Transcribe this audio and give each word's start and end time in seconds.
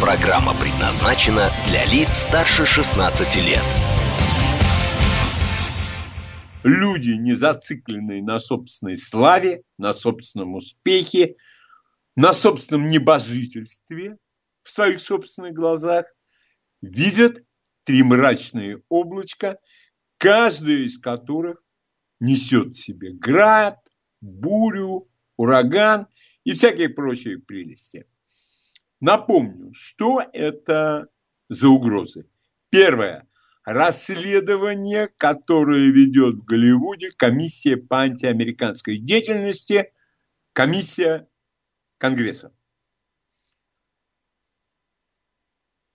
Программа 0.00 0.54
предназначена 0.54 1.50
для 1.66 1.84
лиц 1.84 2.18
старше 2.18 2.64
16 2.64 3.34
лет. 3.44 3.64
Люди, 6.62 7.10
не 7.18 7.32
зацикленные 7.32 8.22
на 8.22 8.38
собственной 8.38 8.96
славе, 8.96 9.64
на 9.76 9.92
собственном 9.92 10.54
успехе, 10.54 11.34
на 12.14 12.32
собственном 12.32 12.86
небожительстве 12.88 14.18
в 14.62 14.70
своих 14.70 15.00
собственных 15.00 15.52
глазах, 15.52 16.06
видят 16.80 17.42
три 17.82 18.04
мрачные 18.04 18.80
облачка, 18.88 19.58
каждое 20.16 20.86
из 20.86 20.98
которых 20.98 21.60
несет 22.20 22.76
в 22.76 22.78
себе 22.78 23.12
град, 23.14 23.80
бурю, 24.20 25.08
ураган 25.36 26.06
и 26.44 26.52
всякие 26.52 26.88
прочие 26.88 27.40
прелести. 27.40 28.06
Напомню, 29.00 29.72
что 29.74 30.22
это 30.32 31.08
за 31.48 31.68
угрозы. 31.68 32.26
Первое. 32.70 33.26
Расследование, 33.64 35.08
которое 35.18 35.90
ведет 35.90 36.36
в 36.36 36.44
Голливуде 36.44 37.10
комиссия 37.16 37.76
по 37.76 38.00
антиамериканской 38.00 38.96
деятельности, 38.96 39.92
комиссия 40.52 41.28
Конгресса. 41.98 42.52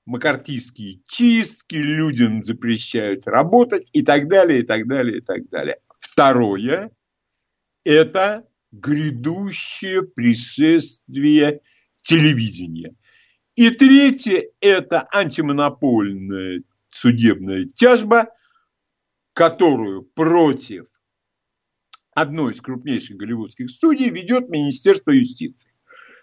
Макартийские 0.06 1.02
чистки, 1.08 1.76
людям 1.76 2.44
запрещают 2.44 3.26
работать 3.26 3.90
и 3.94 4.04
так 4.04 4.28
далее, 4.28 4.60
и 4.60 4.64
так 4.64 4.88
далее, 4.88 5.18
и 5.18 5.22
так 5.22 5.50
далее. 5.50 5.80
Второе– 5.98 6.92
это 7.86 8.48
грядущее 8.72 10.04
пришествие 10.04 11.62
телевидения. 12.04 12.94
И 13.56 13.70
третье– 13.72 14.46
это 14.62 15.08
антимонопольная 15.12 16.62
судебная 16.90 17.66
тяжба, 17.66 18.28
которую 19.34 20.04
против 20.04 20.86
одной 22.12 22.54
из 22.54 22.62
крупнейших 22.62 23.18
голливудских 23.18 23.72
студий 23.72 24.10
ведет 24.10 24.50
Министерство 24.50 25.12
юстиции. 25.12 25.72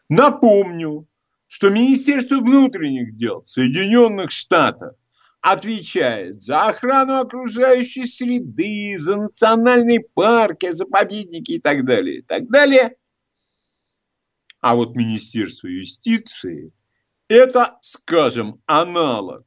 Напомню, 0.09 1.09
что 1.47 1.71
Министерство 1.71 2.37
внутренних 2.37 3.17
дел 3.17 3.43
Соединенных 3.47 4.31
Штатов 4.31 4.95
отвечает 5.41 6.43
за 6.43 6.69
охрану 6.69 7.19
окружающей 7.19 8.07
среды, 8.07 8.97
за 8.99 9.17
национальные 9.17 10.01
парки, 10.01 10.71
заповедники 10.71 11.53
и 11.53 11.59
так 11.59 11.85
далее, 11.85 12.19
и 12.19 12.23
так 12.23 12.49
далее. 12.49 12.97
А 14.61 14.75
вот 14.75 14.95
Министерство 14.95 15.69
юстиции– 15.69 16.73
это, 17.29 17.79
скажем, 17.81 18.61
аналог, 18.67 19.47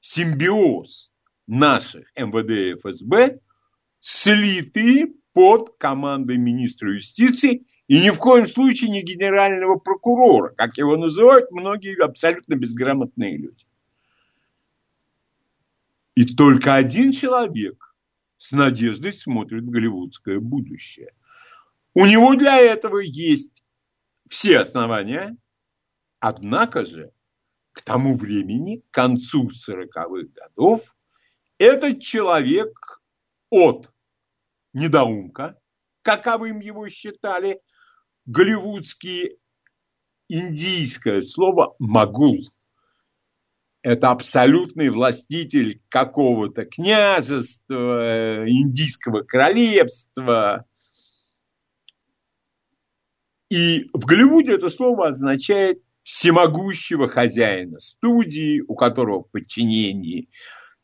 симбиоз 0.00 1.12
наших 1.46 2.10
МВД 2.16 2.50
и 2.50 2.74
ФСБ, 2.74 3.40
слитые 4.00 5.14
под 5.32 5.76
командой 5.78 6.38
министра 6.38 6.92
юстиции 6.92 7.66
и 7.88 8.00
ни 8.00 8.10
в 8.10 8.18
коем 8.18 8.46
случае 8.46 8.90
не 8.90 9.02
генерального 9.02 9.76
прокурора, 9.76 10.54
как 10.54 10.78
его 10.78 10.96
называют 10.96 11.50
многие 11.50 12.00
абсолютно 12.02 12.54
безграмотные 12.54 13.36
люди. 13.36 13.66
И 16.14 16.24
только 16.24 16.74
один 16.74 17.12
человек 17.12 17.96
с 18.36 18.52
надеждой 18.52 19.12
смотрит 19.12 19.62
в 19.62 19.70
голливудское 19.70 20.38
будущее. 20.38 21.12
У 21.94 22.06
него 22.06 22.34
для 22.36 22.58
этого 22.58 22.98
есть 22.98 23.64
все 24.28 24.58
основания, 24.58 25.36
однако 26.20 26.84
же 26.84 27.12
к 27.72 27.82
тому 27.82 28.16
времени, 28.16 28.84
к 28.90 28.94
концу 28.94 29.48
40-х 29.48 30.08
годов, 30.34 30.96
этот 31.58 32.00
человек 32.00 33.02
от 33.50 33.92
недоумка, 34.72 35.58
каковым 36.02 36.60
его 36.60 36.88
считали, 36.88 37.60
голливудские 38.24 39.36
индийское 40.28 41.22
слово 41.22 41.74
«магул» 41.78 42.40
это 43.82 44.10
абсолютный 44.10 44.90
властитель 44.90 45.82
какого-то 45.88 46.66
княжества, 46.66 48.44
индийского 48.46 49.22
королевства. 49.22 50.66
И 53.50 53.90
в 53.92 54.06
Голливуде 54.06 54.54
это 54.54 54.70
слово 54.70 55.08
означает 55.08 55.82
всемогущего 56.02 57.08
хозяина 57.08 57.80
студии, 57.80 58.60
у 58.60 58.74
которого 58.76 59.22
в 59.22 59.30
подчинении 59.30 60.30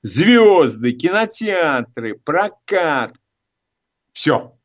звезды, 0.03 0.93
кинотеатры, 0.93 2.19
прокат, 2.19 3.15
все. 4.12 4.59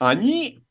Они 0.00 0.64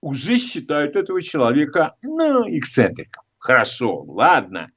уже 0.00 0.38
считают 0.38 0.96
этого 0.96 1.22
человека, 1.22 1.96
ну, 2.02 2.44
эксцентриком. 2.48 3.24
Хорошо, 3.38 4.02
ладно. 4.02 4.70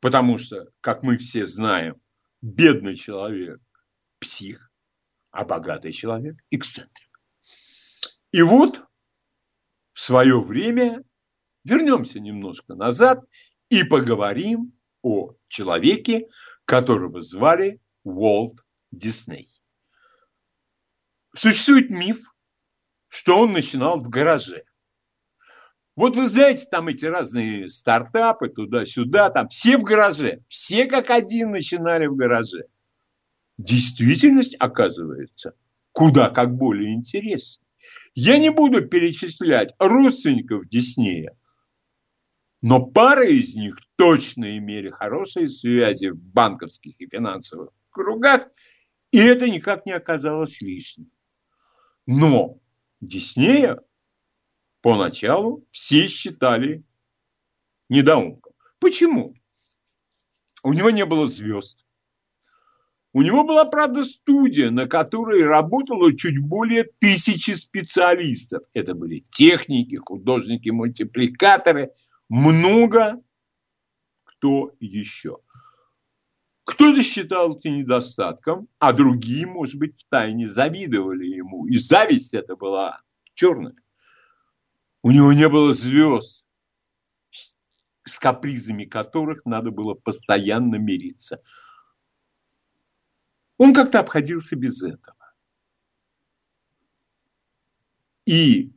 Потому 0.00 0.38
что, 0.38 0.68
как 0.80 1.02
мы 1.02 1.18
все 1.18 1.46
знаем, 1.46 2.00
бедный 2.42 2.96
человек– 2.96 3.60
псих, 4.18 4.69
а 5.30 5.44
богатый 5.44 5.92
человек– 5.92 6.36
эксцентрик. 6.50 7.20
И 8.32 8.42
вот 8.42 8.84
в 9.92 10.00
свое 10.00 10.40
время 10.40 11.02
вернемся 11.64 12.20
немножко 12.20 12.74
назад 12.74 13.24
и 13.68 13.84
поговорим 13.84 14.72
о 15.02 15.34
человеке, 15.48 16.28
которого 16.64 17.22
звали 17.22 17.80
Уолт 18.04 18.54
Дисней. 18.90 19.48
Существует 21.34 21.90
миф, 21.90 22.34
что 23.08 23.40
он 23.40 23.52
начинал 23.52 24.00
в 24.00 24.08
гараже. 24.08 24.64
Вот 25.96 26.16
вы 26.16 26.28
знаете, 26.28 26.66
там 26.70 26.88
эти 26.88 27.04
разные 27.04 27.70
стартапы 27.70 28.48
туда-сюда, 28.48 29.30
там 29.30 29.48
все 29.48 29.76
в 29.76 29.82
гараже, 29.82 30.42
все 30.48 30.86
как 30.86 31.10
один 31.10 31.50
начинали 31.50 32.06
в 32.06 32.16
гараже. 32.16 32.69
Действительность, 33.60 34.56
оказывается, 34.58 35.54
куда 35.92 36.30
как 36.30 36.56
более 36.56 36.94
интересна. 36.94 37.62
Я 38.14 38.38
не 38.38 38.50
буду 38.50 38.88
перечислять 38.88 39.74
родственников 39.78 40.66
Диснея, 40.66 41.38
но 42.62 42.80
пара 42.80 43.26
из 43.26 43.54
них 43.54 43.76
точно 43.96 44.56
имели 44.56 44.88
хорошие 44.88 45.46
связи 45.46 46.06
в 46.06 46.16
банковских 46.16 46.98
и 47.02 47.06
финансовых 47.06 47.68
кругах, 47.90 48.48
и 49.10 49.18
это 49.18 49.46
никак 49.50 49.84
не 49.84 49.92
оказалось 49.92 50.62
лишним. 50.62 51.10
Но 52.06 52.58
Диснея 53.02 53.78
поначалу 54.80 55.66
все 55.70 56.08
считали 56.08 56.82
недоумком. 57.90 58.54
Почему? 58.78 59.34
У 60.62 60.72
него 60.72 60.88
не 60.88 61.04
было 61.04 61.28
звезд. 61.28 61.84
У 63.12 63.22
него 63.22 63.42
была, 63.44 63.64
правда, 63.64 64.04
студия, 64.04 64.70
на 64.70 64.86
которой 64.86 65.42
работало 65.44 66.16
чуть 66.16 66.38
более 66.38 66.84
тысячи 66.84 67.50
специалистов. 67.52 68.62
Это 68.72 68.94
были 68.94 69.18
техники, 69.18 69.96
художники, 69.96 70.68
мультипликаторы, 70.68 71.90
много 72.28 73.20
кто 74.24 74.72
еще. 74.78 75.38
Кто-то 76.64 77.02
считал 77.02 77.56
это 77.56 77.68
недостатком, 77.68 78.68
а 78.78 78.92
другие, 78.92 79.44
может 79.44 79.74
быть, 79.74 79.98
втайне 79.98 80.48
завидовали 80.48 81.26
ему. 81.26 81.66
И 81.66 81.76
зависть 81.78 82.32
это 82.32 82.54
была 82.54 83.00
черная. 83.34 83.74
У 85.02 85.10
него 85.10 85.32
не 85.32 85.48
было 85.48 85.74
звезд, 85.74 86.46
с 88.04 88.18
капризами 88.20 88.84
которых 88.84 89.44
надо 89.44 89.72
было 89.72 89.94
постоянно 89.94 90.76
мириться. 90.76 91.42
Он 93.60 93.74
как-то 93.74 94.00
обходился 94.00 94.56
без 94.56 94.82
этого. 94.82 95.34
И 98.24 98.72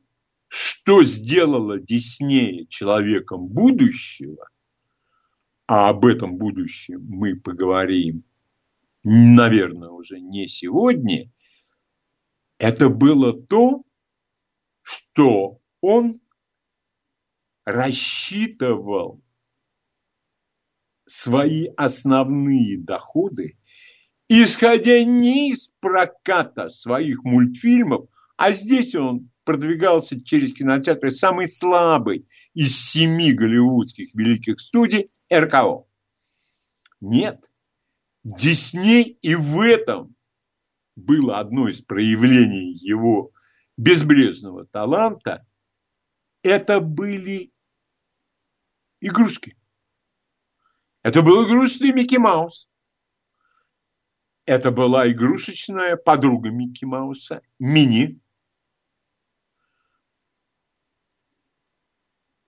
что 0.50 1.06
сделало 1.06 1.80
Диснея 1.80 2.66
человеком 2.66 3.48
будущего, 3.48 4.50
а 5.68 5.88
об 5.88 6.06
этом 6.06 6.36
будущем 6.36 7.02
мы 7.08 7.40
поговорим, 7.40 8.26
наверное, 9.04 9.88
уже 9.88 10.20
не 10.20 10.50
сегодня, 10.50 11.32
это 12.58 12.90
было 12.90 13.32
то, 13.32 13.84
что 14.82 15.62
он 15.80 16.20
рассчитывал 17.64 19.24
свои 21.06 21.68
основные 21.78 22.78
доходы, 22.78 23.58
исходя 24.42 25.04
не 25.04 25.52
из 25.52 25.72
проката 25.80 26.70
своих 26.70 27.24
мультфильмов, 27.24 28.08
а 28.38 28.54
здесь 28.54 28.96
он 28.96 29.30
продвигался 29.44 30.24
через 30.24 30.54
кинотеатры 30.54 31.12
самый 31.12 31.48
слабый 31.48 32.28
из 32.54 32.78
семи 32.78 33.34
голливудских 33.34 34.16
великих 34.16 34.60
студий 34.60 35.12
РКО. 35.32 35.86
Нет, 37.02 37.52
Дисней 38.24 39.18
и 39.22 39.36
в 39.36 39.60
этом 39.60 40.16
было 40.96 41.40
одно 41.40 41.68
из 41.68 41.82
проявлений 41.82 42.72
его 42.74 43.32
безбрежного 43.76 44.66
таланта. 44.66 45.46
Это 46.44 46.80
были 46.80 47.52
игрушки. 49.02 49.58
Это 51.02 51.22
был 51.22 51.46
игрушечный 51.46 51.92
Микки 51.92 52.16
Маус. 52.16 52.70
Это 54.46 54.72
была 54.72 55.10
игрушечная 55.10 55.96
подруга 55.96 56.52
Микки 56.52 56.84
Мауса, 56.84 57.42
Мини. 57.60 58.20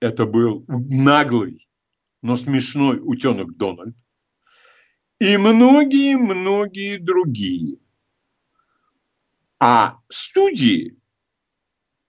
Это 0.01 0.25
был 0.25 0.65
наглый, 0.67 1.67
но 2.21 2.35
смешной 2.35 2.99
утенок 3.01 3.55
Дональд. 3.55 3.95
И 5.19 5.37
многие-многие 5.37 6.97
другие. 6.97 7.79
А 9.57 10.01
студии, 10.09 10.99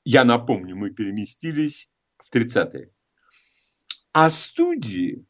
я 0.05 0.25
напомню, 0.25 0.75
мы 0.75 0.91
переместились 0.91 1.97
в 2.19 2.35
30-е. 2.35 2.91
А 4.13 4.31
студии 4.31 5.25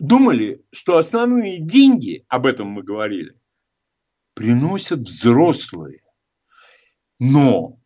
думали, 0.00 0.64
что 0.72 0.96
основные 0.96 1.60
деньги, 1.60 2.24
об 2.26 2.46
этом 2.46 2.68
мы 2.68 2.82
говорили, 2.82 3.38
приносят 4.34 5.00
взрослые. 5.00 6.00
Но 7.20 7.78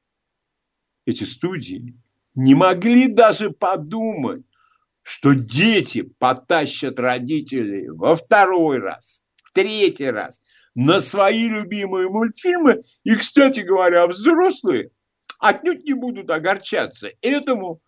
эти 1.04 1.24
студии 1.24 2.00
не 2.34 2.54
могли 2.54 3.08
даже 3.08 3.50
подумать, 3.50 4.44
что 5.02 5.34
дети 5.34 6.02
потащат 6.02 6.98
родителей 6.98 7.88
во 7.90 8.16
второй 8.16 8.78
раз, 8.78 9.24
в 9.42 9.52
третий 9.52 10.08
раз 10.08 10.40
на 10.74 11.00
свои 11.00 11.48
любимые 11.48 12.08
мультфильмы. 12.08 12.82
И, 13.02 13.14
кстати 13.16 13.60
говоря, 13.60 14.06
взрослые 14.06 14.90
отнюдь 15.40 15.84
не 15.84 15.94
будут 15.94 16.30
огорчаться 16.30 17.10
этому, 17.20 17.82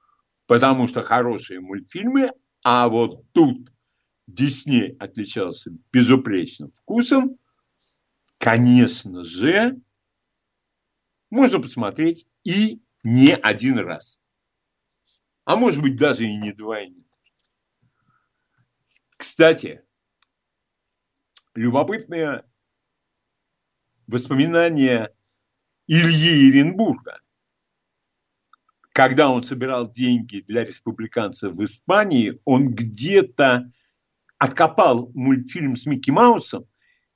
потому 0.47 0.89
что 0.89 1.01
хорошие 1.03 1.61
мультфильмы, 1.61 2.33
а 2.65 2.89
вот 2.89 3.25
тут 3.33 3.71
Дисней 4.27 4.97
отличался 4.97 5.71
безупречным 5.93 6.73
вкусом, 6.73 7.39
конечно 8.39 9.23
же, 9.23 9.81
можно 11.31 11.61
посмотреть 11.61 12.27
и 12.45 12.83
не 13.03 13.35
один 13.35 13.79
раз. 13.79 14.21
А 15.45 15.57
может 15.57 15.81
быть, 15.81 15.97
даже 15.97 16.25
и 16.25 16.37
не 16.37 16.53
два, 16.53 16.81
и 16.81 16.89
не 16.89 17.03
три. 17.03 17.33
Кстати, 19.17 19.85
любопытное 21.55 22.45
воспоминание 24.07 25.15
Ильи 25.87 26.51
Иренбурга. 26.51 27.21
Когда 28.93 29.29
он 29.29 29.43
собирал 29.43 29.91
деньги 29.91 30.41
для 30.41 30.65
республиканцев 30.65 31.53
в 31.53 31.63
Испании, 31.63 32.41
он 32.45 32.71
где-то 32.71 33.71
откопал 34.39 35.11
мультфильм 35.15 35.77
с 35.77 35.87
Микки 35.87 36.11
Маусом, 36.11 36.67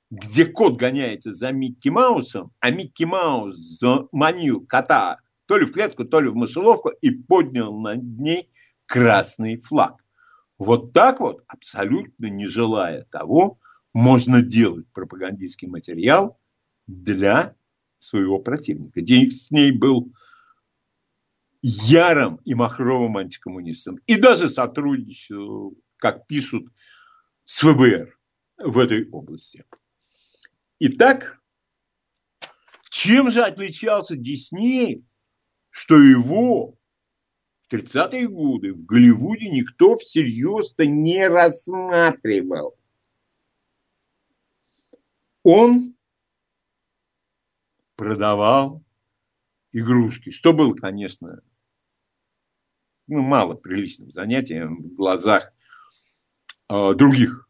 где 0.09 0.45
кот 0.45 0.77
гоняется 0.77 1.33
за 1.33 1.51
Микки 1.51 1.89
Маусом, 1.89 2.51
а 2.59 2.71
Микки 2.71 3.03
Маус 3.03 3.55
заманил 3.55 4.65
кота 4.65 5.19
то 5.45 5.57
ли 5.57 5.65
в 5.65 5.73
клетку, 5.73 6.05
то 6.05 6.21
ли 6.21 6.29
в 6.29 6.35
мышеловку 6.35 6.89
и 7.01 7.11
поднял 7.11 7.77
над 7.77 8.03
ней 8.03 8.49
красный 8.85 9.57
флаг. 9.57 10.01
Вот 10.57 10.93
так 10.93 11.19
вот, 11.19 11.43
абсолютно 11.47 12.27
не 12.27 12.47
желая 12.47 13.03
того, 13.03 13.59
можно 13.93 14.41
делать 14.41 14.85
пропагандистский 14.93 15.67
материал 15.67 16.39
для 16.87 17.55
своего 17.99 18.39
противника. 18.39 19.01
Дисней 19.01 19.71
был 19.71 20.13
ярым 21.61 22.37
и 22.45 22.53
махровым 22.53 23.17
антикоммунистом. 23.17 23.97
И 24.07 24.15
даже 24.15 24.49
сотрудничал, 24.49 25.75
как 25.97 26.27
пишут 26.27 26.67
с 27.51 27.63
ФБР 27.63 28.17
в 28.59 28.79
этой 28.79 29.09
области. 29.09 29.65
Итак, 30.79 31.41
чем 32.89 33.29
же 33.29 33.43
отличался 33.43 34.15
Дисней, 34.15 35.05
что 35.69 35.97
его 35.97 36.77
в 37.63 37.73
30-е 37.73 38.29
годы 38.29 38.73
в 38.73 38.85
Голливуде 38.85 39.49
никто 39.49 39.97
всерьез-то 39.97 40.85
не 40.85 41.27
рассматривал? 41.27 42.77
Он 45.43 45.93
продавал 47.97 48.81
игрушки, 49.73 50.29
что 50.29 50.53
было, 50.53 50.73
конечно, 50.73 51.43
ну, 53.07 53.21
мало 53.23 53.55
приличным 53.55 54.09
занятием 54.09 54.83
в 54.83 54.95
глазах 54.95 55.51
других 56.71 57.49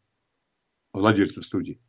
владельцев 0.92 1.44
студии. 1.44 1.80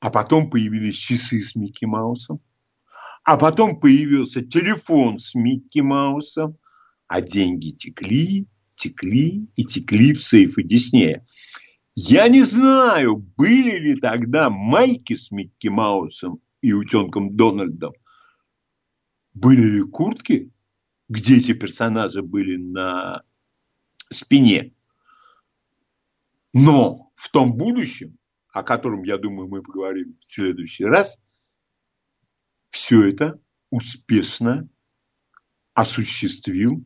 А 0.00 0.10
потом 0.10 0.50
появились 0.50 0.96
часы 0.96 1.42
с 1.42 1.54
Микки 1.54 1.84
Маусом. 1.84 2.40
А 3.24 3.36
потом 3.36 3.78
появился 3.80 4.42
телефон 4.42 5.18
с 5.18 5.34
Микки 5.34 5.80
Маусом. 5.80 6.56
А 7.06 7.20
деньги 7.20 7.70
текли, 7.70 8.46
текли 8.74 9.48
и 9.56 9.64
текли 9.64 10.12
в 10.12 10.22
сейфы 10.22 10.62
Диснея. 10.62 11.26
Я 11.94 12.28
не 12.28 12.42
знаю, 12.42 13.16
были 13.16 13.78
ли 13.78 13.94
тогда 13.96 14.50
майки 14.50 15.16
с 15.16 15.30
Микки 15.30 15.68
Маусом 15.68 16.40
и 16.60 16.72
утенком 16.72 17.34
Дональдом. 17.34 17.92
Были 19.34 19.62
ли 19.62 19.82
куртки, 19.82 20.52
где 21.08 21.38
эти 21.38 21.54
персонажи 21.54 22.22
были 22.22 22.56
на 22.56 23.22
спине. 24.10 24.74
Но 26.52 27.12
в 27.14 27.30
том 27.30 27.54
будущем, 27.54 28.18
о 28.52 28.62
котором, 28.62 29.02
я 29.02 29.18
думаю, 29.18 29.48
мы 29.48 29.62
поговорим 29.62 30.16
в 30.20 30.28
следующий 30.28 30.84
раз, 30.84 31.22
все 32.70 33.08
это 33.08 33.38
успешно 33.70 34.68
осуществил, 35.74 36.84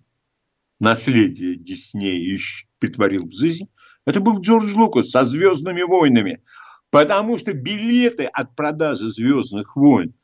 наследие 0.81 1.57
Диснея 1.57 2.19
и 2.19 2.39
притворил 2.79 3.27
в 3.27 3.33
жизнь, 3.33 3.69
это 4.05 4.21
был 4.21 4.41
Джордж 4.41 4.73
Лукас 4.75 5.11
со 5.11 5.25
«Звездными 5.27 5.83
войнами». 5.83 6.43
Потому 6.91 7.39
что 7.39 7.55
билеты 7.55 8.25
от 8.27 8.55
продажи 8.55 9.09
«Звездных 9.09 9.77
войн» 9.77 10.15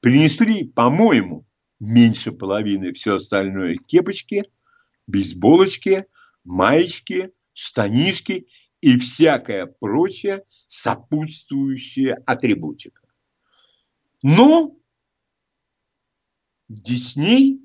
принесли, 0.00 0.64
по-моему, 0.64 1.46
меньше 1.78 2.32
половины 2.32 2.92
все 2.92 3.16
остальное. 3.16 3.74
Кепочки, 3.74 4.44
бейсболочки, 5.06 6.06
маечки, 6.44 7.32
штанишки 7.52 8.46
и 8.86 8.96
всякая 8.98 9.66
прочая 9.66 10.44
сопутствующая 10.68 12.22
атрибутика. 12.24 13.02
Но 14.22 14.76
Дисней 16.68 17.60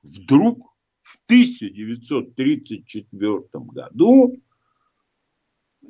вдруг 0.00 0.76
в 1.02 1.18
1934 1.24 3.40
году, 3.52 4.40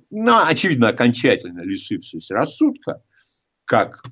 ну, 0.08 0.38
очевидно, 0.46 0.88
окончательно 0.88 1.60
лишившись 1.60 2.30
рассудка, 2.30 3.02
как 3.66 4.02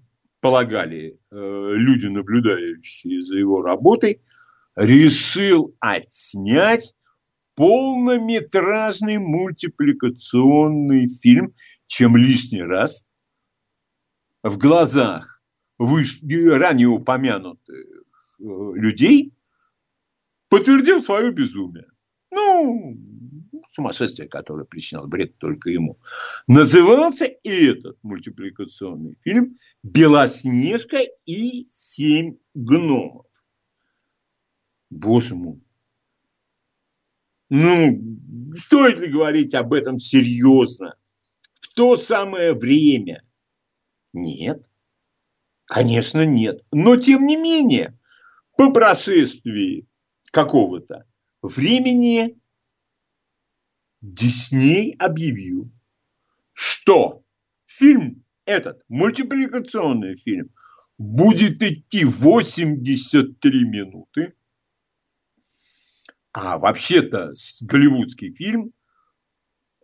полагали 0.41 1.19
э, 1.31 1.33
люди, 1.77 2.09
наблюдающие 2.09 3.23
за 3.23 3.39
его 3.39 3.63
работой, 3.63 4.21
решил 4.77 5.75
отснять 5.81 6.95
полнометражный 7.57 9.19
мультипликационный 9.19 11.09
фильм, 11.09 11.55
чем 11.87 12.17
лишний 12.17 12.63
раз 12.63 13.05
в 14.43 14.59
глазах 14.59 15.43
выш... 15.79 16.21
ранее 16.23 16.89
упомянутых 16.89 17.69
э, 18.39 18.43
людей 18.43 19.35
подтвердил 20.49 21.03
свое 21.03 21.33
безумие. 21.33 21.87
Ну, 22.31 22.97
сумасшествие, 23.71 24.29
которое 24.29 24.65
причиняло 24.65 25.07
бред 25.07 25.39
только 25.39 25.71
ему. 25.71 25.99
Назывался 26.47 27.27
этот 27.43 27.99
мультипликационный 28.03 29.17
фильм 29.23 29.57
«Белоснежка 29.83 30.99
и 31.25 31.65
семь 31.67 32.37
гномов». 32.55 33.27
Боже 34.91 35.35
мой. 35.35 35.66
Ну, 37.49 38.01
стоит 38.55 39.01
ли 39.01 39.09
говорить 39.09 39.55
об 39.55 39.73
этом 39.73 39.99
серьезно? 39.99 40.97
В 41.61 41.75
то 41.75 41.97
самое 41.97 42.55
время? 42.55 43.23
Нет. 44.13 44.69
Конечно, 45.67 46.25
нет. 46.25 46.63
Но, 46.73 46.97
тем 46.97 47.27
не 47.27 47.37
менее, 47.37 47.99
по 48.57 48.73
прошествии 48.73 49.87
какого-то 50.33 51.07
времени 51.43 52.39
Дисней 54.01 54.95
объявил, 54.99 55.71
что 56.53 57.23
фильм 57.65 58.25
этот, 58.45 58.83
мультипликационный 58.89 60.17
фильм, 60.17 60.51
будет 60.99 61.63
идти 61.63 62.05
83 62.05 63.65
минуты. 63.65 64.35
А 66.39 66.59
вообще-то 66.59 67.33
голливудский 67.63 68.31
фильм 68.35 68.75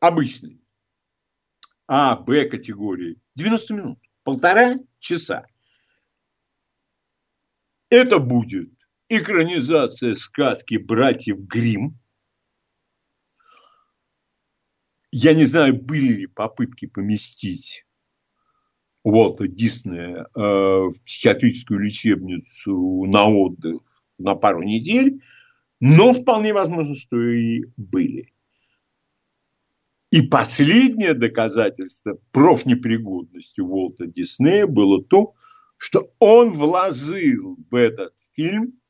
обычный. 0.01 0.61
А, 1.87 2.15
Б 2.15 2.45
категории 2.45 3.19
90 3.37 3.73
минут, 3.75 3.99
полтора 4.23 4.75
часа. 4.99 5.47
Это 7.89 8.19
будет 8.19 8.71
экранизация 9.09 10.15
сказки 10.15 10.77
братьев 10.77 11.39
Гримм. 11.39 11.99
Я 15.11 15.33
не 15.33 15.47
знаю, 15.47 15.83
были 15.83 16.13
ли 16.13 16.27
попытки 16.27 16.85
поместить 16.85 17.87
Уолта 19.05 19.49
Диснея 19.49 20.27
э, 20.37 20.39
в 20.39 21.03
психиатрическую 21.03 21.81
лечебницу 21.81 23.07
на 23.07 23.25
отдых 23.25 23.81
на 24.19 24.35
пару 24.35 24.63
недель, 24.63 25.23
но 25.85 26.13
вполне 26.13 26.55
возможно, 26.55 26.95
что 26.95 27.21
и 27.21 27.65
были. 27.77 28.33
И 30.13 30.23
последнее 30.23 31.13
доказательство 31.13 32.21
профнепригодности 32.31 33.61
Уолта 33.61 34.07
Диснея 34.07 34.69
было 34.69 35.03
то, 35.03 35.35
что 35.77 36.15
он 36.21 36.51
вложил 36.51 37.59
в 37.69 37.75
этот 37.75 38.17
фильм 38.33 38.81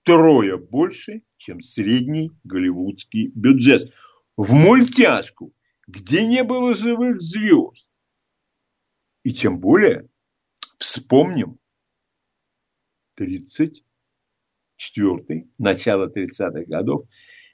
втрое 0.00 0.56
больше, 0.56 1.22
чем 1.36 1.60
средний 1.60 2.32
голливудский 2.42 3.30
бюджет. 3.34 3.94
В 4.38 4.54
мультяшку, 4.54 5.52
где 5.86 6.26
не 6.26 6.44
было 6.44 6.74
живых 6.74 7.20
звезд. 7.20 7.90
И 9.22 9.34
тем 9.34 9.60
более, 9.60 10.08
вспомним, 10.78 11.58
34-й, 14.78 15.50
начало 15.58 16.08
30-х 16.08 16.64
годов, 16.66 17.06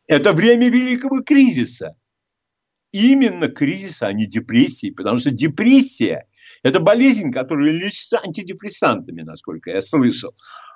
это 0.06 0.32
время 0.32 0.68
великого 0.68 1.22
кризиса. 1.22 1.96
Именно 2.92 3.48
кризиса, 3.48 4.08
а 4.08 4.12
не 4.12 4.26
депрессии, 4.26 4.90
потому 4.90 5.18
что 5.20 5.30
депрессия– 5.30 6.26
это 6.62 6.80
болезнь, 6.80 7.30
которая 7.30 7.70
лечится 7.70 8.20
антидепрессантами, 8.20 9.22
насколько 9.22 9.70
я 9.70 9.80
слышал. 9.80 10.34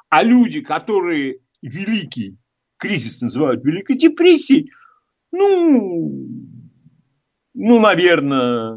А 0.09 0.23
люди, 0.23 0.61
которые 0.61 1.41
великий 1.61 2.39
кризис 2.77 3.21
называют 3.21 3.65
Великой 3.65 3.97
депрессией, 3.97 4.71
ну, 5.33 6.29
ну, 7.55 7.81
наверное, 7.81 8.77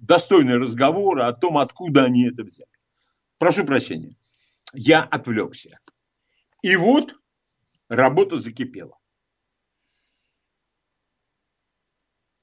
достойный 0.00 0.58
разговор 0.58 1.20
о 1.20 1.32
том, 1.32 1.58
откуда 1.58 2.04
они 2.04 2.28
это 2.28 2.44
взяли. 2.44 2.68
Прошу 3.38 3.64
прощения, 3.64 4.16
я 4.72 5.02
отвлекся. 5.02 5.78
И 6.62 6.76
вот 6.76 7.14
работа 7.88 8.40
закипела. 8.40 8.98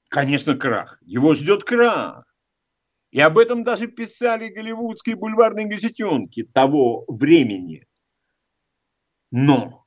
Конечно, 0.08 0.56
крах. 0.56 0.98
Его 1.02 1.34
ждет 1.34 1.64
крах. 1.64 2.24
И 3.12 3.20
об 3.20 3.38
этом 3.38 3.64
даже 3.64 3.88
писали 3.88 4.48
голливудские 4.48 5.16
бульварные 5.16 5.66
газетенки 5.66 6.44
того 6.44 7.04
времени. 7.08 7.88
Но 9.30 9.86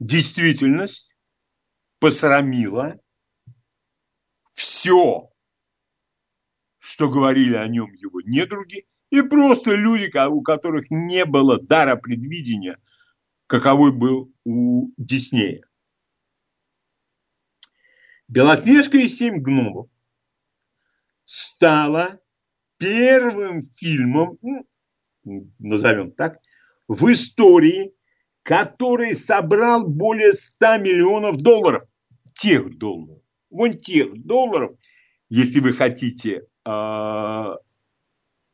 действительность 0.00 1.14
посрамила 2.00 2.98
все, 4.52 5.30
что 6.78 7.10
говорили 7.10 7.54
о 7.54 7.68
нем 7.68 7.92
его 7.92 8.20
недруги, 8.22 8.86
и 9.10 9.22
просто 9.22 9.74
люди, 9.74 10.10
у 10.28 10.42
которых 10.42 10.90
не 10.90 11.24
было 11.24 11.60
дара 11.60 11.96
предвидения, 11.96 12.78
каковой 13.46 13.92
был 13.92 14.32
у 14.44 14.90
Диснея. 14.96 15.62
«Белоснежка 18.28 18.98
и 18.98 19.08
семь 19.08 19.40
гномов» 19.40 19.88
стала 21.24 22.20
первым 22.76 23.62
фильмом, 23.62 24.38
ну, 24.42 24.66
назовем 25.58 26.12
так, 26.12 26.38
в 26.88 27.10
истории, 27.12 27.94
который 28.42 29.14
собрал 29.14 29.86
более 29.86 30.32
100 30.32 30.78
миллионов 30.78 31.36
долларов. 31.36 31.82
Тех 32.34 32.78
долларов. 32.78 33.22
Вон 33.50 33.78
тех 33.78 34.24
долларов, 34.24 34.72
если 35.28 35.60
вы 35.60 35.72
хотите 35.72 36.46
э, 36.64 37.44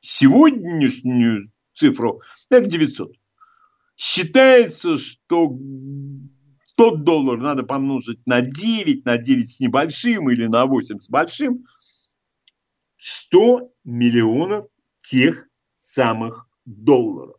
сегодняшнюю 0.05 1.43
цифру, 1.73 2.21
это 2.51 2.67
900. 2.67 3.13
Считается, 3.97 4.99
что 4.99 5.57
тот 6.77 7.05
доллар 7.05 7.39
надо 7.39 7.63
помножить 7.63 8.27
на 8.27 8.43
9, 8.43 9.05
на 9.05 9.17
9 9.17 9.51
с 9.51 9.61
небольшим 9.61 10.31
или 10.31 10.47
на 10.47 10.67
8 10.67 10.99
с 11.01 11.09
большим. 11.09 11.65
100 12.99 13.73
миллионов 13.85 14.67
тех 14.99 15.47
самых 15.75 16.49
долларов. 16.65 17.37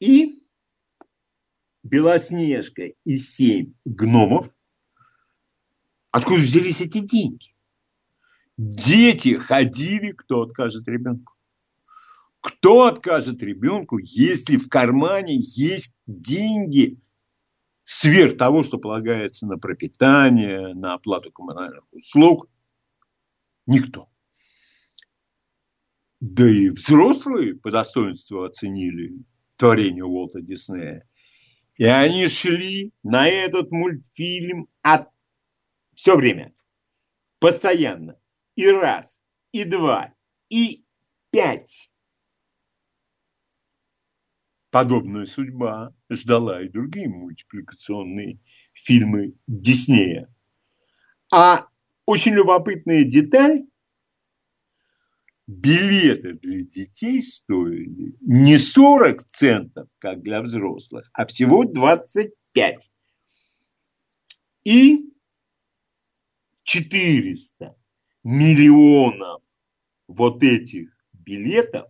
И 0.00 0.42
Белоснежка 1.82 2.88
и 3.04 3.18
семь 3.18 3.74
гномов. 3.84 4.50
Откуда 6.10 6.40
взялись 6.40 6.80
эти 6.80 6.98
деньги? 6.98 7.55
Дети 8.56 9.34
ходили, 9.34 10.12
кто 10.12 10.42
откажет 10.42 10.88
ребенку? 10.88 11.34
Кто 12.40 12.84
откажет 12.84 13.42
ребенку, 13.42 13.98
если 13.98 14.56
в 14.56 14.68
кармане 14.68 15.36
есть 15.36 15.94
деньги 16.06 16.98
сверх 17.84 18.36
того, 18.38 18.62
что 18.62 18.78
полагается 18.78 19.46
на 19.46 19.58
пропитание, 19.58 20.74
на 20.74 20.94
оплату 20.94 21.30
коммунальных 21.32 21.84
услуг? 21.92 22.48
Никто. 23.66 24.08
Да 26.20 26.48
и 26.48 26.70
взрослые 26.70 27.56
по 27.56 27.70
достоинству 27.70 28.42
оценили 28.42 29.18
творение 29.58 30.04
Уолта 30.04 30.40
Диснея. 30.40 31.06
И 31.78 31.84
они 31.84 32.26
шли 32.28 32.92
на 33.02 33.28
этот 33.28 33.70
мультфильм 33.70 34.68
от 34.80 35.08
все 35.94 36.16
время, 36.16 36.54
постоянно, 37.38 38.18
и 38.56 38.66
раз, 38.68 39.22
и 39.52 39.64
два, 39.64 40.12
и 40.48 40.84
пять. 41.30 41.90
Подобная 44.70 45.26
судьба 45.26 45.94
ждала 46.10 46.60
и 46.62 46.68
другие 46.68 47.08
мультипликационные 47.08 48.40
фильмы 48.72 49.34
Диснея. 49.46 50.34
А 51.32 51.68
очень 52.04 52.32
любопытная 52.32 53.04
деталь 53.04 53.66
билеты 55.46 56.34
для 56.34 56.64
детей 56.64 57.22
стоили 57.22 58.16
не 58.20 58.58
40 58.58 59.22
центов, 59.24 59.88
как 59.98 60.22
для 60.22 60.42
взрослых, 60.42 61.08
а 61.12 61.26
всего 61.26 61.64
25. 61.64 62.90
И 64.64 65.12
400 66.64 67.76
миллионов 68.26 69.40
вот 70.08 70.42
этих 70.42 70.90
билетов 71.12 71.86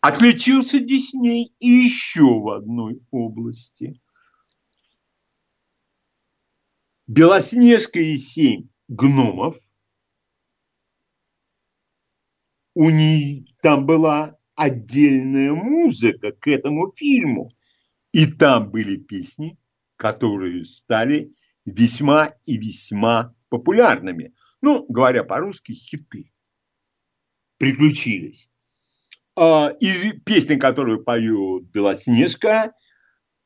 Отличился 0.00 0.78
Дисней 0.78 1.52
и 1.58 1.68
еще 1.68 2.22
в 2.22 2.50
одной 2.50 3.02
области. 3.10 4.00
Белоснежка 7.08 7.98
и 7.98 8.16
семь 8.16 8.68
гномов. 8.86 9.56
У 12.74 12.90
них 12.90 13.48
там 13.60 13.86
была 13.86 14.36
отдельная 14.54 15.52
музыка 15.52 16.32
к 16.32 16.46
этому 16.48 16.92
фильму. 16.94 17.52
И 18.12 18.26
там 18.26 18.70
были 18.70 18.96
песни, 18.96 19.58
которые 19.96 20.64
стали 20.64 21.34
весьма 21.64 22.34
и 22.44 22.58
весьма 22.58 23.34
популярными. 23.48 24.34
Ну, 24.60 24.86
говоря 24.88 25.24
по-русски, 25.24 25.72
хиты. 25.72 26.32
Приключились. 27.58 28.48
А, 29.36 29.70
и 29.80 30.12
песня, 30.20 30.58
которую 30.58 31.02
поет 31.04 31.64
Белоснежка, 31.70 32.72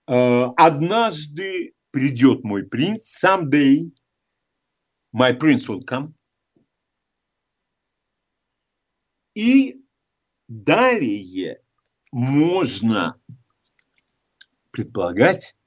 а, 0.07 0.53
однажды 0.57 1.75
придет 1.91 2.43
мой 2.45 2.65
принц, 2.65 3.25
someday 3.25 3.91
my 5.15 5.33
prince 5.39 5.69
will 5.69 5.85
come. 5.85 6.16
И 9.37 9.85
далее 10.49 11.63
можно 12.11 13.21
предполагать, 14.71 15.59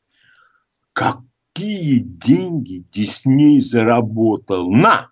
какие 0.92 2.00
деньги 2.00 2.80
Дисней 2.90 3.62
заработал 3.62 4.72
на 4.72 5.12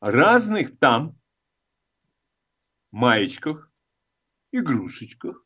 разных 0.00 0.78
там 0.78 1.20
маечках, 2.90 3.70
игрушечках. 4.50 5.44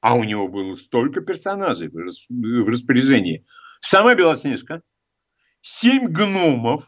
А 0.00 0.14
у 0.14 0.24
него 0.24 0.48
было 0.48 0.74
столько 0.74 1.22
персонажей 1.22 1.88
в 1.88 2.68
распоряжении. 2.68 3.46
Сама 3.80 4.14
Белоснежка, 4.14 4.82
семь 5.62 6.08
гномов, 6.08 6.86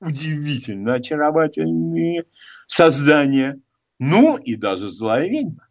удивительно 0.00 0.94
очаровательные 0.94 2.24
создания, 2.66 3.60
ну 3.98 4.36
и 4.36 4.54
даже 4.54 4.88
злая 4.88 5.28
ведьма. 5.28 5.68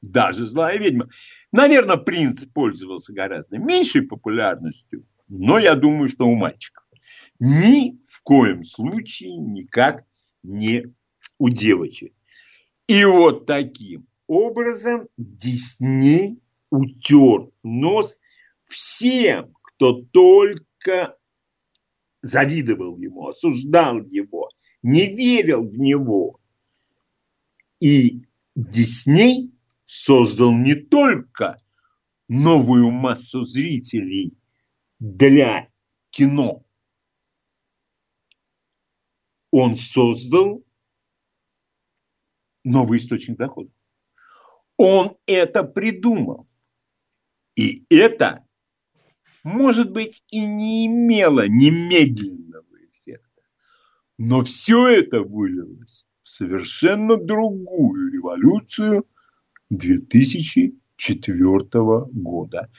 Даже 0.00 0.48
злая 0.48 0.78
ведьма. 0.78 1.08
Наверное, 1.52 1.96
принц 1.96 2.44
пользовался 2.44 3.12
гораздо 3.12 3.58
меньшей 3.58 4.02
популярностью, 4.02 5.06
но 5.28 5.58
я 5.58 5.74
думаю, 5.74 6.08
что 6.08 6.26
у 6.26 6.34
мальчиков. 6.34 6.84
Ни 7.38 7.98
в 8.06 8.22
коем 8.22 8.64
случае 8.64 9.36
никак 9.36 10.04
не 10.42 10.92
у 11.38 11.48
девочек. 11.48 12.12
И 12.86 13.04
вот 13.04 13.46
таким 13.46 14.06
образом 14.26 15.08
Дисней 15.16 16.40
утер 16.70 17.50
нос 17.62 18.18
всем, 18.64 19.54
кто 19.62 20.02
только 20.12 21.16
завидовал 22.22 22.98
ему, 22.98 23.28
осуждал 23.28 24.00
его, 24.06 24.48
не 24.82 25.14
верил 25.14 25.68
в 25.68 25.78
него. 25.78 26.40
И 27.80 28.26
Дисней 28.54 29.52
создал 29.84 30.52
не 30.52 30.74
только 30.74 31.60
новую 32.28 32.90
массу 32.90 33.42
зрителей 33.42 34.36
для 34.98 35.68
кино, 36.10 36.64
он 39.50 39.76
создал 39.76 40.64
новый 42.64 42.98
источник 42.98 43.36
дохода. 43.36 43.70
Он 44.76 45.14
это 45.26 45.62
придумал. 45.62 46.48
И 47.54 47.84
это, 47.90 48.46
может 49.42 49.90
быть, 49.90 50.24
и 50.30 50.46
не 50.46 50.86
имело 50.86 51.46
немедленного 51.48 52.64
эффекта. 52.92 53.42
Но 54.18 54.42
все 54.42 54.88
это 54.88 55.22
вылилось 55.22 56.06
в 56.22 56.28
совершенно 56.28 57.16
другую 57.16 58.12
революцию 58.12 59.06
2004 59.70 61.60
года. 62.12 62.70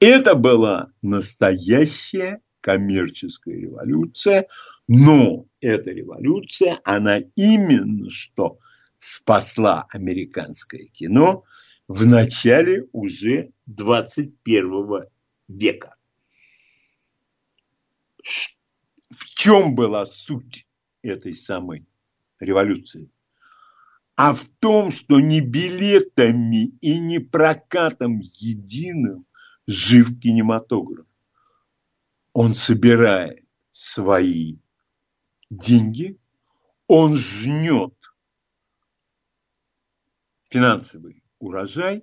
Это 0.00 0.34
была 0.34 0.92
настоящая 1.02 2.40
коммерческая 2.60 3.56
революция, 3.56 4.46
но 4.86 5.46
эта 5.60 5.90
революция, 5.90 6.80
она 6.84 7.18
именно 7.34 8.10
что 8.10 8.58
спасла 8.98 9.86
американское 9.90 10.86
кино 10.92 11.44
в 11.86 12.06
начале 12.06 12.86
уже 12.92 13.50
21 13.66 15.06
века. 15.48 15.94
В 19.10 19.24
чем 19.24 19.74
была 19.74 20.06
суть 20.06 20.66
этой 21.02 21.34
самой 21.34 21.86
революции? 22.40 23.10
А 24.16 24.34
в 24.34 24.44
том, 24.58 24.90
что 24.90 25.20
не 25.20 25.40
билетами 25.40 26.66
и 26.80 26.98
не 26.98 27.20
прокатом 27.20 28.18
единым 28.18 29.26
жив 29.68 30.18
кинематограф. 30.18 31.06
Он 32.32 32.54
собирает 32.54 33.44
свои 33.70 34.56
деньги, 35.50 36.18
он 36.86 37.14
жнет 37.14 37.94
финансовый 40.48 41.22
урожай, 41.38 42.02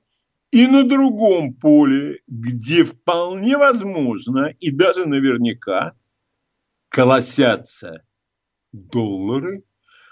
и 0.51 0.67
на 0.67 0.83
другом 0.83 1.53
поле, 1.53 2.21
где 2.27 2.85
вполне 2.85 3.57
возможно 3.57 4.45
и 4.59 4.71
даже 4.71 5.05
наверняка 5.05 5.95
колосятся 6.95 8.05
доллары, 8.71 9.65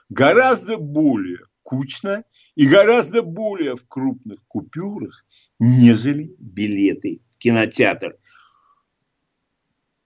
гораздо 0.10 0.76
более 0.76 1.40
кучно 1.62 2.26
и 2.56 2.68
гораздо 2.68 3.22
более 3.22 3.78
в 3.78 3.88
крупных 3.88 4.46
купюрах, 4.50 5.26
нежели 5.60 6.36
билеты 6.40 7.22
в 7.32 7.38
кинотеатр. 7.38 8.18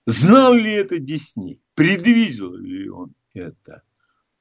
Знал 0.06 0.54
ли 0.54 0.72
это 0.72 1.00
Дисней? 1.00 1.64
Предвидел 1.74 2.54
ли 2.54 2.88
он 2.90 3.16
это? 3.34 3.82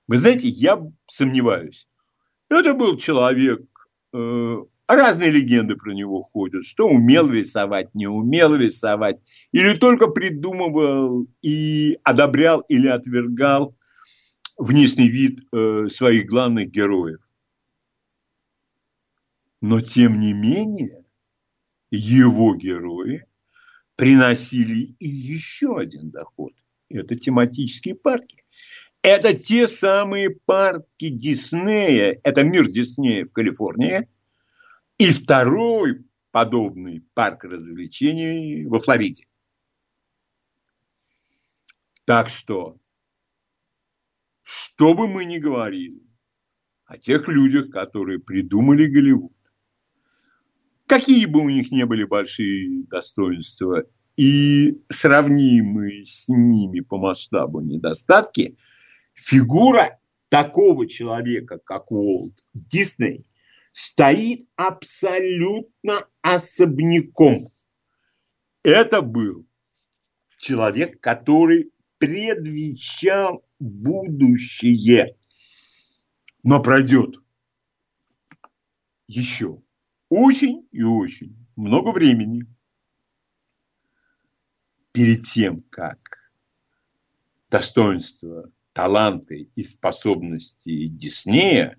Вы 0.07 0.19
знаете, 0.19 0.49
я 0.49 0.79
сомневаюсь. 1.07 1.89
Это 2.51 2.75
был 2.75 2.99
человек 2.99 3.67
Э, 4.17 4.65
разные 4.87 5.31
легенды 5.31 5.77
про 5.77 5.93
него 5.93 6.23
ходят, 6.23 6.65
что 6.65 6.89
умел 6.89 7.29
рисовать, 7.31 7.95
не 7.95 8.07
умел 8.07 8.55
рисовать, 8.55 9.19
или 9.53 9.77
только 9.77 10.09
придумывал 10.09 11.27
и 11.43 11.99
одобрял 12.05 12.61
или 12.69 12.89
отвергал 12.89 13.77
внешний 14.57 15.09
вид 15.09 15.41
э, 15.53 15.89
своих 15.89 16.27
главных 16.27 16.71
героев. 16.71 17.21
Но 19.61 19.81
тем 19.81 20.21
не 20.21 20.33
менее, 20.33 21.05
его 21.91 22.55
герои 22.55 23.25
приносили 23.97 24.95
и 24.99 25.09
еще 25.09 25.79
один 25.79 26.11
доход. 26.11 26.53
Это 26.89 27.17
тематические 27.17 27.95
парки. 27.95 28.37
Это 29.03 29.35
те 29.35 29.67
самые 29.67 30.31
парки 30.31 31.09
Диснея, 31.09 32.19
это 32.23 32.43
мир 32.43 32.67
Диснея 32.67 33.25
в 33.25 33.33
Калифорнии, 33.33 34.09
и 34.99 35.11
второй 35.13 36.05
подобный 36.31 37.05
парк 37.15 37.45
развлечений 37.45 38.67
во 38.67 38.81
Флориде. 38.81 39.27
Так 42.05 42.29
что, 42.29 42.79
что 44.43 44.95
бы 44.95 45.09
мы 45.09 45.25
ни 45.25 45.39
говорили 45.39 46.03
о 46.85 46.99
тех 46.99 47.29
людях, 47.29 47.71
которые 47.71 48.21
придумали 48.21 48.87
Голливуд, 48.87 49.33
какие 50.87 51.27
бы 51.27 51.41
у 51.41 51.51
них 51.51 51.73
не 51.73 51.85
были 51.85 52.05
большие 52.05 52.85
достоинства 52.87 53.85
и 54.17 54.81
сравнимые 54.89 56.07
с 56.07 56.29
ними 56.29 56.81
по 56.81 56.99
масштабу 56.99 57.61
недостатки– 57.61 58.57
фигура 59.17 59.99
такого 60.29 60.87
человека, 60.87 61.59
как 61.59 61.91
Уолт 61.91 62.35
Дисней, 62.55 63.27
стоит 63.77 64.49
абсолютно 64.57 66.09
особняком. 66.23 67.45
Это 68.63 69.03
был 69.03 69.47
человек, 70.39 70.99
который 70.99 71.75
предвещал 71.99 73.45
будущее. 73.59 75.19
Но 76.43 76.63
пройдет 76.63 77.17
еще 79.09 79.63
очень 80.09 80.67
и 80.73 80.83
очень 80.83 81.37
много 81.55 81.91
времени 81.93 82.47
перед 84.93 85.21
тем, 85.21 85.61
как 85.69 86.33
достоинство 87.51 88.51
таланты 88.73 89.51
и 89.55 89.63
способности 89.63 90.87
Диснея 90.87 91.79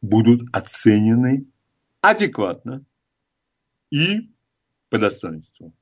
будут 0.00 0.42
оценены 0.52 1.46
адекватно 2.00 2.84
и 3.90 4.30
по 4.90 4.98
достоинству. 4.98 5.74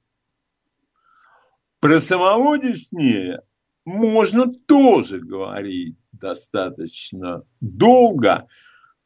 Про 1.80 2.00
самого 2.00 2.58
Диснея 2.58 3.42
можно 3.84 4.46
тоже 4.46 5.20
говорить 5.20 5.96
достаточно 6.12 7.42
долго, 7.60 8.48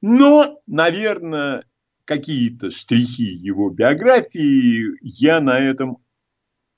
но, 0.00 0.60
наверное, 0.66 1.64
какие-то 2.04 2.70
штрихи 2.70 3.24
его 3.24 3.70
биографии 3.70 4.96
я 5.02 5.40
на 5.40 5.58
этом 5.58 5.98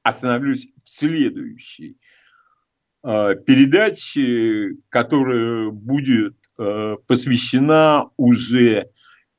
остановлюсь 0.03 0.69
в 0.83 0.89
следующей 0.89 1.99
э, 3.05 3.35
передаче, 3.47 4.77
которая 4.89 5.71
будет 5.71 6.40
посвящена 7.07 8.11
уже 8.17 8.91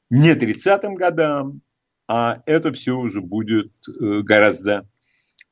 не 0.10 0.34
30-м 0.34 0.96
годам, 0.96 1.62
а 2.08 2.44
это 2.46 2.74
все 2.74 2.98
уже 2.98 3.22
будет 3.22 3.72
э, 3.88 4.22
гораздо 4.22 4.90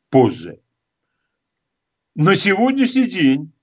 позже. 0.09 0.61
На 2.15 2.35
сегодняшний 2.35 3.07
день 3.07 3.53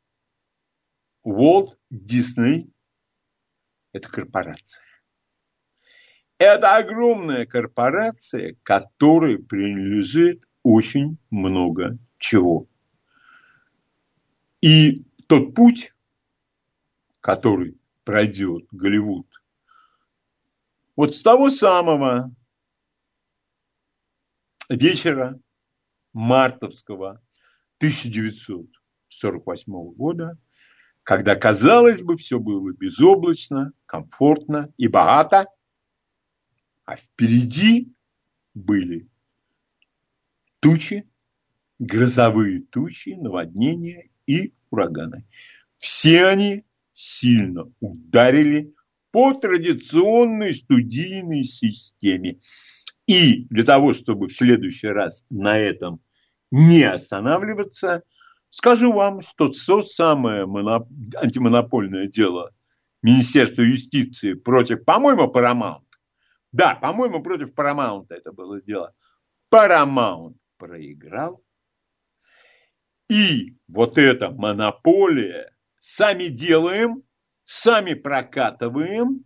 Walt 1.26 1.76
Disney– 1.92 2.70
это 3.92 4.08
корпорация. 4.08 4.84
Это 6.38 6.76
огромная 6.76 7.44
корпорация, 7.44 8.56
которой 8.62 9.38
принадлежит 9.38 10.42
очень 10.62 11.18
много 11.30 11.98
чего. 12.16 12.66
И 14.62 15.04
тот 15.26 15.54
путь, 15.54 15.92
который 17.20 17.76
пройдет 18.06 18.66
Голливуд, 18.70 19.26
вот 20.94 21.14
с 21.14 21.20
того 21.22 21.50
самого 21.50 22.34
вечера 24.70 25.38
мартовского 26.12 27.20
1948 27.78 29.72
года, 29.94 30.38
когда, 31.02 31.34
казалось 31.34 32.02
бы, 32.02 32.16
все 32.16 32.38
было 32.38 32.72
безоблачно, 32.72 33.72
комфортно 33.86 34.72
и 34.76 34.86
богато, 34.86 35.48
а 36.84 36.94
впереди 36.94 37.92
были 38.54 39.08
тучи, 40.60 41.08
грозовые 41.80 42.60
тучи, 42.62 43.16
наводнения 43.16 44.10
и 44.26 44.54
ураганы. 44.70 45.26
Все 45.76 46.26
они 46.26 46.65
сильно 46.96 47.70
ударили 47.80 48.74
по 49.12 49.34
традиционной 49.34 50.54
студийной 50.54 51.44
системе. 51.44 52.40
И 53.06 53.44
для 53.50 53.64
того, 53.64 53.92
чтобы 53.92 54.28
в 54.28 54.36
следующий 54.36 54.88
раз 54.88 55.24
на 55.30 55.58
этом 55.58 56.00
не 56.50 56.82
останавливаться, 56.82 58.02
скажу 58.48 58.92
вам, 58.92 59.20
что 59.20 59.50
то 59.50 59.82
самое 59.82 60.46
моноп... 60.46 60.88
антимонопольное 61.16 62.08
дело 62.08 62.52
Министерства 63.02 63.62
юстиции 63.62 64.32
против, 64.32 64.84
по-моему, 64.84 65.30
Paramount. 65.30 65.84
Да, 66.52 66.74
по-моему, 66.74 67.22
против 67.22 67.52
Paramount 67.52 68.06
это 68.08 68.32
было 68.32 68.60
дело. 68.62 68.94
Paramount 69.52 70.34
проиграл. 70.56 71.44
И 73.08 73.56
вот 73.68 73.98
эта 73.98 74.30
монополия 74.30 75.55
сами 75.86 76.24
делаем, 76.24 77.04
сами 77.44 77.94
прокатываем, 77.94 79.24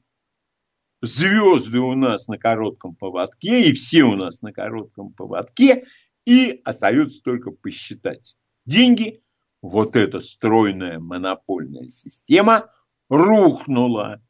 звезды 1.01 1.79
у 1.79 1.95
нас 1.95 2.29
на 2.29 2.37
коротком 2.37 2.95
поводке, 2.95 3.71
и 3.71 3.73
все 3.73 4.03
у 4.03 4.15
нас 4.15 4.43
на 4.43 4.53
коротком 4.53 5.15
поводке, 5.15 5.85
и 6.27 6.61
остается 6.65 7.23
только 7.23 7.51
посчитать 7.51 8.37
деньги. 8.67 9.23
Вот 9.63 9.97
эта 9.97 10.21
стройная 10.21 10.99
монопольная 10.99 11.89
система 11.89 12.71
рухнула, 13.09 14.23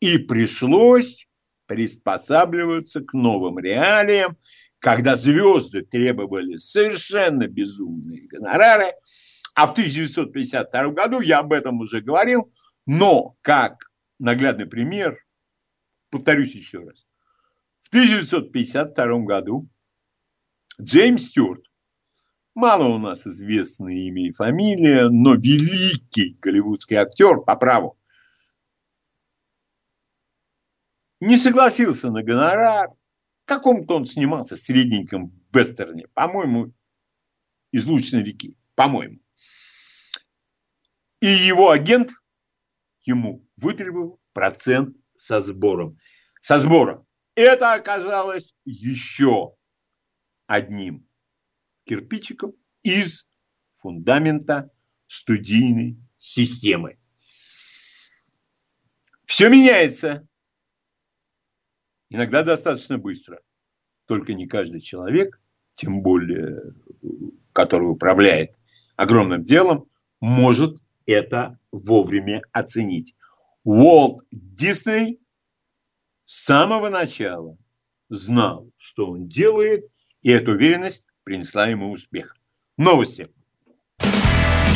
и 0.00 0.16
пришлось 0.16 1.28
приспосабливаться 1.66 3.00
к 3.00 3.12
новым 3.12 3.58
реалиям, 3.58 4.38
когда 4.78 5.16
звезды 5.16 5.82
требовали 5.82 6.56
совершенно 6.56 7.46
безумные 7.46 8.26
гонорары. 8.26 8.94
А 9.54 9.68
в 9.68 9.70
1952 9.70 10.88
году, 10.90 11.20
я 11.20 11.38
об 11.38 11.52
этом 11.52 11.78
уже 11.80 12.00
говорил, 12.00 12.52
но 12.86 13.36
как 13.40 13.90
наглядный 14.18 14.66
пример, 14.66 15.24
повторюсь 16.10 16.54
еще 16.54 16.80
раз, 16.80 17.06
в 17.82 17.88
1952 17.88 19.18
году 19.20 19.68
Джеймс 20.80 21.26
Стюарт, 21.26 21.64
мало 22.54 22.88
у 22.88 22.98
нас 22.98 23.28
известное 23.28 23.94
имя 23.94 24.28
и 24.28 24.32
фамилия, 24.32 25.08
но 25.08 25.34
великий 25.34 26.36
голливудский 26.40 26.96
актер 26.96 27.40
по 27.40 27.54
праву, 27.54 27.96
не 31.20 31.36
согласился 31.36 32.10
на 32.10 32.22
гонорар. 32.22 32.90
В 33.44 33.46
каком-то 33.46 33.96
он 33.96 34.06
снимался 34.06 34.56
средненьком 34.56 35.32
вестерне, 35.52 36.08
по-моему, 36.08 36.72
из 37.70 37.86
Лучной 37.86 38.24
реки, 38.24 38.56
по-моему. 38.74 39.23
И 41.24 41.26
его 41.26 41.70
агент 41.70 42.10
ему 43.06 43.48
вытребовал 43.56 44.20
процент 44.34 44.94
со 45.14 45.40
сбором. 45.40 45.98
Со 46.42 46.58
сбором. 46.58 47.06
Это 47.34 47.72
оказалось 47.72 48.54
еще 48.66 49.56
одним 50.46 51.08
кирпичиком 51.84 52.52
из 52.82 53.26
фундамента 53.76 54.70
студийной 55.06 55.98
системы. 56.18 56.98
Все 59.24 59.48
меняется. 59.48 60.28
Иногда 62.10 62.42
достаточно 62.42 62.98
быстро. 62.98 63.40
Только 64.04 64.34
не 64.34 64.46
каждый 64.46 64.82
человек, 64.82 65.40
тем 65.74 66.02
более, 66.02 66.74
который 67.54 67.84
управляет 67.84 68.58
огромным 68.96 69.42
делом, 69.42 69.88
может 70.20 70.83
это 71.06 71.58
вовремя 71.72 72.42
оценить. 72.52 73.14
Уолт 73.64 74.24
Дисней 74.30 75.20
с 76.24 76.44
самого 76.44 76.88
начала 76.88 77.56
знал, 78.08 78.70
что 78.76 79.10
он 79.10 79.28
делает, 79.28 79.86
и 80.22 80.30
эта 80.30 80.52
уверенность 80.52 81.04
принесла 81.24 81.66
ему 81.66 81.90
успех. 81.90 82.36
Новости. 82.76 83.28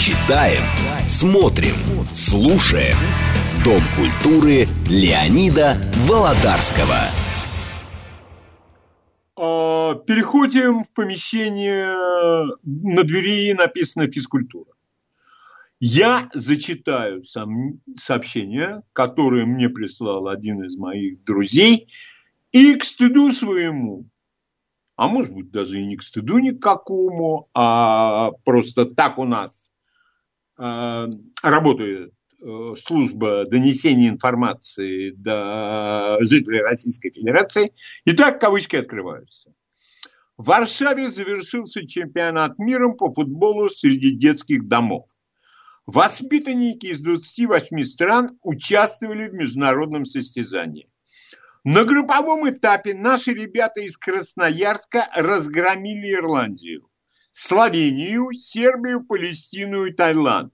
Читаем, 0.00 0.62
смотрим, 1.08 1.74
слушаем. 2.14 2.96
Дом 3.64 3.82
культуры 3.96 4.68
Леонида 4.88 5.76
Володарского. 6.06 7.00
А, 9.36 9.94
переходим 9.94 10.84
в 10.84 10.92
помещение. 10.92 11.92
На 12.62 13.02
двери 13.02 13.52
написано 13.52 14.10
физкультура. 14.10 14.70
Я 15.80 16.28
зачитаю 16.34 17.22
сообщение, 17.22 18.82
которое 18.92 19.46
мне 19.46 19.68
прислал 19.68 20.28
один 20.28 20.64
из 20.64 20.76
моих 20.76 21.22
друзей, 21.24 21.88
и 22.50 22.74
к 22.74 22.84
стыду 22.84 23.30
своему 23.32 24.08
а 24.98 25.06
может 25.06 25.32
быть 25.32 25.52
даже 25.52 25.80
и 25.80 25.86
не 25.86 25.96
к 25.96 26.02
стыду 26.02 26.38
никакому, 26.38 27.48
а 27.54 28.32
просто 28.44 28.84
так 28.84 29.18
у 29.18 29.24
нас 29.24 29.72
э, 30.58 31.06
работает 31.40 32.12
э, 32.42 32.74
служба 32.76 33.46
донесения 33.46 34.08
информации 34.08 35.10
до 35.10 36.16
жителей 36.22 36.62
Российской 36.62 37.12
Федерации. 37.12 37.72
И 38.06 38.12
так 38.12 38.40
кавычки 38.40 38.74
открываются. 38.74 39.54
В 40.36 40.46
Варшаве 40.46 41.10
завершился 41.10 41.86
чемпионат 41.86 42.58
мира 42.58 42.88
по 42.88 43.14
футболу 43.14 43.70
среди 43.70 44.10
детских 44.10 44.66
домов. 44.66 45.06
Воспитанники 45.88 46.84
из 46.84 47.00
28 47.00 47.82
стран 47.84 48.38
участвовали 48.42 49.26
в 49.26 49.32
международном 49.32 50.04
состязании. 50.04 50.86
На 51.64 51.84
групповом 51.84 52.46
этапе 52.46 52.92
наши 52.92 53.32
ребята 53.32 53.80
из 53.80 53.96
Красноярска 53.96 55.08
разгромили 55.14 56.12
Ирландию, 56.12 56.90
Словению, 57.32 58.34
Сербию, 58.34 59.02
Палестину 59.02 59.86
и 59.86 59.92
Таиланд. 59.94 60.52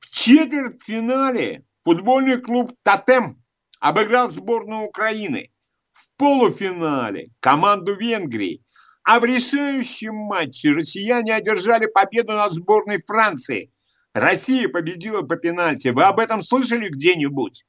В 0.00 0.10
четвертьфинале 0.10 1.66
футбольный 1.84 2.40
клуб 2.40 2.72
«Тотем» 2.82 3.44
обыграл 3.80 4.30
сборную 4.30 4.84
Украины. 4.84 5.52
В 5.92 6.08
полуфинале 6.16 7.32
команду 7.40 7.96
Венгрии. 7.96 8.64
А 9.02 9.20
в 9.20 9.26
решающем 9.26 10.14
матче 10.14 10.72
россияне 10.72 11.34
одержали 11.34 11.84
победу 11.84 12.32
над 12.32 12.54
сборной 12.54 13.02
Франции. 13.06 13.70
Россия 14.18 14.68
победила 14.68 15.22
по 15.22 15.36
пенальти. 15.36 15.88
Вы 15.88 16.04
об 16.04 16.18
этом 16.18 16.42
слышали 16.42 16.88
где-нибудь? 16.88 17.64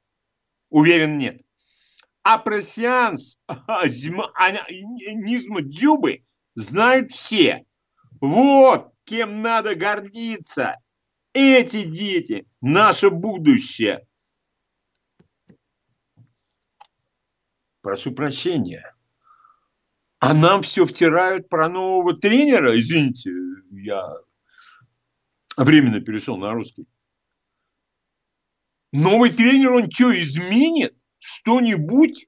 Уверен, 0.70 1.18
нет. 1.18 1.42
А 2.24 2.38
про 2.38 2.62
сеанс 2.62 3.38
анизма 3.48 5.62
Дзюбы 5.62 6.24
знают 6.56 7.12
все. 7.12 7.66
Вот 8.20 8.94
кем 9.06 9.42
надо 9.42 9.76
гордиться. 9.76 10.78
Эти 11.34 11.84
дети– 11.84 12.46
наше 12.62 13.10
будущее. 13.10 14.06
Прошу 17.82 18.12
прощения. 18.12 18.94
А 20.20 20.34
нам 20.34 20.64
все 20.64 20.86
втирают 20.86 21.48
про 21.48 21.70
нового 21.70 22.16
тренера. 22.16 22.78
Извините, 22.78 23.32
я 23.72 24.16
временно 25.63 26.00
перешел 26.00 26.38
на 26.38 26.54
русский. 26.54 26.88
Новый 28.91 29.30
тренер, 29.30 29.74
он 29.74 29.91
что, 29.91 30.17
изменит 30.17 30.95
что-нибудь? 31.19 32.28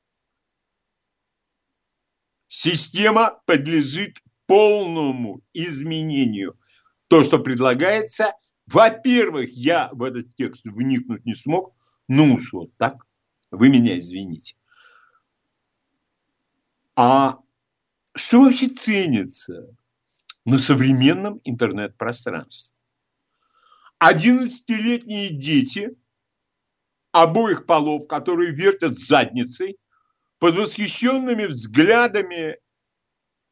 Система 2.48 3.41
подлежит 3.46 4.17
полному 4.46 5.41
изменению. 5.54 6.60
То, 7.08 7.24
что 7.24 7.39
предлагается, 7.39 8.34
во-первых, 8.67 9.50
я 9.52 9.89
в 9.94 10.04
этот 10.04 10.36
текст 10.36 10.65
вникнуть 10.65 11.26
не 11.26 11.34
смог. 11.34 11.74
Ну 12.08 12.36
уж 12.36 12.52
вот 12.54 12.76
так. 12.78 13.08
Вы 13.50 13.70
меня 13.70 13.98
извините. 13.98 14.56
А 16.96 17.39
что 18.13 18.41
вообще 18.41 18.67
ценится 18.67 19.74
на 20.46 20.58
современном 20.58 21.39
интернет-пространстве? 21.46 22.76
Одиннадцатилетние 24.04 25.30
дети 25.30 25.96
обоих 27.12 27.68
полов, 27.68 28.08
которые 28.08 28.52
вертят 28.52 28.98
задницей, 28.98 29.78
под 30.40 30.56
восхищенными 30.56 31.46
взглядами 31.46 32.58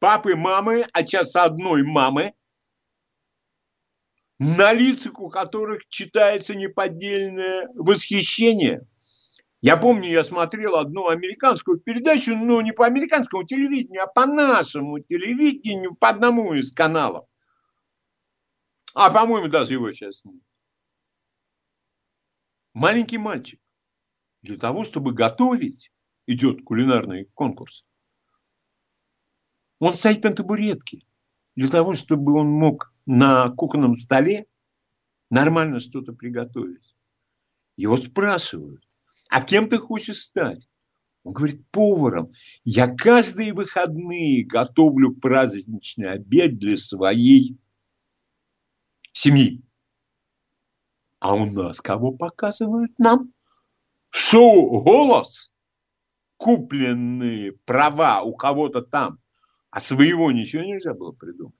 папы, 0.00 0.34
мамы, 0.34 0.88
а 0.92 1.04
часто 1.04 1.44
одной 1.44 1.84
мамы, 1.84 2.34
на 4.40 4.72
лицах 4.72 5.20
у 5.20 5.30
которых 5.30 5.86
читается 5.88 6.56
неподдельное 6.56 7.68
восхищение– 7.76 8.80
я 9.62 9.76
помню, 9.76 10.08
я 10.08 10.24
смотрел 10.24 10.76
одну 10.76 11.08
американскую 11.08 11.78
передачу, 11.78 12.34
но 12.34 12.62
не 12.62 12.72
по 12.72 12.86
американскому 12.86 13.44
телевидению, 13.44 14.04
а 14.04 14.06
по 14.06 14.24
нашему 14.24 15.00
телевидению, 15.00 15.94
по 15.96 16.08
одному 16.08 16.54
из 16.54 16.72
каналов. 16.72 17.26
А, 18.94 19.10
по-моему, 19.10 19.48
даже 19.48 19.74
его 19.74 19.90
сейчас 19.92 20.24
нет. 20.24 20.42
Маленький 22.72 23.18
мальчик 23.18 23.60
для 24.42 24.56
того, 24.56 24.84
чтобы 24.84 25.12
готовить, 25.12 25.92
идет 26.26 26.62
кулинарный 26.64 27.26
конкурс. 27.34 27.86
Он 29.78 29.94
стоит 29.94 30.24
на 30.24 30.32
табуретке 30.32 31.04
для 31.56 31.68
того, 31.68 31.94
чтобы 31.94 32.34
он 32.34 32.48
мог 32.48 32.94
на 33.06 33.50
кухонном 33.50 33.94
столе 33.94 34.46
нормально 35.30 35.80
что-то 35.80 36.12
приготовить. 36.12 36.94
Его 37.76 37.96
спрашивают, 37.96 38.86
а 39.28 39.42
кем 39.42 39.68
ты 39.68 39.78
хочешь 39.78 40.20
стать? 40.20 40.68
Он 41.22 41.32
говорит, 41.32 41.66
поваром. 41.70 42.32
Я 42.64 42.88
каждые 42.88 43.52
выходные 43.52 44.44
готовлю 44.44 45.14
праздничный 45.14 46.10
обед 46.10 46.58
для 46.58 46.76
своей 46.76 47.58
семьи. 49.12 49.62
А 51.18 51.34
у 51.34 51.46
нас 51.46 51.80
кого 51.80 52.12
показывают 52.12 52.98
нам? 52.98 53.32
Шоу 54.10 54.82
«Голос». 54.82 55.52
Купленные 56.36 57.52
права 57.52 58.22
у 58.22 58.34
кого-то 58.34 58.80
там. 58.80 59.18
А 59.70 59.78
своего 59.78 60.32
ничего 60.32 60.62
нельзя 60.62 60.94
было 60.94 61.12
придумать. 61.12 61.54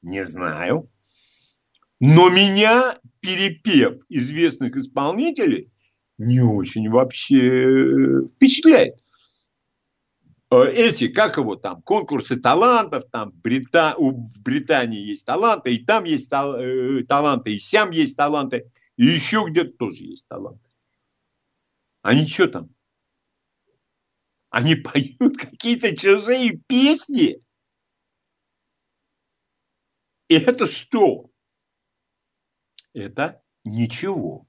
Не 0.00 0.24
знаю. 0.24 0.90
Но 2.00 2.30
меня, 2.30 2.98
перепев 3.20 4.02
известных 4.08 4.76
исполнителей, 4.76 5.70
не 6.16 6.40
очень 6.40 6.88
вообще 6.88 8.26
впечатляет. 8.34 9.01
Э, 10.52 10.70
эти, 10.70 11.08
как 11.08 11.38
его 11.38 11.56
там, 11.56 11.80
конкурсы 11.80 12.36
талантов, 12.38 13.04
там 13.10 13.30
Брита... 13.30 13.94
в 13.96 14.42
Британии 14.42 15.00
есть 15.00 15.24
таланты, 15.24 15.74
и 15.74 15.82
там 15.82 16.04
есть 16.04 16.30
э, 16.30 17.04
таланты, 17.08 17.54
и 17.54 17.58
сям 17.58 17.90
есть 17.90 18.18
таланты, 18.18 18.70
и 18.96 19.04
еще 19.04 19.46
где-то 19.48 19.72
тоже 19.78 20.04
есть 20.04 20.26
таланты. 20.28 20.68
Они 22.02 22.26
что 22.26 22.48
там? 22.48 22.68
Они 24.50 24.74
поют 24.76 25.38
какие-то 25.38 25.96
чужие 25.96 26.58
песни? 26.66 27.42
И 30.28 30.34
это 30.34 30.66
что? 30.66 31.30
Это 32.92 33.42
ничего. 33.64 34.46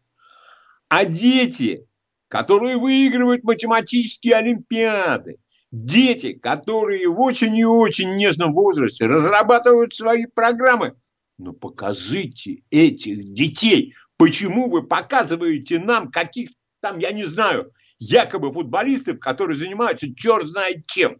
А 0.89 1.05
дети, 1.05 1.87
которые 2.27 2.75
выигрывают 2.77 3.45
математические 3.45 4.35
олимпиады, 4.35 5.39
дети, 5.73 6.33
которые 6.33 7.09
в 7.09 7.19
очень 7.19 7.57
и 7.57 7.65
очень 7.65 8.15
нежном 8.15 8.53
возрасте 8.53 9.07
разрабатывают 9.07 9.93
свои 9.93 10.27
программы, 10.27 10.95
но 11.39 11.51
покажите 11.51 12.61
этих 12.69 13.33
детей. 13.33 13.95
Почему 14.17 14.69
вы 14.69 14.83
показываете 14.87 15.79
нам 15.79 16.11
каких 16.11 16.51
там, 16.79 16.99
я 16.99 17.11
не 17.11 17.23
знаю, 17.23 17.71
якобы 17.97 18.51
футболистов, 18.51 19.19
которые 19.19 19.57
занимаются 19.57 20.13
черт 20.13 20.47
знает 20.47 20.85
чем? 20.85 21.19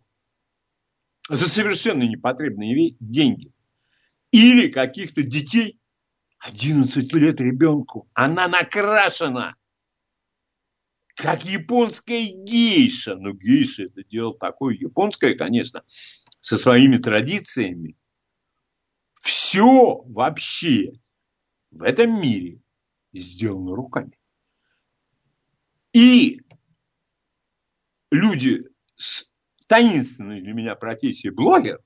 За 1.29 1.49
совершенно 1.49 2.03
непотребные 2.03 2.95
деньги. 2.99 3.51
Или 4.31 4.67
каких-то 4.67 5.23
детей, 5.23 5.79
11 6.39 7.11
лет 7.15 7.41
ребенку, 7.41 8.07
она 8.13 8.47
накрашена 8.47 9.55
как 11.15 11.45
японская 11.45 12.27
гейша. 12.27 13.15
Ну, 13.15 13.33
гейша 13.33 13.83
это 13.83 14.03
дело 14.03 14.37
такое 14.37 14.75
японское, 14.75 15.35
конечно, 15.35 15.83
со 16.41 16.57
своими 16.57 16.97
традициями. 16.97 17.95
Все 19.21 20.01
вообще 20.05 20.93
в 21.71 21.83
этом 21.83 22.21
мире 22.21 22.61
сделано 23.13 23.75
руками. 23.75 24.17
И 25.93 26.41
люди 28.11 28.63
с 28.95 29.25
таинственной 29.67 30.41
для 30.41 30.53
меня 30.53 30.75
профессией 30.75 31.33
блогер, 31.33 31.79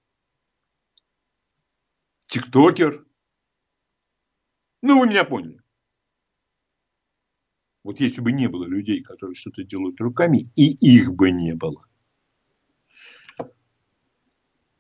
тиктокер, 2.28 3.06
ну, 4.82 5.00
вы 5.00 5.08
меня 5.08 5.26
поняли. 5.26 5.60
Вот 7.88 8.02
если 8.02 8.20
бы 8.20 8.34
не 8.34 8.50
было 8.50 8.66
людей, 8.66 9.02
которые 9.02 9.34
что-то 9.34 9.64
делают 9.64 10.02
руками, 10.02 10.44
и 10.58 10.72
их 10.72 11.14
бы 11.14 11.32
не 11.32 11.56
было. 11.56 11.88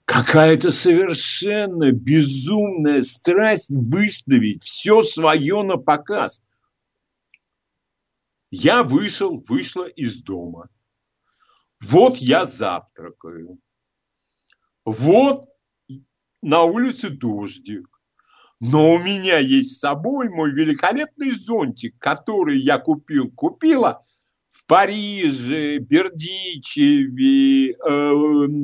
Какая-то 0.03 0.71
совершенно 0.71 1.93
безумная 1.93 3.01
страсть 3.01 3.69
выставить 3.69 4.65
все 4.65 5.01
свое 5.03 5.63
на 5.63 5.77
показ. 5.77 6.43
Я 8.51 8.83
вышел, 8.83 9.41
вышла 9.47 9.87
из 9.87 10.21
дома. 10.21 10.67
Вот 11.79 12.17
я 12.17 12.43
завтракаю. 12.43 13.57
Вот 14.83 15.47
на 16.41 16.63
улице 16.63 17.07
дождик. 17.09 17.96
Но 18.59 18.93
у 18.93 18.99
меня 18.99 19.37
есть 19.37 19.75
с 19.75 19.79
собой 19.79 20.29
мой 20.29 20.51
великолепный 20.51 21.31
зонтик, 21.31 21.97
который 21.99 22.57
я 22.57 22.79
купил, 22.79 23.31
купила 23.31 24.03
в 24.47 24.65
Париже, 24.65 25.77
Бердичеве, 25.77 27.71
э, 27.71 27.75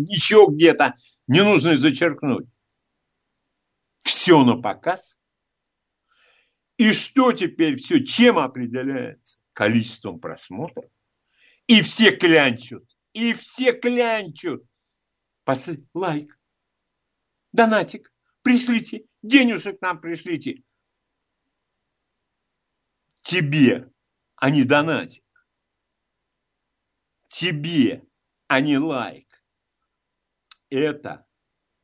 еще 0.10 0.48
где-то. 0.50 0.96
Не 1.28 1.44
нужно 1.44 1.78
зачеркнуть. 1.78 2.48
Все 4.04 4.44
на 4.44 4.60
показ. 4.60 5.20
И 6.78 6.92
что 6.92 7.32
теперь 7.32 7.76
все, 7.76 8.04
чем 8.04 8.40
определяется? 8.40 9.38
Количеством 9.54 10.20
просмотров. 10.20 10.90
И 11.68 11.84
все 11.84 12.16
клянчут. 12.16 12.84
И 13.14 13.34
все 13.34 13.74
клянчут. 13.74 14.66
Пос... 15.44 15.70
Лайк. 15.94 16.38
Донатик. 17.52 18.12
Пришлите 18.42 19.06
денежек 19.24 19.82
нам 19.82 20.00
пришлите. 20.00 20.62
Тебе, 23.24 23.92
а 24.36 24.50
не 24.50 24.66
донатик. 24.66 25.24
Тебе, 27.30 28.04
а 28.48 28.60
не 28.62 28.78
лайк. 28.78 29.28
Это 30.70 31.26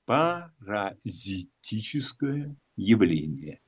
паразитическое 0.05 2.55
явление. 2.75 3.61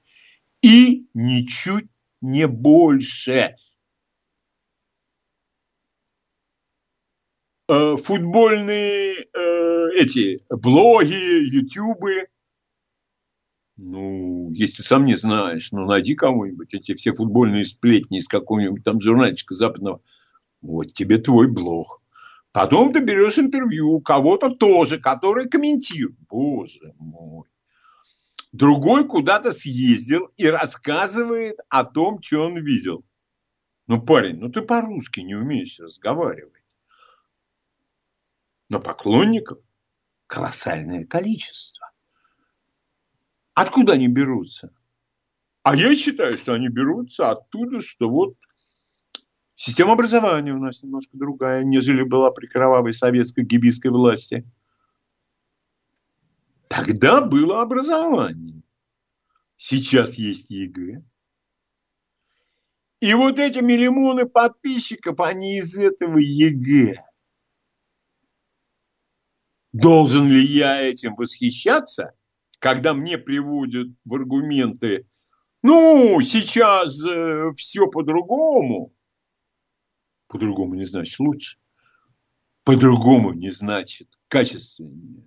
И 0.62 1.08
ничуть 1.14 1.90
не 2.22 2.48
больше. 2.48 3.56
э, 7.72 7.98
футбольные 7.98 9.16
э, 9.34 9.90
эти 9.96 10.44
блоги, 10.50 11.56
ютубы. 11.56 12.28
Ну, 13.78 14.52
если 14.52 14.84
сам 14.84 15.06
не 15.06 15.16
знаешь, 15.16 15.72
ну, 15.72 15.86
найди 15.86 16.16
кого-нибудь, 16.16 16.74
эти 16.74 16.94
все 16.94 17.14
футбольные 17.14 17.66
сплетни 17.66 18.20
из 18.20 18.28
какого-нибудь 18.28 18.84
там 18.84 19.00
журнальчика 19.00 19.56
западного. 19.56 20.02
Вот 20.62 20.94
тебе 20.94 21.18
твой 21.18 21.48
блог. 21.48 22.02
Потом 22.52 22.92
ты 22.92 23.00
берешь 23.00 23.40
интервью 23.40 23.90
у 23.92 24.02
кого-то 24.02 24.50
тоже, 24.50 25.00
который 25.00 25.50
комментирует. 25.50 26.18
Боже 26.30 26.94
мой. 26.98 27.48
Другой 28.52 29.08
куда-то 29.08 29.54
съездил 29.54 30.30
и 30.36 30.46
рассказывает 30.48 31.58
о 31.70 31.86
том, 31.86 32.22
что 32.22 32.46
он 32.48 32.58
видел. 32.58 33.06
Ну, 33.88 34.02
парень, 34.02 34.38
ну 34.38 34.50
ты 34.50 34.62
по-русски 34.62 35.22
не 35.22 35.36
умеешь 35.36 35.80
разговаривать. 35.80 36.64
Но 38.68 38.80
поклонников 38.82 39.60
колоссальное 40.28 41.06
количество. 41.06 41.81
Откуда 43.54 43.94
они 43.94 44.08
берутся? 44.08 44.74
А 45.64 45.76
я 45.76 45.96
считаю, 45.96 46.38
что 46.38 46.54
они 46.54 46.70
берутся 46.70 47.30
оттуда, 47.30 47.82
что 47.82 48.10
вот 48.10 48.36
система 49.56 49.94
образования 49.94 50.54
у 50.54 50.60
нас 50.60 50.82
немножко 50.82 51.18
другая, 51.18 51.64
нежели 51.64 52.04
была 52.04 52.32
при 52.32 52.48
кровавой 52.48 52.94
советской 52.94 53.44
гэбийской 53.44 53.92
власти. 53.92 54.50
Тогда 56.68 57.22
было 57.22 57.62
образование. 57.62 58.64
Сейчас 59.58 60.16
есть 60.16 60.50
ЕГЭ. 60.50 61.04
И 63.02 63.14
вот 63.14 63.38
эти 63.40 63.60
миллионы 63.60 64.26
подписчиков, 64.26 65.20
они 65.20 65.58
из 65.58 65.78
этого 65.78 66.18
ЕГЭ. 66.18 67.04
Должен 69.74 70.30
ли 70.30 70.44
я 70.44 70.82
этим 70.82 71.16
восхищаться, 71.16 72.16
когда 72.62 72.94
мне 72.94 73.18
приводят 73.18 73.88
в 74.06 74.14
аргументы, 74.14 75.08
ну, 75.64 76.22
сейчас 76.22 77.04
э, 77.04 77.54
все 77.58 77.88
по-другому. 77.88 78.94
По-другому 80.28 80.76
не 80.76 80.86
значит 80.86 81.20
лучше. 81.20 81.58
По-другому 82.64 83.34
не 83.34 83.50
значит 83.50 84.10
качественнее. 84.28 85.26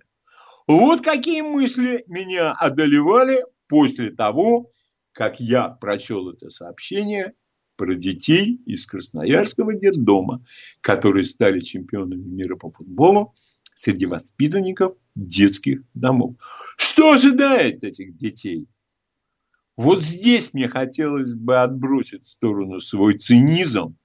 Вот 0.65 1.01
какие 1.01 1.41
мысли 1.41 2.05
меня 2.07 2.53
одолевали 2.53 3.43
после 3.67 4.11
того, 4.11 4.71
как 5.11 5.41
я 5.41 5.67
прочел 5.67 6.29
это 6.29 6.49
сообщение 6.49 7.33
про 7.75 7.95
детей 7.95 8.61
из 8.65 8.85
Красноярского 8.85 9.73
детдома, 9.73 10.45
которые 10.79 11.25
стали 11.25 11.59
чемпионами 11.59 12.23
мира 12.23 12.55
по 12.55 12.71
футболу 12.71 13.35
среди 13.73 14.05
воспитанников 14.05 14.93
детских 15.15 15.81
домов. 15.93 16.35
Что 16.77 17.13
ожидает 17.13 17.83
этих 17.83 18.15
детей? 18.15 18.67
Вот 19.77 20.03
здесь 20.03 20.53
мне 20.53 20.67
хотелось 20.67 21.33
бы 21.33 21.61
отбросить 21.61 22.25
в 22.25 22.29
сторону 22.29 22.79
свой 22.79 23.17
цинизм, 23.17 23.97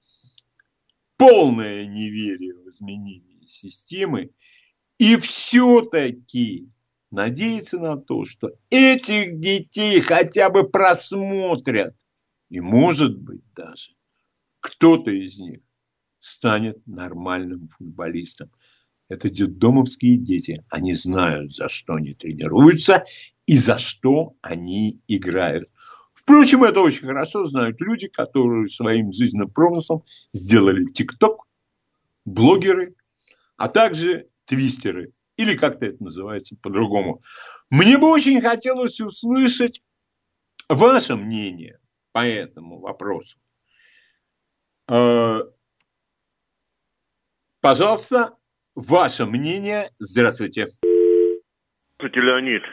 полное 1.17 1.85
неверие 1.85 2.55
в 2.55 2.69
изменение 2.69 3.47
системы 3.47 4.31
и 4.97 5.15
все-таки 5.17 6.69
надеяться 7.09 7.79
на 7.79 7.97
то, 7.97 8.25
что 8.25 8.51
этих 8.69 9.39
детей 9.39 10.01
хотя 10.01 10.49
бы 10.49 10.69
просмотрят. 10.69 11.95
И 12.49 12.59
может 12.59 13.17
быть 13.17 13.43
даже 13.53 13.93
кто-то 14.61 15.11
из 15.11 15.39
них 15.39 15.59
станет 16.19 16.85
нормальным 16.85 17.67
футболистом. 17.67 18.51
Это 19.11 19.29
детдомовские 19.29 20.15
дети. 20.15 20.63
Они 20.69 20.93
знают, 20.93 21.53
за 21.53 21.67
что 21.67 21.95
они 21.95 22.13
тренируются 22.13 23.03
и 23.45 23.57
за 23.57 23.77
что 23.77 24.37
они 24.41 25.01
играют. 25.09 25.69
Впрочем, 26.13 26.63
это 26.63 26.79
очень 26.79 27.07
хорошо 27.07 27.43
знают 27.43 27.81
люди, 27.81 28.07
которые 28.07 28.69
своим 28.69 29.11
жизненным 29.11 29.49
промыслом 29.49 30.05
сделали 30.31 30.85
ТикТок, 30.85 31.45
блогеры, 32.23 32.95
а 33.57 33.67
также 33.67 34.29
твистеры. 34.45 35.11
Или 35.35 35.57
как-то 35.57 35.87
это 35.87 36.01
называется 36.01 36.55
по-другому. 36.55 37.19
Мне 37.69 37.97
бы 37.97 38.09
очень 38.09 38.39
хотелось 38.39 39.01
услышать 39.01 39.81
ваше 40.69 41.17
мнение 41.17 41.81
по 42.13 42.25
этому 42.25 42.79
вопросу. 42.79 43.39
Э, 44.87 45.41
пожалуйста, 47.59 48.37
Ваше 48.75 49.25
мнение. 49.25 49.89
Здравствуйте. 49.99 50.67
Здравствуйте, 51.99 52.21
Леонид. 52.21 52.63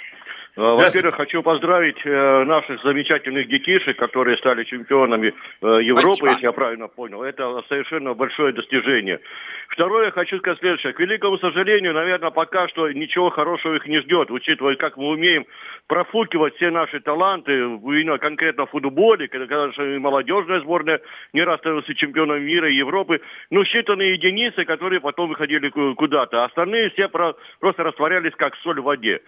А, 0.59 0.75
во-первых, 0.75 1.14
хочу 1.14 1.40
поздравить 1.40 2.05
э, 2.05 2.44
наших 2.44 2.83
замечательных 2.83 3.47
детишек, 3.47 3.97
которые 3.97 4.37
стали 4.38 4.64
чемпионами 4.64 5.29
э, 5.29 5.66
Европы, 5.83 6.16
Спасибо. 6.16 6.31
если 6.31 6.47
я 6.47 6.53
правильно 6.53 6.88
понял. 6.88 7.23
Это 7.23 7.62
совершенно 7.68 8.14
большое 8.14 8.53
достижение. 8.53 9.21
Второе, 9.68 10.11
хочу 10.11 10.37
сказать 10.38 10.59
следующее. 10.59 10.94
К 10.94 10.99
великому 10.99 11.38
сожалению, 11.38 11.94
наверное, 11.94 12.31
пока 12.31 12.66
что 12.66 12.90
ничего 12.90 13.31
хорошего 13.31 13.77
их 13.77 13.87
не 13.87 14.01
ждет, 14.01 14.33
учитывая, 14.33 14.75
как 14.75 14.97
мы 14.97 15.11
умеем 15.11 15.47
профукивать 15.87 16.57
все 16.57 16.71
наши 16.71 16.99
таланты, 16.99 17.53
именно 17.53 18.18
конкретно 18.18 18.66
в 18.66 18.71
футболе, 18.71 19.29
когда 19.29 19.66
наша 19.66 19.83
молодежная 19.83 20.61
сборная 20.61 21.01
не 21.33 21.44
раз 21.44 21.61
становилась 21.61 21.97
чемпионом 21.97 22.42
мира 22.42 22.68
и 22.68 22.75
Европы, 22.75 23.21
ну, 23.51 23.62
считанные 23.62 24.14
единицы, 24.14 24.64
которые 24.64 25.01
потом 25.01 25.29
выходили 25.29 25.68
куда-то. 25.68 26.44
Остальные 26.44 26.90
все 26.90 27.09
просто 27.09 27.85
растворялись, 27.85 28.33
как 28.37 28.57
соль 28.57 28.81
в 28.81 28.85
воде. 28.85 29.21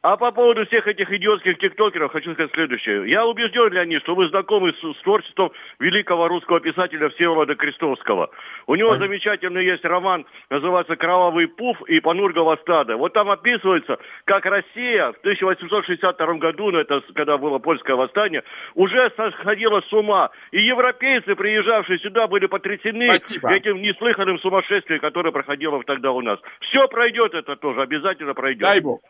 А 0.00 0.16
по 0.16 0.30
поводу 0.30 0.64
всех 0.66 0.86
этих 0.86 1.10
идиотских 1.10 1.58
тиктокеров 1.58 2.12
хочу 2.12 2.32
сказать 2.34 2.52
следующее. 2.52 3.10
Я 3.10 3.26
убежден, 3.26 3.72
Леонид, 3.72 4.00
что 4.02 4.14
вы 4.14 4.28
знакомы 4.28 4.72
с, 4.72 4.96
с 4.96 5.02
творчеством 5.02 5.50
великого 5.80 6.28
русского 6.28 6.60
писателя 6.60 7.08
Всеволода 7.10 7.56
Крестовского. 7.56 8.30
У 8.68 8.76
него 8.76 8.92
а... 8.92 8.98
замечательный 8.98 9.64
есть 9.64 9.84
роман, 9.84 10.24
называется 10.50 10.94
«Кровавый 10.94 11.48
пуф» 11.48 11.82
и 11.88 11.98
«Панургово 11.98 12.56
стадо». 12.62 12.96
Вот 12.96 13.12
там 13.12 13.28
описывается, 13.28 13.98
как 14.24 14.46
Россия 14.46 15.10
в 15.10 15.18
1862 15.18 16.34
году, 16.34 16.70
ну 16.70 16.78
это 16.78 17.00
когда 17.14 17.36
было 17.36 17.58
польское 17.58 17.96
восстание, 17.96 18.44
уже 18.76 19.12
сходила 19.40 19.80
с 19.80 19.92
ума. 19.92 20.30
И 20.52 20.64
европейцы, 20.64 21.34
приезжавшие 21.34 21.98
сюда, 21.98 22.28
были 22.28 22.46
потрясены 22.46 23.08
Спасибо. 23.08 23.52
этим 23.52 23.82
неслыханным 23.82 24.38
сумасшествием, 24.38 25.00
которое 25.00 25.32
проходило 25.32 25.82
тогда 25.82 26.12
у 26.12 26.20
нас. 26.20 26.38
Все 26.60 26.86
пройдет 26.86 27.34
это 27.34 27.56
тоже, 27.56 27.82
обязательно 27.82 28.34
пройдет. 28.34 28.62
Дай 28.62 28.80
Бог. 28.80 29.00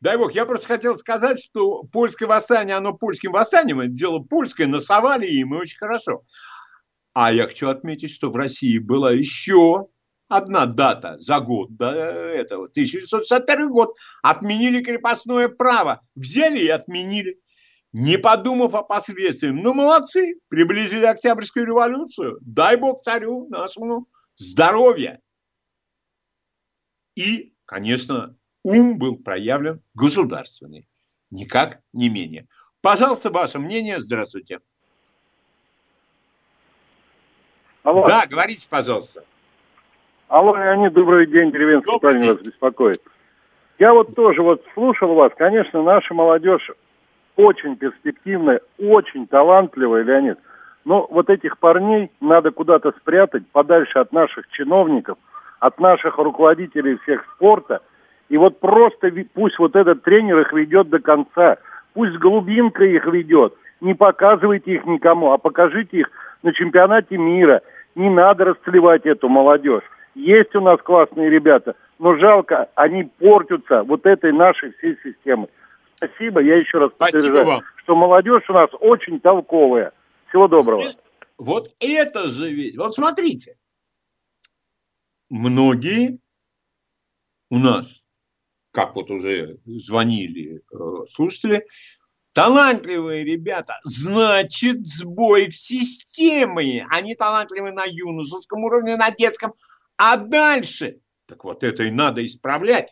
Дай 0.00 0.16
бог, 0.18 0.32
я 0.32 0.44
просто 0.44 0.68
хотел 0.68 0.96
сказать, 0.98 1.42
что 1.42 1.82
польское 1.84 2.28
восстание, 2.28 2.76
оно 2.76 2.92
польским 2.92 3.32
восстанием, 3.32 3.80
это 3.80 3.90
дело 3.90 4.18
польское, 4.18 4.66
насовали 4.66 5.26
им, 5.26 5.54
и 5.54 5.58
очень 5.58 5.78
хорошо. 5.78 6.22
А 7.14 7.32
я 7.32 7.44
хочу 7.44 7.68
отметить, 7.68 8.12
что 8.12 8.30
в 8.30 8.36
России 8.36 8.78
была 8.78 9.10
еще 9.12 9.88
одна 10.28 10.66
дата 10.66 11.16
за 11.18 11.40
год 11.40 11.74
до 11.74 11.90
этого, 11.92 12.66
1961 12.66 13.70
год. 13.70 13.96
Отменили 14.22 14.82
крепостное 14.82 15.48
право, 15.48 16.02
взяли 16.14 16.58
и 16.58 16.68
отменили. 16.68 17.40
Не 17.92 18.18
подумав 18.18 18.74
о 18.74 18.82
последствиях. 18.82 19.54
Ну, 19.54 19.72
молодцы, 19.72 20.34
приблизили 20.48 21.06
Октябрьскую 21.06 21.64
революцию. 21.64 22.38
Дай 22.42 22.76
бог 22.76 23.00
царю 23.00 23.48
нашему 23.48 24.08
здоровья. 24.36 25.22
И, 27.14 27.54
конечно, 27.64 28.36
ум 28.66 28.98
был 28.98 29.16
проявлен 29.16 29.80
государственный. 29.94 30.88
Никак 31.30 31.78
не 31.92 32.08
менее. 32.08 32.46
Пожалуйста, 32.82 33.30
ваше 33.30 33.58
мнение. 33.58 33.98
Здравствуйте. 33.98 34.58
Алло. 37.84 38.04
Да, 38.06 38.24
говорите, 38.28 38.66
пожалуйста. 38.68 39.24
Алло, 40.28 40.56
Леонид, 40.56 40.92
добрый 40.92 41.28
день, 41.28 41.52
деревенский 41.52 41.92
добрый 41.92 42.12
парень 42.12 42.24
день. 42.24 42.32
вас 42.34 42.42
беспокоит. 42.42 43.00
Я 43.78 43.92
вот 43.92 44.16
тоже 44.16 44.42
вот 44.42 44.64
слушал 44.74 45.14
вас, 45.14 45.30
конечно, 45.36 45.82
наша 45.82 46.12
молодежь 46.12 46.68
очень 47.36 47.76
перспективная, 47.76 48.60
очень 48.78 49.28
талантливая, 49.28 50.02
Леонид. 50.02 50.38
Но 50.84 51.06
вот 51.08 51.30
этих 51.30 51.58
парней 51.58 52.10
надо 52.20 52.50
куда-то 52.50 52.92
спрятать 52.98 53.46
подальше 53.52 54.00
от 54.00 54.12
наших 54.12 54.48
чиновников, 54.48 55.18
от 55.60 55.78
наших 55.78 56.18
руководителей 56.18 56.96
всех 56.96 57.24
спорта– 57.36 57.80
и 58.28 58.36
вот 58.36 58.60
просто 58.60 59.10
пусть 59.34 59.58
вот 59.58 59.76
этот 59.76 60.02
тренер 60.02 60.40
их 60.40 60.52
ведет 60.52 60.88
до 60.88 60.98
конца. 60.98 61.58
Пусть 61.94 62.16
Голубинка 62.16 62.84
их 62.84 63.06
ведет. 63.06 63.54
Не 63.80 63.94
показывайте 63.94 64.74
их 64.74 64.84
никому, 64.86 65.32
а 65.32 65.38
покажите 65.38 65.98
их 65.98 66.10
на 66.42 66.52
чемпионате 66.52 67.16
мира. 67.16 67.62
Не 67.94 68.10
надо 68.10 68.46
расцелевать 68.46 69.06
эту 69.06 69.28
молодежь. 69.28 69.84
Есть 70.14 70.54
у 70.54 70.60
нас 70.60 70.80
классные 70.80 71.28
ребята, 71.28 71.76
но 71.98 72.16
жалко, 72.16 72.68
они 72.74 73.04
портятся 73.04 73.82
вот 73.82 74.06
этой 74.06 74.32
нашей 74.32 74.72
всей 74.74 74.96
системой. 75.04 75.48
Спасибо, 75.94 76.40
я 76.40 76.56
еще 76.56 76.78
раз 76.78 76.90
подтверждаю, 76.96 77.60
что 77.76 77.94
молодежь 77.94 78.48
у 78.48 78.52
нас 78.52 78.70
очень 78.80 79.20
толковая. 79.20 79.92
Всего 80.28 80.48
доброго. 80.48 80.82
Вот 81.38 81.68
это 81.80 82.28
же 82.28 82.50
ведь, 82.50 82.76
вот 82.76 82.94
смотрите, 82.94 83.56
многие 85.28 86.18
у 87.50 87.58
нас, 87.58 88.05
как 88.76 88.94
вот 88.94 89.10
уже 89.10 89.58
звонили 89.64 90.60
э, 90.60 91.06
слушатели, 91.10 91.66
талантливые 92.34 93.24
ребята, 93.24 93.80
значит 93.84 94.86
сбой 94.86 95.48
в 95.48 95.56
системе. 95.58 96.86
Они 96.90 97.14
талантливы 97.14 97.72
на 97.72 97.84
юношеском 97.86 98.64
уровне, 98.64 98.96
на 98.96 99.10
детском. 99.10 99.54
А 99.96 100.18
дальше, 100.18 101.00
так 101.24 101.42
вот 101.44 101.64
это 101.64 101.84
и 101.84 101.90
надо 101.90 102.26
исправлять. 102.26 102.90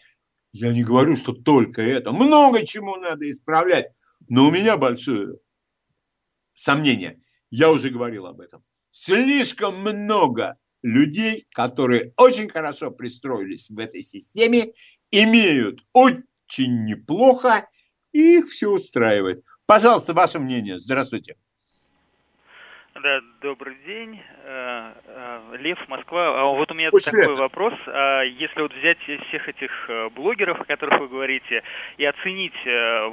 Я 0.52 0.72
не 0.72 0.82
говорю, 0.82 1.16
что 1.16 1.34
только 1.34 1.82
это. 1.82 2.12
Много 2.12 2.64
чему 2.64 2.96
надо 2.96 3.30
исправлять. 3.30 3.88
Но 4.26 4.46
у 4.46 4.50
меня 4.50 4.78
большое 4.78 5.36
сомнение. 6.54 7.20
Я 7.50 7.70
уже 7.70 7.90
говорил 7.90 8.24
об 8.24 8.40
этом. 8.40 8.64
Слишком 8.90 9.82
много 9.82 10.56
людей, 10.80 11.46
которые 11.52 12.14
очень 12.16 12.48
хорошо 12.48 12.90
пристроились 12.90 13.68
в 13.68 13.78
этой 13.78 14.02
системе, 14.02 14.72
имеют 15.22 15.80
очень 15.92 16.84
неплохо, 16.84 17.68
и 18.12 18.38
их 18.38 18.48
все 18.48 18.70
устраивает. 18.70 19.44
Пожалуйста, 19.66 20.12
ваше 20.14 20.38
мнение. 20.38 20.78
Здравствуйте. 20.78 21.36
Да, 23.02 23.20
добрый 23.42 23.74
день. 23.84 24.22
Э, 24.44 24.92
э, 25.04 25.56
Лев, 25.58 25.78
Москва. 25.88 26.40
А 26.40 26.44
вот 26.44 26.70
у 26.70 26.74
меня 26.74 26.90
Пусть 26.92 27.06
такой 27.06 27.26
лет. 27.26 27.38
вопрос. 27.40 27.74
А 27.88 28.22
если 28.22 28.60
вот 28.60 28.72
взять 28.72 28.98
всех 29.00 29.48
этих 29.48 29.90
э, 29.90 30.10
блогеров, 30.10 30.60
о 30.60 30.64
которых 30.64 31.00
вы 31.00 31.08
говорите, 31.08 31.64
и 31.96 32.04
оценить 32.04 32.54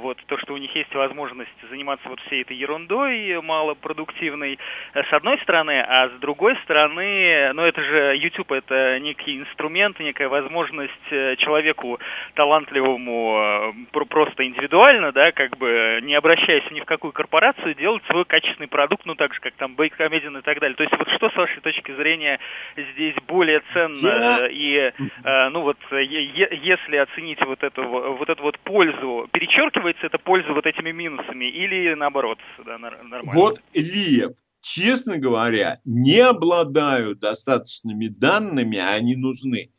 вот 0.00 0.18
то, 0.26 0.38
что 0.38 0.54
у 0.54 0.56
них 0.56 0.72
есть 0.76 0.94
возможность 0.94 1.50
заниматься 1.68 2.08
вот 2.08 2.20
всей 2.20 2.42
этой 2.42 2.56
ерундой 2.56 3.42
малопродуктивной, 3.42 4.58
с 4.94 5.12
одной 5.12 5.38
стороны, 5.38 5.80
а 5.80 6.08
с 6.10 6.12
другой 6.20 6.56
стороны, 6.62 7.52
ну 7.52 7.62
это 7.62 7.82
же 7.82 8.16
YouTube, 8.16 8.52
это 8.52 9.00
некий 9.00 9.38
инструмент, 9.38 9.98
некая 9.98 10.28
возможность 10.28 10.92
человеку 11.38 11.98
талантливому 12.34 13.74
просто 13.92 14.46
индивидуально, 14.46 15.12
да, 15.12 15.32
как 15.32 15.56
бы 15.56 16.00
не 16.02 16.14
обращаясь 16.14 16.70
ни 16.70 16.80
в 16.80 16.84
какую 16.84 17.12
корпорацию, 17.12 17.74
делать 17.74 18.02
свой 18.06 18.24
качественный 18.24 18.68
продукт, 18.68 19.06
ну 19.06 19.14
так 19.14 19.34
же, 19.34 19.40
как 19.40 19.54
там 19.54 19.71
бейткомедиан 19.74 20.38
и 20.38 20.42
так 20.42 20.60
далее. 20.60 20.76
То 20.76 20.84
есть 20.84 20.94
вот 20.96 21.08
что, 21.08 21.30
с 21.30 21.36
вашей 21.36 21.60
точки 21.60 21.94
зрения, 21.94 22.38
здесь 22.76 23.14
более 23.26 23.62
ценно 23.72 24.06
Я... 24.06 24.48
и, 24.48 24.92
э, 25.24 25.48
ну 25.50 25.62
вот, 25.62 25.78
если 25.90 26.96
оценить 26.96 27.38
вот 27.44 27.62
эту, 27.62 27.82
вот 27.84 28.28
эту 28.28 28.42
вот 28.42 28.58
пользу, 28.60 29.28
перечеркивается 29.32 30.06
эта 30.06 30.18
польза 30.18 30.52
вот 30.52 30.66
этими 30.66 30.92
минусами 30.92 31.46
или 31.46 31.94
наоборот, 31.94 32.38
да, 32.64 32.78
нормально? 32.78 33.20
Вот, 33.32 33.62
Лев, 33.74 34.32
честно 34.60 35.18
говоря, 35.18 35.80
не 35.84 36.20
обладаю 36.20 37.16
достаточными 37.16 38.08
данными, 38.08 38.78
а 38.78 38.90
они 38.90 39.16
нужны, 39.16 39.70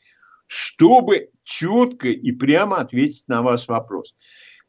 чтобы 0.48 1.30
четко 1.44 2.10
и 2.10 2.32
прямо 2.32 2.78
ответить 2.78 3.28
на 3.28 3.42
ваш 3.42 3.68
вопрос. 3.68 4.16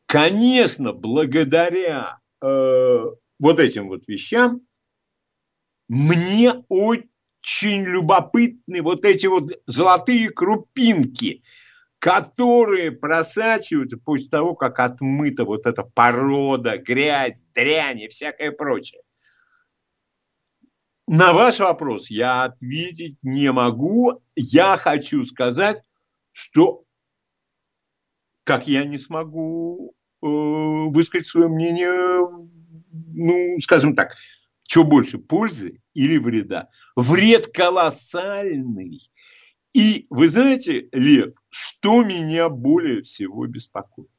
Конечно, 0.07 0.93
благодаря 0.93 2.19
э, 2.41 3.05
вот 3.39 3.59
этим 3.59 3.89
вот 3.89 4.07
вещам 4.07 4.61
мне 5.89 6.65
очень 6.69 7.85
любопытны 7.85 8.83
вот 8.83 9.05
эти 9.05 9.27
вот 9.27 9.51
золотые 9.67 10.31
крупинки, 10.31 11.43
которые 11.99 12.93
просачиваются 12.93 13.97
после 13.97 14.29
того, 14.29 14.55
как 14.55 14.79
отмыта 14.79 15.45
вот 15.45 15.67
эта 15.67 15.83
порода, 15.83 16.79
грязь, 16.79 17.45
дрянь 17.55 18.01
и 18.01 18.09
всякое 18.09 18.51
прочее. 18.51 19.03
На 21.07 21.35
ваш 21.35 21.59
вопрос 21.59 22.09
я 22.09 22.45
ответить 22.45 23.19
не 23.23 23.53
могу. 23.53 24.23
Я 24.37 24.79
хочу 24.79 25.23
сказать, 25.25 25.83
что 26.33 26.85
как 28.45 28.67
я 28.67 28.85
не 28.85 28.99
смогу 28.99 29.95
э, 30.23 30.27
высказать 30.27 31.27
свое 31.27 31.49
мнение, 31.49 31.91
ну, 32.93 33.59
скажем 33.61 33.95
так, 33.95 34.15
что 34.67 34.85
больше, 34.85 35.19
пользы 35.19 35.81
или 35.93 36.19
вреда? 36.19 36.69
Вред 36.97 37.49
колоссальный. 37.49 39.11
И 39.73 40.07
вы 40.09 40.29
знаете, 40.29 40.89
Лев, 40.93 41.35
что 41.51 42.03
меня 42.03 42.49
более 42.49 43.03
всего 43.03 43.47
беспокоит? 43.47 44.11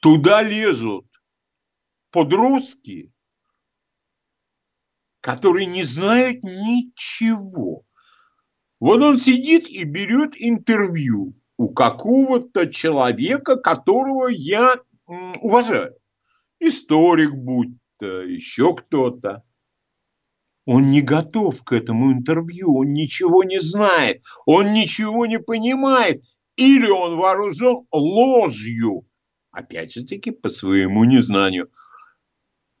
Туда 0.00 0.42
лезут 0.42 1.06
подростки, 2.10 3.12
которые 5.20 5.66
не 5.66 5.82
знают 5.82 6.42
ничего. 6.42 7.84
Вот 8.80 9.02
он 9.02 9.18
сидит 9.18 9.68
и 9.68 9.84
берет 9.84 10.34
интервью 10.36 11.34
у 11.56 11.72
какого-то 11.74 12.70
человека, 12.70 13.56
которого 13.56 14.28
я 14.28 14.76
уважаю. 15.06 15.94
Историк 16.60 17.34
будь 17.34 17.76
еще 18.06 18.74
кто-то. 18.74 19.44
Он 20.66 20.90
не 20.90 21.00
готов 21.00 21.64
к 21.64 21.72
этому 21.72 22.12
интервью, 22.12 22.76
он 22.76 22.92
ничего 22.92 23.42
не 23.42 23.58
знает, 23.58 24.22
он 24.44 24.74
ничего 24.74 25.24
не 25.26 25.38
понимает. 25.38 26.22
Или 26.56 26.88
он 26.88 27.16
вооружен 27.16 27.86
ложью, 27.92 29.06
опять 29.50 29.92
же 29.92 30.04
таки 30.04 30.30
по 30.30 30.48
своему 30.48 31.04
незнанию. 31.04 31.70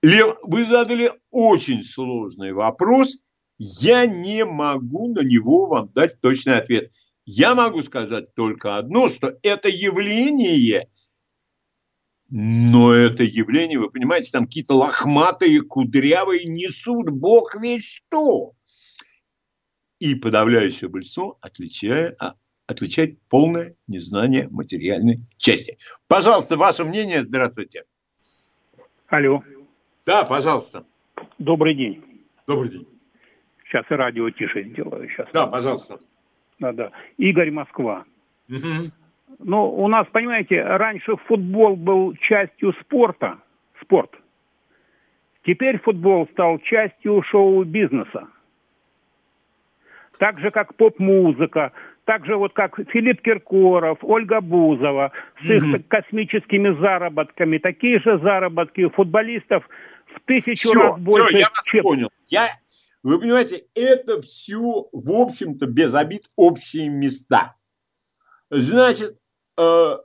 Лев, 0.02 0.36
вы 0.42 0.64
задали 0.64 1.12
очень 1.30 1.82
сложный 1.82 2.52
вопрос, 2.52 3.16
я 3.58 4.06
не 4.06 4.44
могу 4.44 5.12
на 5.12 5.20
него 5.20 5.66
вам 5.66 5.90
дать 5.92 6.20
точный 6.20 6.58
ответ. 6.58 6.92
Я 7.24 7.54
могу 7.54 7.82
сказать 7.82 8.34
только 8.34 8.76
одно, 8.76 9.08
что 9.08 9.36
это 9.42 9.68
явление 9.68 10.88
но 12.30 12.92
это 12.92 13.22
явление, 13.22 13.78
вы 13.78 13.90
понимаете, 13.90 14.30
там 14.30 14.44
какие-то 14.44 14.74
лохматые, 14.74 15.62
кудрявые 15.62 16.44
несут 16.44 17.10
бог 17.10 17.54
весь 17.60 17.84
что. 17.84 18.52
И 19.98 20.14
подавляющее 20.14 20.90
большинство 20.90 21.38
отличает, 21.40 22.20
а, 22.20 22.34
отличает 22.66 23.18
полное 23.28 23.72
незнание 23.88 24.48
материальной 24.50 25.20
части. 25.38 25.78
Пожалуйста, 26.06 26.56
ваше 26.56 26.84
мнение. 26.84 27.22
Здравствуйте. 27.22 27.84
Алло. 29.08 29.42
Да, 30.04 30.24
пожалуйста. 30.24 30.86
Добрый 31.38 31.74
день. 31.74 32.04
Добрый 32.46 32.70
день. 32.70 32.86
Сейчас 33.64 33.84
и 33.90 33.94
радио 33.94 34.30
тише 34.30 34.64
сделаю. 34.64 35.08
Сейчас. 35.08 35.28
Да, 35.32 35.46
пожалуйста. 35.46 35.98
Да, 36.58 36.72
да. 36.72 36.92
Игорь 37.16 37.50
Москва. 37.50 38.04
Угу. 38.48 38.90
Ну, 39.38 39.70
у 39.70 39.88
нас, 39.88 40.06
понимаете, 40.10 40.62
раньше 40.62 41.16
футбол 41.16 41.76
был 41.76 42.14
частью 42.16 42.72
спорта, 42.80 43.38
спорт. 43.80 44.10
Теперь 45.44 45.80
футбол 45.80 46.28
стал 46.32 46.58
частью 46.58 47.22
шоу-бизнеса. 47.22 48.28
Так 50.18 50.40
же, 50.40 50.50
как 50.50 50.74
поп-музыка, 50.74 51.72
так 52.04 52.26
же 52.26 52.36
вот 52.36 52.52
как 52.54 52.76
Филипп 52.90 53.22
Киркоров, 53.22 53.98
Ольга 54.02 54.40
Бузова 54.40 55.12
с 55.42 55.44
их 55.44 55.62
угу. 55.62 55.82
космическими 55.88 56.78
заработками, 56.80 57.58
такие 57.58 58.00
же 58.00 58.18
заработки 58.18 58.80
у 58.80 58.90
футболистов 58.90 59.68
в 60.14 60.20
тысячу 60.26 60.70
все, 60.70 60.74
раз 60.74 61.00
больше. 61.00 61.28
Все, 61.28 61.38
я 61.38 61.46
вас 61.48 61.64
чем... 61.64 61.82
понял. 61.82 62.10
Я, 62.26 62.48
вы 63.02 63.20
понимаете, 63.20 63.64
это 63.74 64.20
все, 64.22 64.88
в 64.90 65.10
общем-то, 65.10 65.66
без 65.66 65.94
обид 65.94 66.22
общие 66.34 66.88
места. 66.88 67.54
Значит, 68.50 69.18
э, 69.58 69.96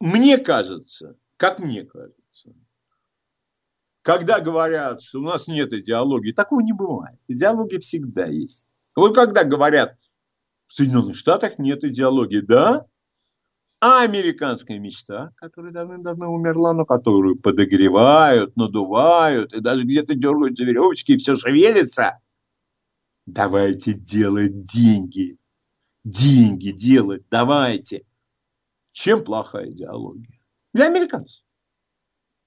мне 0.00 0.38
кажется, 0.38 1.16
как 1.36 1.58
мне 1.58 1.84
кажется, 1.84 2.54
когда 4.02 4.40
говорят, 4.40 5.02
что 5.02 5.18
у 5.18 5.22
нас 5.22 5.48
нет 5.48 5.72
идеологии, 5.72 6.32
такого 6.32 6.60
не 6.60 6.72
бывает. 6.72 7.18
Идеология 7.28 7.80
всегда 7.80 8.26
есть. 8.26 8.68
Вот 8.94 9.14
когда 9.14 9.44
говорят, 9.44 9.96
в 10.66 10.74
Соединенных 10.74 11.16
Штатах 11.16 11.58
нет 11.58 11.84
идеологии, 11.84 12.40
да, 12.40 12.86
а 13.80 14.02
американская 14.02 14.78
мечта, 14.78 15.32
которая 15.36 15.72
давным-давно 15.72 16.28
умерла, 16.28 16.72
но 16.74 16.84
которую 16.84 17.36
подогревают, 17.36 18.54
надувают, 18.56 19.52
и 19.54 19.60
даже 19.60 19.84
где-то 19.84 20.14
дергают 20.14 20.56
за 20.56 20.64
веревочки, 20.64 21.12
и 21.12 21.16
все 21.16 21.34
шевелится. 21.34 22.20
Давайте 23.26 23.94
делать 23.94 24.64
деньги 24.64 25.39
деньги 26.04 26.70
делать, 26.70 27.24
давайте. 27.30 28.04
Чем 28.92 29.24
плохая 29.24 29.70
идеология? 29.70 30.40
Для 30.72 30.86
американцев. 30.86 31.44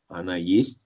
Она 0.07 0.35
есть. 0.35 0.85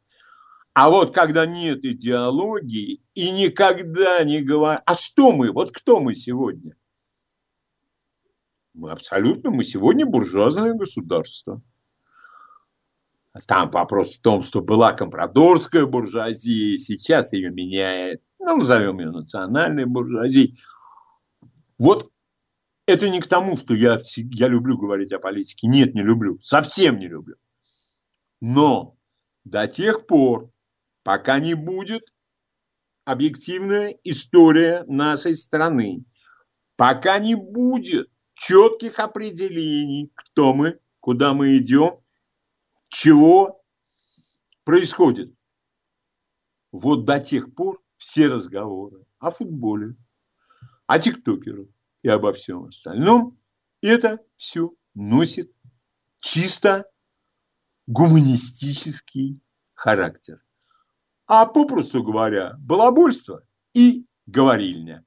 А 0.74 0.89
вот 0.89 1.13
когда 1.13 1.45
нет 1.45 1.84
идеологии 1.84 3.01
и 3.15 3.32
никогда 3.32 4.24
не 4.24 4.41
говорят, 4.41 4.84
а 4.86 4.93
что 4.93 5.32
мы, 5.32 5.51
вот 5.51 5.72
кто 5.72 5.99
мы 5.99 6.13
сегодня? 6.13 6.76
Мы 8.74 8.91
абсолютно, 8.91 9.49
мы 9.49 9.63
сегодня 9.63 10.05
буржуазное 10.05 10.76
государство. 10.76 11.61
Там 13.47 13.72
вопрос 13.72 14.15
в 14.15 14.22
том, 14.22 14.43
что 14.43 14.61
была 14.61 14.93
компрадорская 14.93 15.86
буржуазия, 15.88 16.78
сейчас 16.78 17.34
ее 17.34 17.49
меняет, 17.49 18.22
ну, 18.38 18.57
назовем 18.57 18.99
ее 18.99 19.09
национальной 19.09 19.86
буржуазией. 19.86 20.59
Вот 21.80 22.11
это 22.88 23.09
не 23.09 23.19
к 23.19 23.27
тому, 23.27 23.57
что 23.57 23.75
я, 23.75 23.99
я 24.15 24.47
люблю 24.47 24.77
говорить 24.77 25.11
о 25.11 25.19
политике. 25.19 25.67
Нет, 25.67 25.93
не 25.93 26.01
люблю. 26.01 26.39
Совсем 26.41 26.97
не 26.97 27.07
люблю. 27.07 27.35
Но 28.39 28.97
до 29.43 29.67
тех 29.67 30.07
пор, 30.07 30.51
пока 31.03 31.39
не 31.39 31.53
будет 31.53 32.13
объективная 33.03 33.93
история 34.03 34.85
нашей 34.88 35.35
страны, 35.35 36.05
пока 36.77 37.19
не 37.19 37.35
будет 37.35 38.09
четких 38.33 38.99
определений, 38.99 40.11
кто 40.15 40.53
мы, 40.53 40.79
куда 41.01 41.33
мы 41.33 41.57
идем, 41.57 41.99
чего 42.88 43.61
происходит. 44.63 45.33
Вот 46.71 47.03
до 47.03 47.19
тех 47.19 47.53
пор 47.53 47.81
все 47.97 48.27
разговоры 48.27 49.05
о 49.19 49.31
футболе, 49.31 49.95
о 50.85 50.99
тиктокерах 50.99 51.67
и 52.07 52.09
обо 52.09 52.31
всем 52.31 52.63
остальном, 52.63 53.37
это 53.81 54.19
все 54.37 54.71
носит 54.95 55.51
чисто 56.21 56.85
гуманистический 57.85 59.41
характер. 59.73 60.39
А 61.27 61.45
попросту 61.45 62.01
говоря, 62.01 62.53
балабольство 62.59 63.41
и 63.73 64.05
говорильня. 64.25 65.03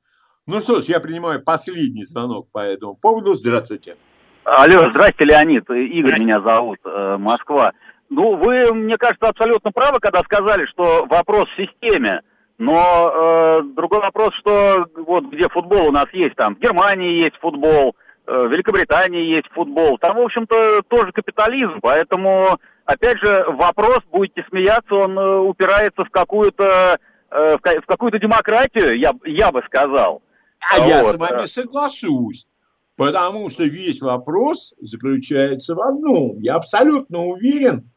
Ну 0.47 0.61
что 0.61 0.83
ж, 0.83 0.85
я 0.85 1.01
принимаю 1.01 1.43
последний 1.43 2.05
звонок 2.05 2.51
по 2.53 2.59
этому 2.59 2.97
поводу. 2.97 3.33
Здравствуйте. 3.33 3.97
Алло, 4.45 4.91
здрасте, 4.91 5.25
Леонид. 5.25 5.71
Игорь 5.71 6.21
меня 6.21 6.43
зовут, 6.43 6.81
э, 6.85 7.17
Москва. 7.17 7.73
Ну, 8.11 8.37
вы, 8.37 8.75
мне 8.75 8.99
кажется, 8.99 9.29
абсолютно 9.29 9.73
правы, 9.73 10.01
когда 10.01 10.21
сказали, 10.23 10.67
что 10.67 11.07
вопрос 11.07 11.49
в 11.49 11.57
системе. 11.57 12.21
Но 12.61 13.11
э, 13.11 13.63
другой 13.75 14.01
вопрос, 14.01 14.35
что 14.35 14.85
вот 14.95 15.25
где 15.33 15.49
футбол 15.49 15.89
у 15.89 15.93
нас 15.93 16.05
есть, 16.13 16.37
там 16.37 16.57
в 16.57 16.59
Германии 16.59 17.23
есть 17.23 17.37
футбол, 17.41 17.97
э, 18.27 18.47
в 18.49 18.51
Великобритании 18.51 19.35
есть 19.35 19.49
футбол, 19.55 19.97
там, 19.97 20.19
в 20.19 20.21
общем-то, 20.21 20.83
тоже 20.89 21.11
капитализм, 21.13 21.81
поэтому, 21.81 22.59
опять 22.85 23.17
же, 23.19 23.47
вопрос, 23.49 24.01
будете 24.13 24.45
смеяться, 24.51 24.95
он 24.95 25.19
э, 25.19 25.39
упирается 25.39 26.05
в 26.05 26.11
какую-то 26.11 26.99
э, 27.31 27.57
в 27.57 27.87
какую-то 27.87 28.19
демократию, 28.19 28.99
я, 28.99 29.15
я 29.25 29.51
бы 29.51 29.63
сказал. 29.65 30.21
А 30.71 30.81
вот. 30.81 30.87
я 30.87 31.03
с 31.03 31.17
вами 31.17 31.47
соглашусь. 31.47 32.47
Потому 32.95 33.49
что 33.49 33.65
весь 33.65 34.03
вопрос 34.03 34.75
заключается 34.83 35.75
в 35.75 35.81
одном. 35.81 36.39
Я 36.41 36.57
абсолютно 36.57 37.21
уверен, 37.21 37.91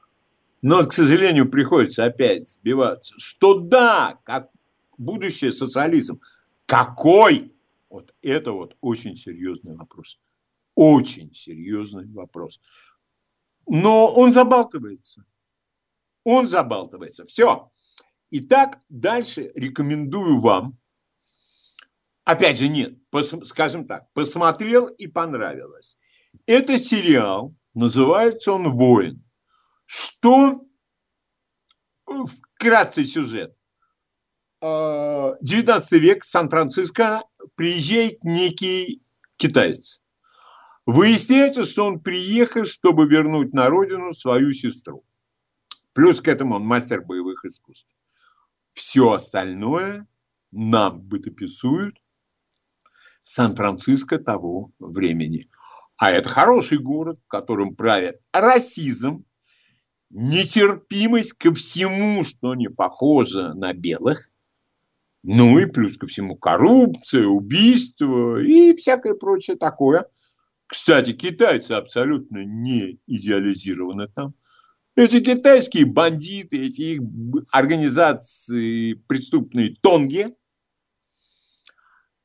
но, 0.63 0.81
к 0.85 0.93
сожалению, 0.93 1.49
приходится 1.49 2.05
опять 2.05 2.47
сбиваться, 2.47 3.13
что 3.17 3.59
да, 3.59 4.17
как 4.23 4.49
будущее 4.97 5.51
социализм, 5.51 6.21
какой? 6.65 7.53
Вот 7.89 8.15
это 8.21 8.53
вот 8.53 8.77
очень 8.79 9.17
серьезный 9.17 9.75
вопрос. 9.75 10.21
Очень 10.73 11.33
серьезный 11.33 12.09
вопрос. 12.13 12.61
Но 13.67 14.07
он 14.07 14.31
забалтывается. 14.31 15.25
Он 16.23 16.47
забалтывается. 16.47 17.25
Все. 17.25 17.69
Итак, 18.31 18.79
дальше 18.87 19.51
рекомендую 19.55 20.39
вам. 20.39 20.77
Опять 22.23 22.57
же, 22.57 22.69
нет, 22.69 22.97
пос, 23.09 23.35
скажем 23.43 23.85
так, 23.85 24.09
посмотрел 24.13 24.87
и 24.87 25.07
понравилось. 25.07 25.97
Это 26.45 26.77
сериал, 26.77 27.53
называется 27.73 28.53
он 28.53 28.69
«Воин». 28.77 29.22
Что 29.95 30.65
вкратце 32.07 33.05
сюжет. 33.05 33.55
19 34.59 35.93
а, 35.93 35.97
век, 35.97 36.23
Сан-Франциско, 36.23 37.21
приезжает 37.53 38.23
некий 38.23 39.03
китаец. 39.37 40.01
Выясняется, 40.87 41.63
что 41.63 41.85
он 41.85 41.99
приехал, 41.99 42.65
чтобы 42.65 43.07
вернуть 43.07 43.53
на 43.53 43.69
родину 43.69 44.13
свою 44.13 44.53
сестру. 44.53 45.05
Плюс 45.93 46.21
к 46.21 46.27
этому 46.27 46.55
он 46.55 46.63
мастер 46.63 47.03
боевых 47.03 47.45
искусств. 47.45 47.95
Все 48.71 49.11
остальное 49.11 50.07
нам 50.51 51.01
бытописуют 51.01 52.01
Сан-Франциско 53.21 54.17
того 54.17 54.71
времени. 54.79 55.51
А 55.97 56.09
это 56.09 56.29
хороший 56.29 56.79
город, 56.79 57.19
в 57.25 57.27
котором 57.27 57.75
правят 57.75 58.19
расизм, 58.31 59.25
нетерпимость 60.13 61.33
ко 61.33 61.53
всему, 61.53 62.23
что 62.23 62.53
не 62.55 62.69
похоже 62.69 63.53
на 63.55 63.73
белых, 63.73 64.29
ну 65.23 65.57
и 65.57 65.65
плюс 65.65 65.97
ко 65.97 66.05
всему 66.05 66.35
коррупция, 66.35 67.25
убийство 67.25 68.41
и 68.41 68.75
всякое 68.75 69.15
прочее 69.15 69.57
такое. 69.57 70.05
Кстати, 70.67 71.13
китайцы 71.13 71.71
абсолютно 71.71 72.45
не 72.45 72.99
идеализированы 73.07 74.07
там. 74.07 74.35
Эти 74.95 75.21
китайские 75.21 75.85
бандиты, 75.85 76.67
эти 76.67 76.81
их 76.81 77.01
организации 77.51 78.93
преступные 78.93 79.75
тонги, 79.81 80.35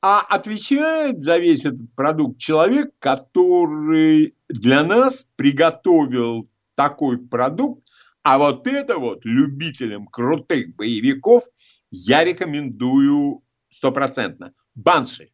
а 0.03 0.21
отвечает 0.21 1.21
за 1.21 1.39
весь 1.39 1.65
этот 1.65 1.95
продукт 1.95 2.39
человек, 2.39 2.93
который 2.99 4.35
для 4.49 4.85
нас 4.85 5.31
приготовил 5.37 6.51
такой 6.79 7.19
продукт, 7.19 7.85
а 8.23 8.39
вот 8.39 8.69
это 8.69 8.99
вот 8.99 9.25
любителям 9.25 10.07
крутых 10.07 10.77
боевиков 10.77 11.43
я 11.91 12.23
рекомендую 12.23 13.43
стопроцентно. 13.69 14.55
Банши. 14.77 15.33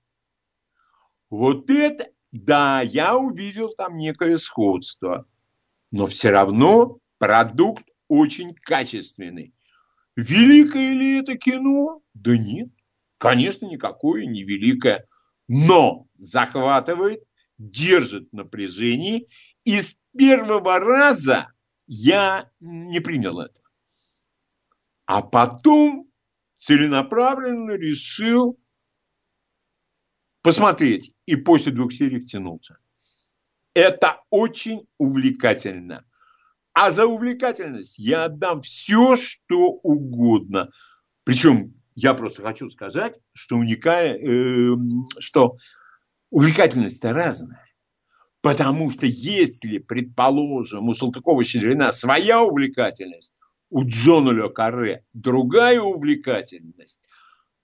Вот 1.28 1.68
это, 1.68 2.08
да, 2.32 2.80
я 2.80 3.18
увидел 3.18 3.68
там 3.76 3.98
некое 3.98 4.38
сходство, 4.38 5.26
но 5.90 6.06
все 6.06 6.30
равно 6.30 6.96
продукт 7.18 7.84
очень 8.08 8.54
качественный. 8.54 9.52
Великое 10.16 10.94
ли 10.94 11.18
это 11.18 11.36
кино? 11.36 12.00
Да 12.14 12.38
нет, 12.38 12.70
конечно, 13.18 13.66
никакое 13.66 14.24
не 14.24 14.44
великое, 14.44 15.06
но 15.46 16.06
захватывает, 16.16 17.22
держит 17.58 18.32
напряжение 18.32 19.26
и 19.64 19.80
первого 20.16 20.78
раза 20.78 21.52
я 21.86 22.50
не 22.60 23.00
принял 23.00 23.40
это. 23.40 23.60
А 25.06 25.22
потом 25.22 26.10
целенаправленно 26.56 27.72
решил 27.72 28.58
посмотреть. 30.42 31.12
И 31.26 31.36
после 31.36 31.72
двух 31.72 31.92
серий 31.92 32.20
втянулся. 32.20 32.78
Это 33.74 34.20
очень 34.30 34.86
увлекательно. 34.98 36.04
А 36.72 36.90
за 36.90 37.06
увлекательность 37.06 37.98
я 37.98 38.24
отдам 38.24 38.62
все, 38.62 39.16
что 39.16 39.68
угодно. 39.82 40.70
Причем 41.24 41.74
я 41.94 42.14
просто 42.14 42.42
хочу 42.42 42.68
сказать, 42.68 43.14
что 43.32 43.56
уникальная, 43.56 44.18
э, 44.18 44.76
что 45.18 45.56
увлекательность 46.30 47.04
разная. 47.04 47.63
Потому 48.44 48.90
что 48.90 49.06
если, 49.06 49.78
предположим, 49.78 50.90
у 50.90 50.94
Салтыкова-Щедрина 50.94 51.92
своя 51.92 52.42
увлекательность, 52.42 53.32
у 53.70 53.86
Джона 53.86 54.32
Ле 54.32 54.50
Карре 54.50 55.02
другая 55.14 55.80
увлекательность, 55.80 57.00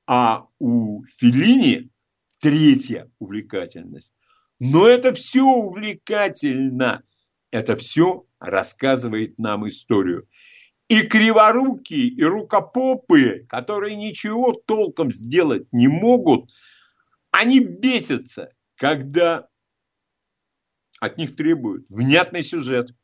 а 0.07 0.47
у 0.59 1.05
Филини 1.05 1.91
третья 2.39 3.11
увлекательность. 3.19 4.11
Но 4.59 4.89
это 4.89 5.13
все 5.13 5.45
увлекательно. 5.45 7.03
Это 7.51 7.77
все 7.77 8.25
рассказывает 8.39 9.39
нам 9.39 9.69
историю. 9.69 10.27
И 10.89 11.03
криворукие, 11.03 12.07
и 12.07 12.25
рукопопы, 12.25 13.45
которые 13.51 13.97
ничего 13.97 14.53
толком 14.55 15.13
сделать 15.13 15.71
не 15.73 15.89
могут, 15.89 16.51
они 17.33 17.61
бесятся, 17.61 18.55
когда 18.77 19.50
от 21.01 21.17
них 21.19 21.35
требуют 21.35 21.87
внятный 21.89 22.45
сюжет. 22.45 22.95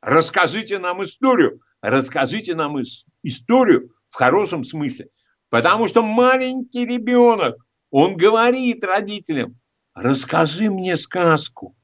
Расскажите 0.00 0.78
нам 0.78 1.04
историю. 1.04 1.60
Расскажите 1.80 2.54
нам 2.54 2.80
историю 3.22 3.94
в 4.08 4.14
хорошем 4.14 4.64
смысле. 4.64 5.10
Потому 5.50 5.86
что 5.86 6.02
маленький 6.02 6.86
ребенок, 6.86 7.56
он 7.90 8.16
говорит 8.16 8.82
родителям, 8.82 9.60
расскажи 9.94 10.70
мне 10.70 10.96
сказку. 10.96 11.76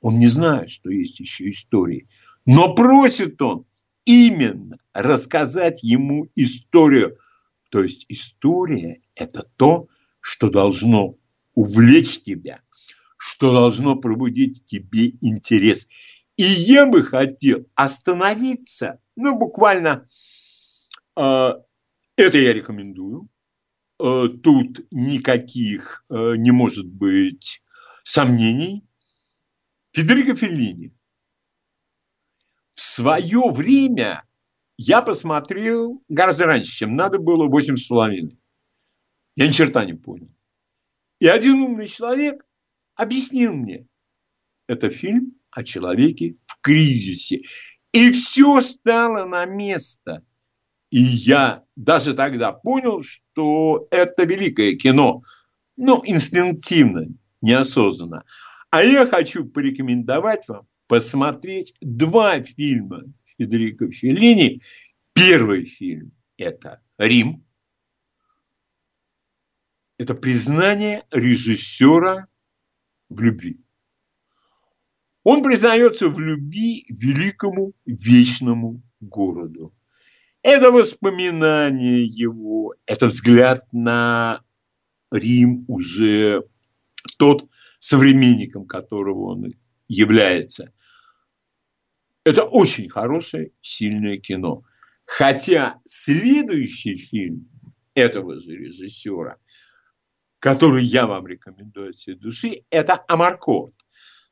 Он 0.00 0.18
не 0.18 0.26
знает, 0.28 0.70
что 0.70 0.90
есть 0.90 1.20
еще 1.20 1.50
истории. 1.50 2.08
Но 2.46 2.74
просит 2.74 3.40
он 3.42 3.66
именно 4.06 4.78
рассказать 4.94 5.82
ему 5.82 6.30
историю. 6.36 7.18
То 7.70 7.82
есть 7.82 8.06
история– 8.08 9.02
это 9.14 9.44
то, 9.56 9.88
что 10.20 10.48
должно 10.48 11.16
увлечь 11.54 12.22
тебя, 12.22 12.60
что 13.26 13.52
должно 13.52 13.96
пробудить 13.96 14.62
в 14.62 14.64
тебе 14.64 15.08
интерес. 15.20 15.88
И 16.36 16.44
я 16.44 16.86
бы 16.86 17.02
хотел 17.02 17.66
остановиться, 17.74 19.00
ну, 19.16 19.36
буквально, 19.36 20.08
э, 21.16 21.48
это 22.16 22.38
я 22.38 22.52
рекомендую, 22.52 23.28
э, 23.98 24.28
тут 24.44 24.86
никаких 24.92 26.04
э, 26.08 26.36
не 26.36 26.52
может 26.52 26.86
быть 26.86 27.64
сомнений. 28.04 28.86
Федерико 29.90 30.36
Феллини. 30.36 30.94
В 32.76 32.80
свое 32.80 33.50
время 33.50 34.24
я 34.78 35.02
посмотрел 35.02 36.00
гораздо 36.08 36.44
раньше, 36.44 36.70
чем 36.70 36.94
надо 36.94 37.18
было, 37.18 37.48
восемь 37.48 37.76
с 37.76 37.88
половиной. 37.88 38.38
Я 39.34 39.48
ни 39.48 39.52
черта 39.52 39.84
не 39.84 39.94
понял. 39.94 40.30
И 41.18 41.26
один 41.26 41.54
умный 41.54 41.88
человек 41.88 42.45
объяснил 42.96 43.54
мне, 43.54 43.86
это 44.66 44.90
фильм 44.90 45.34
о 45.50 45.62
человеке 45.62 46.36
в 46.46 46.60
кризисе. 46.60 47.42
И 47.92 48.10
все 48.10 48.60
стало 48.60 49.26
на 49.26 49.44
место. 49.46 50.24
И 50.90 51.00
я 51.00 51.64
даже 51.76 52.14
тогда 52.14 52.52
понял, 52.52 53.02
что 53.02 53.86
это 53.90 54.24
великое 54.24 54.76
кино. 54.76 55.22
Ну, 55.76 56.02
инстинктивно, 56.04 57.08
неосознанно. 57.40 58.24
А 58.70 58.82
я 58.82 59.06
хочу 59.06 59.46
порекомендовать 59.46 60.46
вам 60.48 60.66
посмотреть 60.86 61.74
два 61.80 62.42
фильма 62.42 63.04
Федерико 63.38 63.90
Феллини. 63.90 64.60
Первый 65.12 65.64
фильм– 65.64 66.12
это 66.36 66.82
«Рим». 66.98 67.44
Это 69.98 70.14
признание 70.14 71.04
режиссера 71.10 72.28
в 73.08 73.20
любви. 73.20 73.60
Он 75.22 75.42
признается 75.42 76.08
в 76.08 76.20
любви 76.20 76.84
великому 76.88 77.72
вечному 77.84 78.82
городу. 79.00 79.74
Это 80.42 80.70
воспоминание 80.70 82.04
его, 82.04 82.74
это 82.86 83.06
взгляд 83.06 83.66
на 83.72 84.44
Рим 85.10 85.64
уже 85.66 86.44
тот, 87.18 87.48
современником 87.80 88.66
которого 88.66 89.32
он 89.32 89.54
является. 89.88 90.72
Это 92.24 92.44
очень 92.44 92.88
хорошее, 92.88 93.52
сильное 93.62 94.18
кино. 94.18 94.62
Хотя 95.04 95.80
следующий 95.84 96.96
фильм 96.96 97.48
этого 97.94 98.38
же 98.40 98.52
режиссера, 98.52 99.38
который 100.38 100.84
я 100.84 101.06
вам 101.06 101.26
рекомендую 101.26 101.90
от 101.90 101.96
всей 101.96 102.14
души, 102.14 102.64
это 102.70 103.04
Амаркорд. 103.08 103.74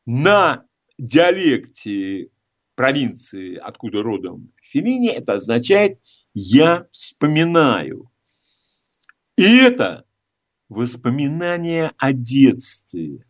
На 0.06 0.64
диалекте 0.98 2.30
провинции, 2.74 3.56
откуда 3.56 4.02
родом 4.02 4.52
Феллини, 4.62 5.08
это 5.08 5.34
означает 5.34 6.00
«я 6.34 6.86
вспоминаю». 6.92 8.10
И 9.36 9.56
это 9.56 10.04
воспоминание 10.68 11.92
о 11.98 12.12
детстве. 12.12 13.26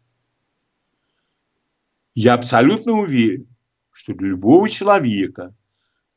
Я 2.12 2.34
абсолютно 2.34 2.92
уверен, 2.92 3.54
что 3.90 4.14
для 4.14 4.28
любого 4.28 4.68
человека, 4.68 5.54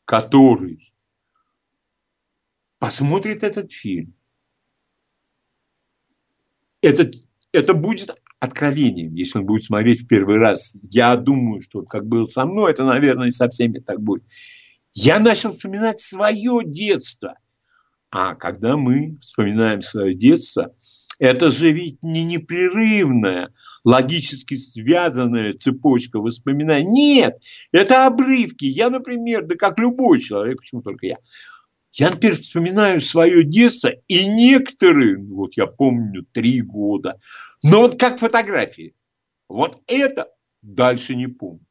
который 0.05 0.93
посмотрит 2.79 3.43
этот 3.43 3.71
фильм, 3.71 4.13
это, 6.87 7.11
это 7.51 7.73
будет 7.73 8.15
откровением, 8.39 9.13
если 9.13 9.39
он 9.39 9.45
будет 9.45 9.63
смотреть 9.63 10.01
в 10.01 10.07
первый 10.07 10.37
раз. 10.37 10.75
Я 10.89 11.15
думаю, 11.17 11.61
что 11.61 11.83
как 11.83 12.05
было 12.05 12.25
со 12.25 12.45
мной, 12.45 12.71
это, 12.71 12.83
наверное, 12.83 13.31
со 13.31 13.49
всеми 13.49 13.79
так 13.79 14.01
будет. 14.01 14.23
Я 14.93 15.19
начал 15.19 15.53
вспоминать 15.53 15.99
свое 15.99 16.61
детство. 16.65 17.37
А 18.09 18.35
когда 18.35 18.77
мы 18.77 19.17
вспоминаем 19.21 19.81
свое 19.81 20.15
детство, 20.15 20.73
это 21.19 21.51
же 21.51 21.71
ведь 21.71 22.01
не 22.01 22.23
непрерывная, 22.23 23.53
логически 23.83 24.55
связанная 24.55 25.53
цепочка 25.53 26.19
воспоминаний. 26.19 26.87
Нет, 26.87 27.37
это 27.71 28.05
обрывки. 28.05 28.65
Я, 28.65 28.89
например, 28.89 29.45
да 29.45 29.55
как 29.55 29.79
любой 29.79 30.21
человек, 30.21 30.59
почему 30.59 30.81
только 30.81 31.07
я, 31.07 31.17
я, 31.97 32.11
например, 32.11 32.35
вспоминаю 32.35 32.99
свое 32.99 33.43
детство, 33.43 33.89
и 34.07 34.27
некоторые, 34.27 35.17
вот 35.17 35.57
я 35.57 35.65
помню, 35.65 36.23
три 36.31 36.61
года, 36.61 37.19
но 37.63 37.81
вот 37.81 37.99
как 37.99 38.19
фотографии. 38.19 38.95
Вот 39.49 39.81
это 39.87 40.29
дальше 40.61 41.15
не 41.15 41.27
помню. 41.27 41.65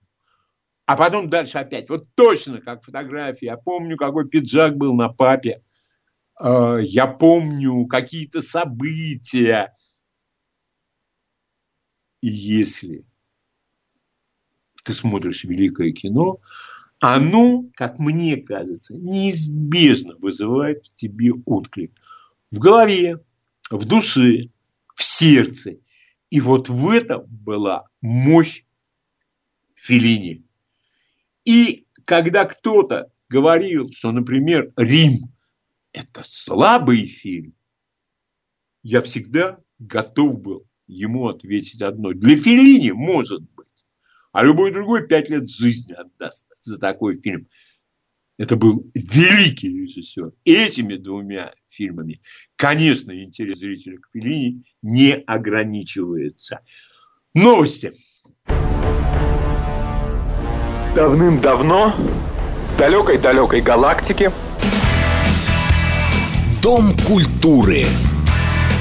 А 0.84 0.96
потом 0.96 1.30
дальше 1.30 1.58
опять. 1.58 1.88
Вот 1.88 2.08
точно 2.14 2.60
как 2.60 2.82
фотографии. 2.82 3.46
Я 3.46 3.56
помню, 3.56 3.96
какой 3.96 4.28
пиджак 4.28 4.76
был 4.76 4.94
на 4.94 5.08
папе. 5.08 5.62
А, 6.34 6.78
я 6.78 7.06
помню 7.06 7.86
какие-то 7.86 8.42
события. 8.42 9.76
И 12.20 12.28
если 12.28 13.04
ты 14.84 14.92
смотришь 14.92 15.44
великое 15.44 15.92
кино, 15.92 16.40
оно, 17.14 17.64
как 17.74 17.98
мне 17.98 18.36
кажется, 18.36 18.94
неизбежно 18.94 20.16
вызывает 20.16 20.86
в 20.86 20.94
тебе 20.94 21.32
отклик. 21.44 21.92
В 22.50 22.58
голове, 22.58 23.22
в 23.70 23.84
душе, 23.84 24.50
в 24.94 25.02
сердце. 25.02 25.78
И 26.30 26.40
вот 26.40 26.68
в 26.68 26.90
этом 26.90 27.24
была 27.28 27.84
мощь 28.00 28.64
Филини. 29.74 30.44
И 31.44 31.86
когда 32.04 32.44
кто-то 32.44 33.12
говорил, 33.28 33.90
что, 33.92 34.10
например, 34.10 34.72
Рим– 34.76 35.32
это 35.92 36.22
слабый 36.24 37.06
фильм, 37.06 37.54
я 38.82 39.02
всегда 39.02 39.58
готов 39.78 40.40
был 40.40 40.66
ему 40.86 41.28
ответить 41.28 41.82
одно. 41.82 42.12
Для 42.12 42.36
Филини 42.36 42.90
может 42.92 43.42
а 44.36 44.44
любой 44.44 44.70
другой 44.70 45.08
пять 45.08 45.30
лет 45.30 45.48
жизни 45.48 45.94
отдаст 45.94 46.46
за 46.60 46.76
такой 46.76 47.18
фильм. 47.22 47.48
Это 48.36 48.56
был 48.56 48.84
великий 48.94 49.68
режиссер. 49.68 50.32
Этими 50.44 50.96
двумя 50.96 51.54
фильмами, 51.68 52.20
конечно, 52.56 53.12
интерес 53.12 53.60
зрителя 53.60 53.96
к 53.96 54.10
Филини 54.12 54.62
не 54.82 55.14
ограничивается. 55.14 56.60
Новости. 57.32 57.94
Давным-давно 60.94 61.94
в 61.96 62.78
далекой-далекой 62.78 63.62
галактике 63.62 64.30
Дом 66.62 66.94
культуры. 67.06 67.86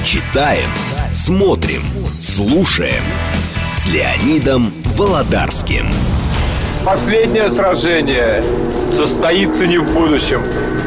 Читаем, 0.04 0.68
смотрим, 1.14 1.80
слушаем 2.20 3.02
с 3.86 3.88
Леонидом 3.88 4.72
Володарским. 4.96 5.86
Последнее 6.84 7.50
сражение 7.50 8.42
состоится 8.96 9.64
не 9.66 9.78
в 9.78 9.94
будущем. 9.94 10.42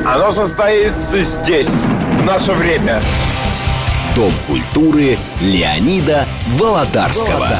Оно 0.05 0.33
состоится 0.33 1.23
здесь, 1.23 1.67
в 1.67 2.25
наше 2.25 2.51
время. 2.51 3.01
Дом 4.15 4.31
культуры 4.47 5.17
Леонида 5.39 6.25
Володарского. 6.57 7.59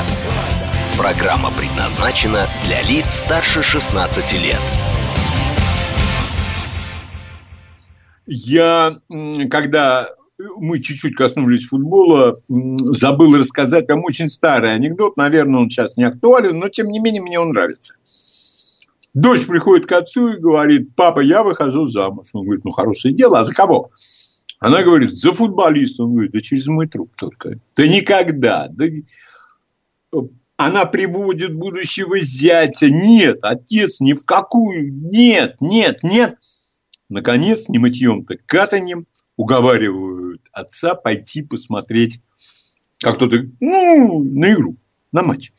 Программа 0.97 1.51
предназначена 1.51 2.45
для 2.65 2.81
лиц 2.81 3.05
старше 3.25 3.63
16 3.63 4.33
лет. 4.33 4.59
Я, 8.25 8.97
когда 9.49 10.09
мы 10.57 10.79
чуть-чуть 10.79 11.15
коснулись 11.15 11.65
футбола, 11.65 12.41
забыл 12.47 13.37
рассказать 13.37 13.87
там 13.87 14.03
очень 14.03 14.29
старый 14.29 14.73
анекдот. 14.73 15.17
Наверное, 15.17 15.61
он 15.61 15.69
сейчас 15.69 15.97
не 15.97 16.03
актуален, 16.03 16.57
но 16.57 16.69
тем 16.69 16.87
не 16.87 16.99
менее 16.99 17.21
мне 17.21 17.39
он 17.39 17.49
нравится. 17.49 17.95
Дочь 19.13 19.45
приходит 19.45 19.85
к 19.85 19.91
отцу 19.91 20.29
и 20.29 20.39
говорит, 20.39 20.95
папа, 20.95 21.19
я 21.19 21.43
выхожу 21.43 21.87
замуж. 21.87 22.27
Он 22.33 22.45
говорит, 22.45 22.63
ну, 22.63 22.71
хорошее 22.71 23.13
дело, 23.13 23.39
а 23.39 23.43
за 23.43 23.53
кого? 23.53 23.91
Она 24.59 24.83
говорит, 24.83 25.11
за 25.11 25.33
футболиста. 25.33 26.03
Он 26.03 26.13
говорит, 26.13 26.31
да 26.31 26.41
через 26.41 26.67
мой 26.67 26.87
труп 26.87 27.11
только. 27.17 27.59
Да 27.75 27.87
никогда. 27.87 28.69
Да... 28.69 28.85
Она 30.57 30.85
приводит 30.85 31.55
будущего 31.55 32.19
зятя. 32.19 32.89
Нет, 32.89 33.39
отец 33.41 33.99
ни 33.99 34.13
в 34.13 34.25
какую. 34.25 34.93
Нет, 34.93 35.55
нет, 35.59 36.03
нет. 36.03 36.35
Наконец, 37.09 37.67
не 37.67 37.79
мытьем-то 37.79 38.37
катанем 38.45 39.07
уговаривают 39.39 40.41
отца 40.51 40.95
пойти 40.95 41.41
посмотреть, 41.41 42.21
как 42.99 43.15
кто-то, 43.15 43.37
ну, 43.61 44.21
на 44.21 44.51
игру, 44.51 44.75
на 45.13 45.23
матч. 45.23 45.53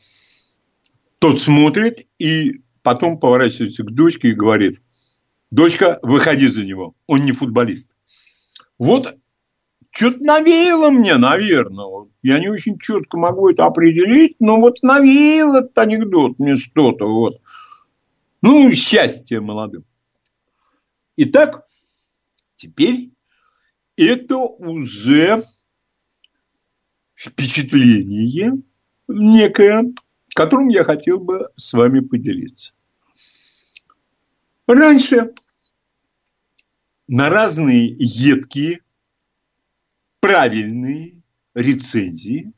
Тот 1.17 1.41
смотрит 1.41 2.05
и 2.19 2.61
потом 2.83 3.19
поворачивается 3.19 3.81
к 3.81 3.89
дочке 3.89 4.29
и 4.29 4.35
говорит, 4.35 4.83
дочка, 5.49 5.97
выходи 6.03 6.45
за 6.45 6.63
него, 6.63 6.93
он 7.07 7.25
не 7.25 7.31
футболист. 7.31 7.95
Вот 8.77 9.17
что-то 9.89 10.23
навеяло 10.25 10.91
мне, 10.91 11.17
наверное. 11.17 12.07
Я 12.21 12.37
не 12.37 12.49
очень 12.49 12.77
четко 12.77 13.17
могу 13.17 13.49
это 13.49 13.65
определить, 13.65 14.35
но 14.39 14.57
вот 14.57 14.83
навеял 14.83 15.55
этот 15.55 15.75
анекдот 15.79 16.37
мне 16.37 16.55
что-то. 16.55 17.05
Вот. 17.05 17.41
Ну, 18.43 18.71
счастье 18.73 19.41
молодым. 19.41 19.85
Итак, 21.15 21.65
теперь 22.55 23.09
это 24.05 24.37
уже 24.37 25.43
впечатление 27.15 28.61
некое, 29.07 29.93
которым 30.33 30.69
я 30.69 30.83
хотел 30.83 31.19
бы 31.19 31.49
с 31.55 31.73
вами 31.73 31.99
поделиться. 31.99 32.73
Раньше 34.67 35.33
на 37.07 37.29
разные 37.29 37.87
едкие, 37.87 38.81
правильные 40.19 41.21
рецензии, 41.53 42.53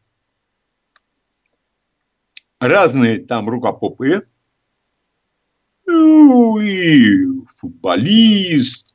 разные 2.59 3.17
там 3.17 3.49
рукопопы, 3.49 4.27
ну, 5.85 6.59
и 6.59 7.45
футболисты, 7.57 8.93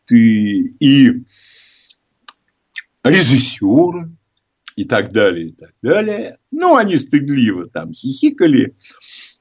и 0.80 1.24
режиссеры, 3.08 4.10
и 4.78 4.84
так 4.84 5.10
далее, 5.10 5.48
и 5.48 5.52
так 5.52 5.72
далее. 5.82 6.38
Ну, 6.52 6.76
они 6.76 6.96
стыдливо 6.98 7.68
там 7.68 7.92
хихикали, 7.92 8.76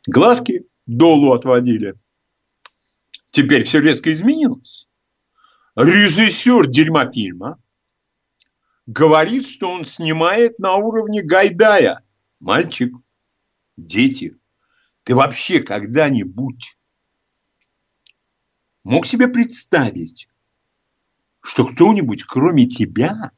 глазки 0.07 0.65
долу 0.87 1.31
отводили. 1.33 1.93
Теперь 3.29 3.63
все 3.63 3.79
резко 3.79 4.11
изменилось. 4.11 4.89
Режиссер 5.75 6.67
дерьма 6.67 7.11
фильма 7.11 7.61
говорит, 8.87 9.47
что 9.47 9.69
он 9.69 9.85
снимает 9.85 10.57
на 10.57 10.73
уровне 10.73 11.21
Гайдая. 11.21 12.03
Мальчик, 12.39 12.95
дети, 13.77 14.35
ты 15.03 15.13
вообще 15.13 15.59
когда-нибудь 15.59 16.79
мог 18.83 19.05
себе 19.05 19.27
представить, 19.27 20.29
что 21.41 21.63
кто-нибудь, 21.63 22.23
кроме 22.23 22.65
тебя, 22.65 23.33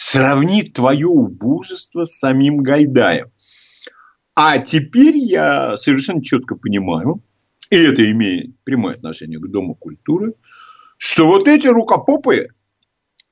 сравнит 0.00 0.72
твое 0.72 1.08
убожество 1.08 2.06
с 2.06 2.18
самим 2.18 2.62
Гайдаем. 2.62 3.30
А 4.34 4.56
теперь 4.56 5.18
я 5.18 5.76
совершенно 5.76 6.24
четко 6.24 6.56
понимаю, 6.56 7.22
и 7.68 7.76
это 7.76 8.10
имеет 8.10 8.58
прямое 8.64 8.94
отношение 8.94 9.38
к 9.38 9.46
Дому 9.48 9.74
культуры, 9.74 10.32
что 10.96 11.26
вот 11.26 11.46
эти 11.46 11.66
рукопопы, 11.66 12.48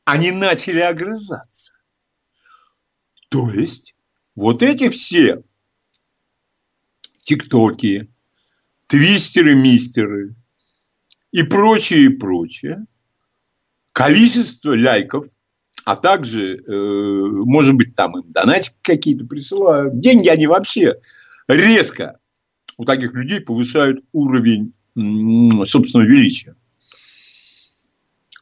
они 0.05 0.31
начали 0.31 0.81
огрызаться. 0.81 1.73
То 3.31 3.51
есть, 3.51 3.95
вот 4.35 4.63
эти 4.63 4.91
все 4.91 5.43
тиктоки, 7.23 8.13
твистеры-мистеры 8.89 10.35
и 11.33 11.43
прочее, 11.45 12.05
и 12.05 12.09
прочее, 12.11 12.85
количество 13.93 14.77
лайков 14.77 15.25
а 15.89 15.97
также, 15.97 16.57
э, 16.57 16.71
может 17.47 17.75
быть, 17.75 17.95
там 17.95 18.19
им 18.19 18.31
донатики 18.31 18.77
какие-то 18.83 19.25
присылают. 19.25 19.99
Деньги 20.01 20.29
они 20.29 20.47
вообще 20.47 20.97
резко 21.49 22.19
у 22.77 22.85
таких 22.85 23.15
людей 23.15 23.41
повышают 23.41 24.05
уровень 24.13 24.75
собственного 25.65 26.07
величия. 26.07 26.57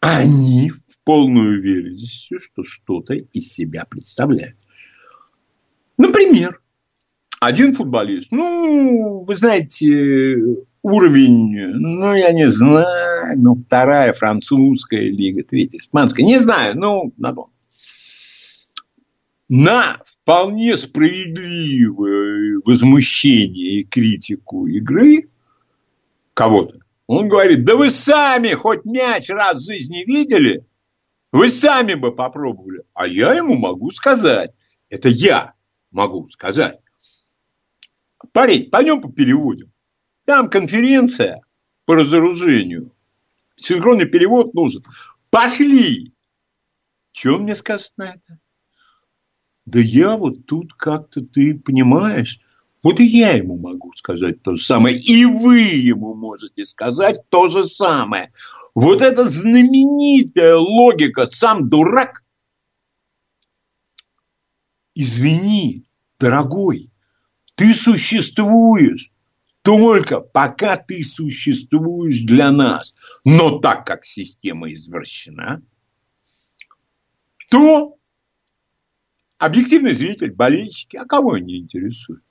Они 0.00 0.70
в 0.70 0.98
полной 1.04 1.58
уверенностью, 1.60 2.40
что 2.40 2.64
что-то 2.64 3.14
из 3.14 3.52
себя 3.52 3.84
представляют. 3.84 4.56
Например, 5.98 6.60
один 7.40 7.74
футболист, 7.74 8.28
ну, 8.30 9.24
вы 9.24 9.34
знаете, 9.34 10.36
уровень, 10.82 11.68
ну, 11.74 12.14
я 12.14 12.32
не 12.32 12.48
знаю, 12.48 13.38
ну, 13.38 13.56
вторая 13.66 14.12
французская 14.12 15.08
лига, 15.10 15.42
третья 15.42 15.78
испанская, 15.78 16.24
не 16.24 16.38
знаю, 16.38 16.76
ну, 16.76 17.12
на 17.16 17.34
том. 17.34 17.50
На 19.48 20.00
вполне 20.04 20.76
справедливое 20.76 22.60
возмущение 22.64 23.80
и 23.80 23.84
критику 23.84 24.66
игры 24.66 25.28
кого-то, 26.34 26.78
он 27.06 27.28
говорит, 27.28 27.64
да 27.64 27.76
вы 27.76 27.90
сами 27.90 28.48
хоть 28.54 28.84
мяч 28.84 29.28
раз 29.30 29.56
в 29.56 29.66
жизни 29.66 30.04
видели, 30.04 30.64
вы 31.32 31.48
сами 31.48 31.94
бы 31.94 32.14
попробовали. 32.14 32.82
А 32.94 33.06
я 33.06 33.34
ему 33.34 33.56
могу 33.56 33.90
сказать, 33.90 34.52
это 34.88 35.08
я 35.08 35.52
могу 35.90 36.28
сказать. 36.28 36.80
Парень, 38.32 38.70
пойдем 38.70 39.00
по 39.00 39.10
переводим. 39.10 39.72
Там 40.24 40.50
конференция 40.50 41.40
по 41.84 41.94
разоружению. 41.94 42.92
Синхронный 43.56 44.06
перевод 44.06 44.54
нужен. 44.54 44.82
Пошли! 45.30 46.12
Чем 47.12 47.42
мне 47.42 47.54
скажут 47.54 47.92
на 47.96 48.10
это? 48.10 48.38
Да 49.64 49.80
я 49.80 50.16
вот 50.16 50.46
тут 50.46 50.74
как-то, 50.74 51.20
ты 51.22 51.58
понимаешь, 51.58 52.40
вот 52.82 53.00
и 53.00 53.04
я 53.04 53.32
ему 53.32 53.58
могу 53.58 53.92
сказать 53.94 54.42
то 54.42 54.54
же 54.54 54.64
самое, 54.64 54.96
и 54.96 55.24
вы 55.24 55.58
ему 55.58 56.14
можете 56.14 56.64
сказать 56.64 57.18
то 57.30 57.48
же 57.48 57.64
самое. 57.64 58.32
Вот 58.74 59.02
эта 59.02 59.24
знаменитая 59.24 60.56
логика 60.56 61.24
«сам 61.24 61.68
дурак», 61.68 62.22
извини, 64.94 65.84
дорогой, 66.20 66.90
ты 67.56 67.74
существуешь 67.74 69.10
только 69.62 70.20
пока 70.20 70.76
ты 70.76 71.02
существуешь 71.02 72.22
для 72.22 72.52
нас. 72.52 72.94
Но 73.24 73.58
так 73.58 73.84
как 73.84 74.04
система 74.04 74.72
извращена, 74.72 75.60
то 77.50 77.98
объективный 79.38 79.92
зритель, 79.92 80.30
болельщики, 80.30 80.96
а 80.96 81.04
кого 81.04 81.32
они 81.32 81.56
интересуют? 81.58 82.22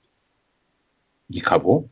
Никого. 1.28 1.90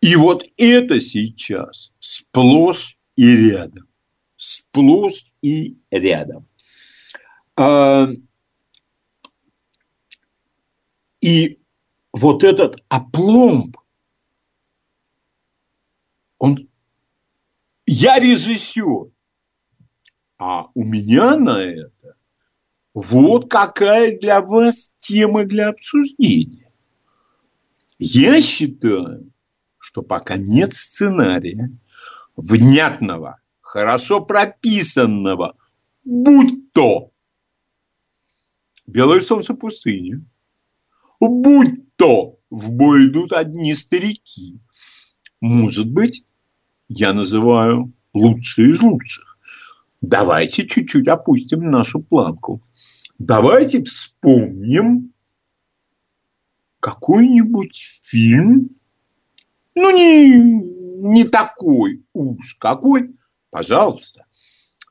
И 0.00 0.16
вот 0.16 0.44
это 0.56 1.00
сейчас 1.00 1.92
сплошь 2.00 2.96
и 3.14 3.36
рядом. 3.36 3.88
Сплошь 4.36 5.26
и 5.40 5.78
рядом. 5.92 6.48
А, 7.56 8.08
и 11.20 11.60
вот 12.14 12.44
этот 12.44 12.76
опломб 12.88 13.76
он, 16.38 16.68
я 17.86 18.20
режиссер, 18.20 19.10
а 20.38 20.66
у 20.74 20.84
меня 20.84 21.36
на 21.36 21.58
это 21.58 22.14
вот 22.92 23.50
какая 23.50 24.16
для 24.18 24.40
вас 24.42 24.94
тема 24.98 25.44
для 25.44 25.70
обсуждения. 25.70 26.70
Я 27.98 28.40
считаю, 28.40 29.32
что 29.78 30.02
пока 30.02 30.36
нет 30.36 30.72
сценария, 30.72 31.76
внятного, 32.36 33.40
хорошо 33.60 34.20
прописанного, 34.20 35.56
будь 36.04 36.72
то 36.72 37.10
«Белое 38.86 39.20
солнце 39.20 39.54
пустыни», 39.54 40.24
будь 41.20 41.83
то 41.96 42.38
«В 42.50 42.72
бой 42.72 43.06
идут 43.06 43.32
одни 43.32 43.74
старики», 43.74 44.60
может 45.44 45.90
быть, 45.90 46.24
я 46.88 47.12
называю 47.12 47.92
лучшие 48.14 48.70
из 48.70 48.80
лучших. 48.80 49.36
Давайте 50.00 50.66
чуть-чуть 50.66 51.06
опустим 51.06 51.70
нашу 51.70 52.00
планку. 52.00 52.62
Давайте 53.18 53.82
вспомним 53.84 55.12
какой-нибудь 56.80 57.76
фильм, 58.04 58.70
ну, 59.74 59.90
не, 59.90 60.36
не 60.38 61.24
такой 61.24 62.02
уж 62.14 62.54
какой, 62.54 63.14
пожалуйста. 63.50 64.24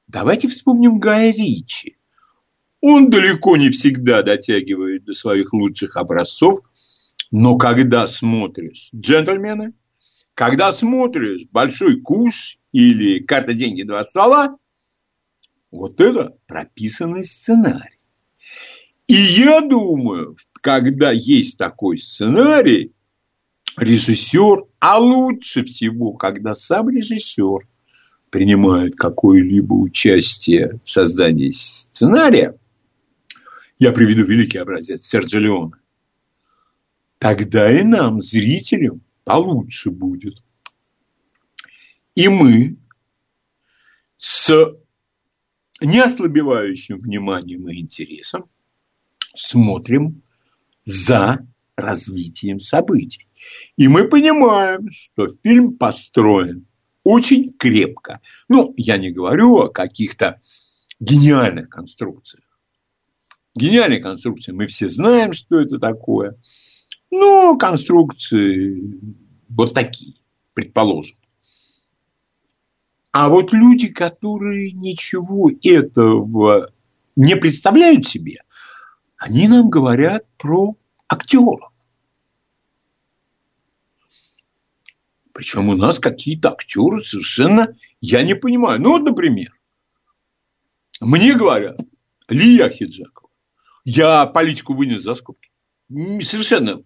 Давайте 0.07 0.49
вспомним 0.49 0.99
Гая 0.99 1.31
Ричи. 1.33 1.97
Он 2.79 3.09
далеко 3.09 3.57
не 3.57 3.71
всегда 3.71 4.21
дотягивает 4.21 5.05
до 5.05 5.13
своих 5.13 5.51
лучших 5.53 5.95
образцов, 5.95 6.59
но 7.31 7.57
когда 7.57 8.07
смотришь 8.07 8.89
«Джентльмены», 8.95 9.73
когда 10.33 10.71
смотришь 10.71 11.47
большой 11.51 12.01
куш 12.01 12.57
или 12.71 13.19
карта 13.19 13.53
деньги 13.53 13.83
два 13.83 14.03
стола, 14.03 14.57
вот 15.71 15.99
это 15.99 16.37
прописанный 16.47 17.23
сценарий. 17.23 17.99
И 19.07 19.15
я 19.15 19.61
думаю, 19.61 20.35
когда 20.61 21.11
есть 21.11 21.57
такой 21.57 21.97
сценарий, 21.97 22.93
режиссер, 23.77 24.65
а 24.79 24.99
лучше 24.99 25.63
всего, 25.63 26.13
когда 26.13 26.53
сам 26.53 26.89
режиссер 26.89 27.67
принимает 28.29 28.95
какое-либо 28.95 29.73
участие 29.73 30.79
в 30.83 30.89
создании 30.89 31.51
сценария, 31.51 32.57
я 33.79 33.91
приведу 33.91 34.23
великий 34.23 34.59
образец 34.59 35.05
Серджо 35.05 35.39
Леона, 35.39 35.79
тогда 37.23 37.71
и 37.71 37.83
нам, 37.83 38.19
зрителям, 38.19 39.01
получше 39.23 39.91
будет. 39.91 40.39
И 42.15 42.27
мы 42.27 42.75
с 44.17 44.51
неослабевающим 45.79 46.99
вниманием 46.99 47.69
и 47.69 47.79
интересом 47.79 48.49
смотрим 49.33 50.21
за 50.83 51.47
развитием 51.77 52.59
событий. 52.59 53.25
И 53.77 53.87
мы 53.87 54.09
понимаем, 54.09 54.89
что 54.89 55.29
фильм 55.43 55.77
построен 55.77 56.67
очень 57.05 57.53
крепко. 57.53 58.19
Ну, 58.49 58.73
я 58.75 58.97
не 58.97 59.11
говорю 59.11 59.59
о 59.59 59.69
каких-то 59.69 60.41
гениальных 60.99 61.69
конструкциях. 61.69 62.43
Гениальные 63.55 64.01
конструкции, 64.01 64.51
мы 64.51 64.67
все 64.67 64.89
знаем, 64.89 65.31
что 65.31 65.61
это 65.61 65.79
такое. 65.79 66.37
Но 67.15 67.55
конструкции 67.57 68.99
вот 69.47 69.71
такие, 69.75 70.15
предположим. 70.55 71.15
А 73.11 73.29
вот 73.29 73.53
люди, 73.53 73.89
которые 73.89 74.71
ничего 74.71 75.51
этого 75.61 76.71
не 77.15 77.35
представляют 77.35 78.07
себе, 78.07 78.41
они 79.15 79.47
нам 79.47 79.69
говорят 79.69 80.25
про 80.39 80.75
актеров. 81.07 81.71
Причем 85.33 85.69
у 85.69 85.75
нас 85.75 85.99
какие-то 85.99 86.53
актеры 86.53 87.03
совершенно, 87.03 87.77
я 88.01 88.23
не 88.23 88.33
понимаю. 88.33 88.81
Ну, 88.81 88.89
вот, 88.89 89.03
например, 89.03 89.55
мне 90.99 91.35
говорят, 91.35 91.79
Лия 92.27 92.69
Хиджакова, 92.69 93.29
я 93.85 94.25
политику 94.25 94.73
вынес 94.73 95.03
за 95.03 95.13
скобки. 95.13 95.51
Совершенно. 95.89 96.83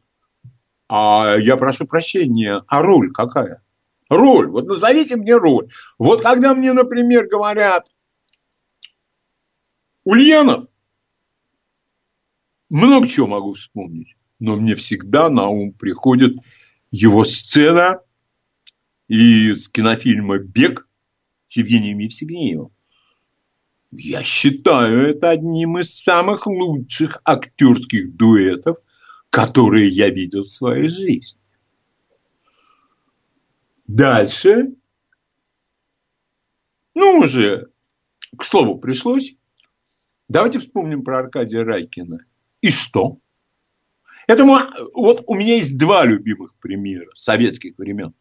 А 0.90 1.36
я 1.38 1.58
прошу 1.58 1.86
прощения, 1.86 2.64
а 2.68 2.82
роль 2.82 3.12
какая? 3.12 3.62
Роль. 4.10 4.48
Вот 4.48 4.66
назовите 4.66 5.18
мне 5.18 5.36
роль. 5.36 5.70
Вот 5.98 6.22
когда 6.22 6.56
мне, 6.56 6.72
например, 6.72 7.28
говорят, 7.28 7.92
Ульянов, 10.06 10.70
много 12.70 13.08
чего 13.08 13.28
могу 13.28 13.54
вспомнить, 13.54 14.16
но 14.40 14.56
мне 14.56 14.76
всегда 14.76 15.30
на 15.30 15.50
ум 15.50 15.74
приходит 15.74 16.38
его 16.90 17.26
сцена 17.26 18.00
из 19.10 19.68
кинофильма 19.68 20.38
«Бег» 20.40 20.88
с 21.46 21.58
Евгением 21.58 22.00
Евсегнеевым. 22.00 22.72
Я 23.92 24.24
считаю 24.24 25.08
это 25.08 25.30
одним 25.30 25.78
из 25.78 25.94
самых 25.94 26.46
лучших 26.48 27.22
актерских 27.24 28.16
дуэтов, 28.16 28.78
которые 29.30 29.90
я 29.90 30.10
видел 30.10 30.44
в 30.44 30.52
своей 30.52 30.90
жизни. 30.90 31.40
Дальше, 33.86 34.74
ну 36.94 37.20
уже 37.20 37.70
к 38.38 38.44
слову 38.44 38.80
пришлось, 38.80 39.36
давайте 40.28 40.60
вспомним 40.60 41.04
про 41.04 41.20
Аркадия 41.20 41.64
Райкина. 41.64 42.26
И 42.62 42.70
что? 42.70 43.20
Это 44.28 44.44
вот 44.44 45.24
у 45.26 45.36
меня 45.36 45.56
есть 45.56 45.78
два 45.78 46.06
любимых 46.06 46.54
примера 46.56 47.10
советских 47.16 47.78
времен. 47.78 48.14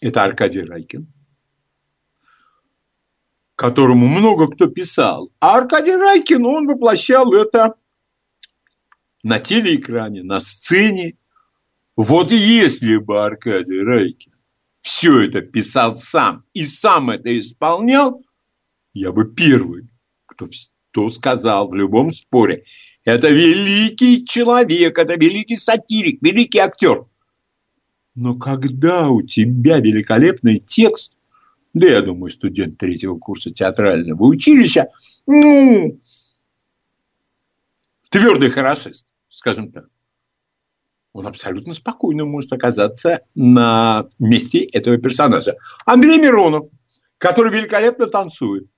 Это 0.00 0.22
Аркадий 0.22 0.62
Райкин, 0.62 1.12
которому 3.56 4.06
много 4.06 4.48
кто 4.48 4.68
писал. 4.68 5.32
А 5.40 5.58
Аркадий 5.58 5.96
Райкин, 5.96 6.46
он 6.46 6.66
воплощал 6.66 7.34
это 7.34 7.74
на 9.22 9.38
телеэкране, 9.38 10.22
на 10.22 10.40
сцене. 10.40 11.16
Вот 11.96 12.30
если 12.30 12.96
бы 12.96 13.24
Аркадий 13.24 13.82
Райкин 13.82 14.32
все 14.82 15.20
это 15.20 15.42
писал 15.42 15.96
сам 15.96 16.42
и 16.54 16.64
сам 16.64 17.10
это 17.10 17.38
исполнял, 17.38 18.22
я 18.92 19.12
бы 19.12 19.30
первый, 19.30 19.88
кто, 20.26 20.46
кто 20.90 21.10
сказал 21.10 21.68
в 21.68 21.74
любом 21.74 22.12
споре, 22.12 22.64
это 23.04 23.28
великий 23.28 24.24
человек, 24.24 24.98
это 24.98 25.14
великий 25.14 25.56
сатирик, 25.56 26.22
великий 26.22 26.58
актер. 26.58 27.06
Но 28.14 28.34
когда 28.34 29.08
у 29.08 29.22
тебя 29.22 29.78
великолепный 29.78 30.58
текст, 30.58 31.12
да 31.72 31.86
я 31.86 32.02
думаю, 32.02 32.30
студент 32.30 32.78
третьего 32.78 33.16
курса 33.16 33.50
театрального 33.50 34.24
училища, 34.24 34.88
ну, 35.26 36.00
твердый 38.08 38.50
хорошист, 38.50 39.06
скажем 39.30 39.72
так, 39.72 39.86
он 41.12 41.26
абсолютно 41.26 41.74
спокойно 41.74 42.24
может 42.24 42.52
оказаться 42.52 43.20
на 43.34 44.08
месте 44.18 44.62
этого 44.64 44.98
персонажа. 44.98 45.56
Андрей 45.84 46.18
Миронов, 46.18 46.66
который 47.18 47.52
великолепно 47.52 48.06
танцует. 48.06 48.68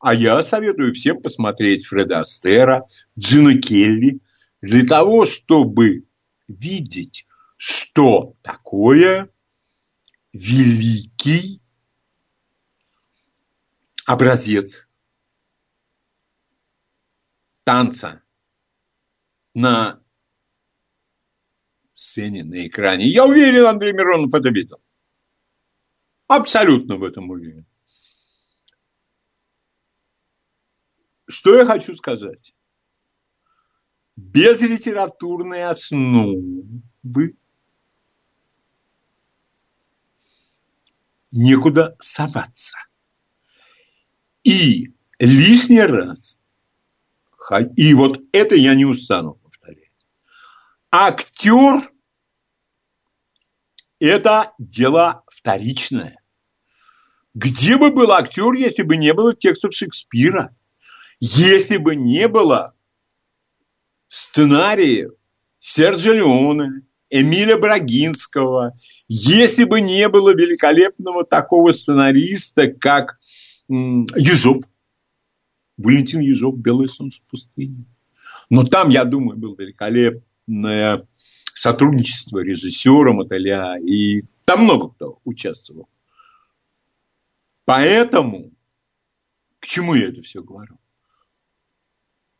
А 0.00 0.14
я 0.14 0.42
советую 0.42 0.94
всем 0.94 1.20
посмотреть 1.20 1.86
Фреда 1.86 2.20
Астера, 2.20 2.86
Джина 3.18 3.60
Келли, 3.60 4.20
для 4.60 4.86
того, 4.86 5.24
чтобы 5.24 6.06
видеть, 6.48 7.26
что 7.56 8.34
такое 8.42 9.28
великий 10.32 11.60
образец 14.06 14.88
танца 17.64 18.22
на 19.54 20.01
сцене, 22.02 22.44
на 22.44 22.66
экране. 22.66 23.06
Я 23.06 23.24
уверен, 23.24 23.66
Андрей 23.66 23.92
Миронов 23.92 24.34
это 24.34 24.50
видел. 24.50 24.80
Абсолютно 26.26 26.96
в 26.96 27.04
этом 27.04 27.30
уверен. 27.30 27.66
Что 31.28 31.56
я 31.56 31.64
хочу 31.64 31.94
сказать? 31.94 32.54
Без 34.16 34.60
литературной 34.60 35.64
основы 35.64 37.36
некуда 41.30 41.96
соваться. 41.98 42.76
И 44.44 44.92
лишний 45.18 45.80
раз, 45.80 46.40
и 47.76 47.94
вот 47.94 48.20
это 48.32 48.54
я 48.54 48.74
не 48.74 48.84
устану 48.84 49.34
повторять, 49.34 49.92
актер– 50.90 51.90
это 54.06 54.52
дело 54.58 55.22
вторичное. 55.28 56.18
Где 57.34 57.76
бы 57.76 57.92
был 57.92 58.12
актер, 58.12 58.52
если 58.52 58.82
бы 58.82 58.96
не 58.96 59.14
было 59.14 59.34
текстов 59.34 59.74
Шекспира? 59.74 60.54
Если 61.20 61.76
бы 61.76 61.94
не 61.94 62.28
было 62.28 62.74
сценариев 64.08 65.12
Серджа 65.58 66.12
Леоне, 66.12 66.82
Эмиля 67.08 67.56
Брагинского, 67.56 68.72
если 69.06 69.64
бы 69.64 69.80
не 69.80 70.08
было 70.08 70.34
великолепного 70.34 71.24
такого 71.24 71.72
сценариста, 71.72 72.68
как 72.68 73.18
Ежов, 73.68 74.58
Валентин 75.76 76.20
Ежов, 76.20 76.58
«Белое 76.58 76.88
солнце 76.88 77.20
пустыни». 77.28 77.86
Но 78.50 78.64
там, 78.64 78.88
я 78.88 79.04
думаю, 79.04 79.38
было 79.38 79.54
великолепное 79.56 81.06
сотрудничество 81.54 82.40
режиссера 82.40 83.12
Мотыля, 83.12 83.76
и 83.78 84.22
там 84.44 84.64
много 84.64 84.88
кто 84.90 85.18
участвовал. 85.24 85.88
Поэтому, 87.64 88.50
к 89.60 89.66
чему 89.66 89.94
я 89.94 90.08
это 90.08 90.22
все 90.22 90.42
говорю? 90.42 90.78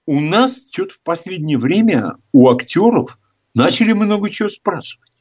У 0.06 0.18
нас 0.20 0.66
что-то 0.70 0.94
в 0.94 1.02
последнее 1.02 1.58
время 1.58 2.16
у 2.32 2.50
актеров 2.50 3.18
начали 3.54 3.92
много 3.92 4.30
чего 4.30 4.48
спрашивать. 4.48 5.12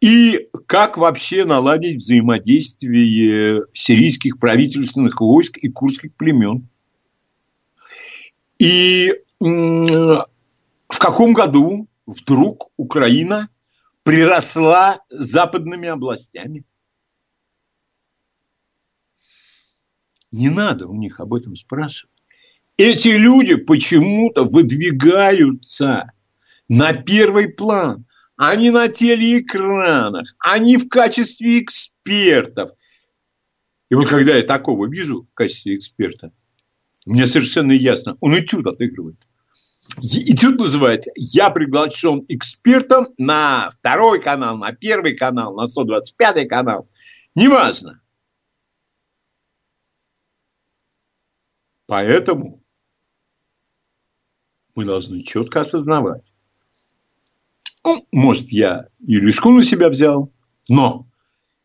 И 0.00 0.48
как 0.66 0.98
вообще 0.98 1.44
наладить 1.44 1.96
взаимодействие 1.96 3.64
сирийских 3.72 4.38
правительственных 4.38 5.20
войск 5.20 5.56
и 5.56 5.68
курских 5.70 6.14
племен. 6.14 6.68
И 8.58 9.12
в 9.40 10.26
каком 10.88 11.32
году 11.32 11.88
вдруг 12.08 12.72
Украина 12.78 13.50
приросла 14.02 15.04
западными 15.10 15.88
областями. 15.88 16.64
Не 20.30 20.48
надо 20.48 20.88
у 20.88 20.94
них 20.94 21.20
об 21.20 21.34
этом 21.34 21.54
спрашивать. 21.54 22.14
Эти 22.78 23.08
люди 23.08 23.56
почему-то 23.56 24.44
выдвигаются 24.44 26.12
на 26.68 26.94
первый 26.94 27.48
план. 27.48 28.06
Они 28.36 28.70
на 28.70 28.88
телеэкранах, 28.88 30.34
они 30.38 30.76
в 30.76 30.88
качестве 30.88 31.60
экспертов. 31.60 32.70
И 33.90 33.94
вот 33.94 34.08
когда 34.08 34.36
я 34.36 34.42
такого 34.44 34.88
вижу 34.88 35.26
в 35.30 35.34
качестве 35.34 35.76
эксперта, 35.76 36.32
мне 37.04 37.26
совершенно 37.26 37.72
ясно, 37.72 38.16
он 38.20 38.38
этюд 38.38 38.66
отыгрывает. 38.66 39.28
Этюд 39.96 40.60
называется 40.60 41.10
«Я 41.16 41.50
приглашен 41.50 42.24
экспертом 42.28 43.08
на 43.16 43.70
второй 43.70 44.20
канал, 44.20 44.56
на 44.56 44.72
первый 44.72 45.16
канал, 45.16 45.54
на 45.54 45.66
125 45.66 46.48
канал». 46.48 46.88
Неважно. 47.34 48.00
Поэтому 51.86 52.62
мы 54.74 54.84
должны 54.84 55.22
четко 55.22 55.62
осознавать. 55.62 56.32
Ну, 57.82 58.06
может, 58.12 58.50
я 58.50 58.88
и 59.00 59.18
риску 59.18 59.50
на 59.50 59.62
себя 59.62 59.88
взял, 59.88 60.32
но 60.68 61.08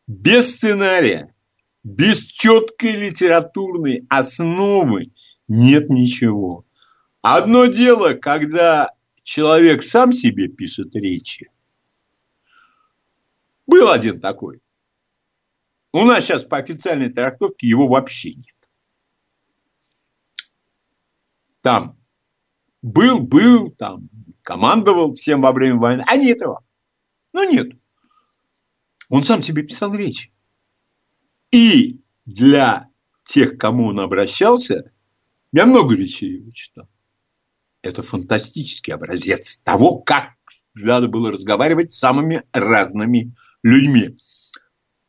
без 0.07 0.55
сценария, 0.55 1.35
без 1.83 2.23
четкой 2.25 2.93
литературной 2.93 4.05
основы 4.09 5.11
нет 5.47 5.89
ничего. 5.89 6.65
Одно 7.23 7.67
дело, 7.67 8.15
когда 8.15 8.93
человек 9.23 9.81
сам 9.81 10.11
себе 10.11 10.49
пишет 10.49 10.93
речи. 10.93 11.49
Был 13.65 13.89
один 13.89 14.19
такой. 14.19 14.61
У 15.93 16.03
нас 16.03 16.25
сейчас 16.25 16.43
по 16.43 16.57
официальной 16.57 17.07
трактовке 17.07 17.65
его 17.65 17.87
вообще 17.87 18.33
нет. 18.33 18.69
Там 21.61 21.97
был, 22.81 23.21
был, 23.21 23.71
там 23.71 24.09
командовал 24.41 25.13
всем 25.13 25.43
во 25.43 25.53
время 25.53 25.77
войны, 25.77 26.03
а 26.05 26.17
нет 26.17 26.41
его. 26.41 26.59
Ну, 27.31 27.49
нет. 27.49 27.71
Он 29.07 29.23
сам 29.23 29.41
себе 29.41 29.63
писал 29.63 29.95
речи. 29.95 30.33
И 31.51 32.01
для 32.25 32.89
тех, 33.23 33.55
к 33.55 33.61
кому 33.61 33.85
он 33.85 34.01
обращался, 34.01 34.91
я 35.53 35.65
много 35.65 35.95
речей 35.95 36.39
его 36.39 36.51
читал. 36.51 36.89
Это 37.83 38.01
фантастический 38.01 38.93
образец 38.93 39.57
того, 39.57 39.97
как 39.97 40.29
надо 40.73 41.09
было 41.09 41.31
разговаривать 41.31 41.91
с 41.91 41.99
самыми 41.99 42.43
разными 42.53 43.35
людьми. 43.61 44.17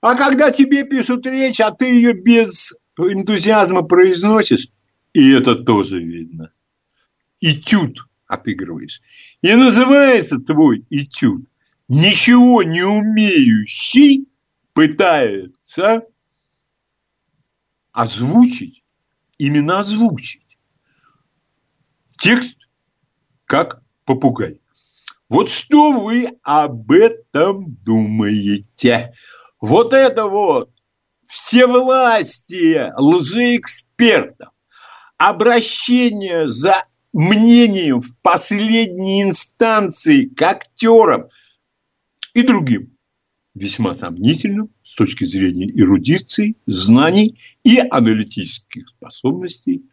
А 0.01 0.17
когда 0.17 0.51
тебе 0.51 0.85
пишут 0.85 1.25
речь, 1.25 1.61
а 1.61 1.71
ты 1.71 1.87
ее 1.87 2.13
без 2.13 2.75
энтузиазма 2.99 3.83
произносишь, 3.83 4.69
и 5.13 5.31
это 5.31 5.55
тоже 5.55 6.01
видно. 6.01 6.53
Этюд 7.41 7.99
отыгрываешь. 8.27 9.01
И 9.41 9.55
называется 9.55 10.39
твой 10.39 10.85
этюд 10.91 11.47
«Ничего 11.89 12.63
не 12.65 12.83
умеющий 12.83 14.27
пытается 14.73 16.03
озвучить, 17.93 18.83
именно 19.39 19.79
озвучить 19.79 20.45
текст 22.25 22.64
как 23.47 23.83
попугай. 24.05 24.61
Вот 25.29 25.49
что 25.49 25.93
вы 25.93 26.39
об 26.43 26.91
этом 26.93 27.75
думаете? 27.85 29.15
Вот 29.61 29.93
это 29.93 30.27
вот 30.27 30.71
все 31.27 31.67
власти 31.67 32.93
лжеэкспертов, 32.97 34.51
обращение 35.17 36.49
за 36.49 36.85
мнением 37.13 38.01
в 38.01 38.17
последней 38.23 39.23
инстанции 39.23 40.27
к 40.27 40.43
актерам 40.43 41.29
и 42.35 42.43
другим 42.43 42.95
весьма 43.55 43.95
сомнительным 43.95 44.71
с 44.83 44.95
точки 44.95 45.25
зрения 45.25 45.67
эрудиции, 45.67 46.57
знаний 46.67 47.39
и 47.63 47.79
аналитических 47.79 48.89
способностей 48.89 49.85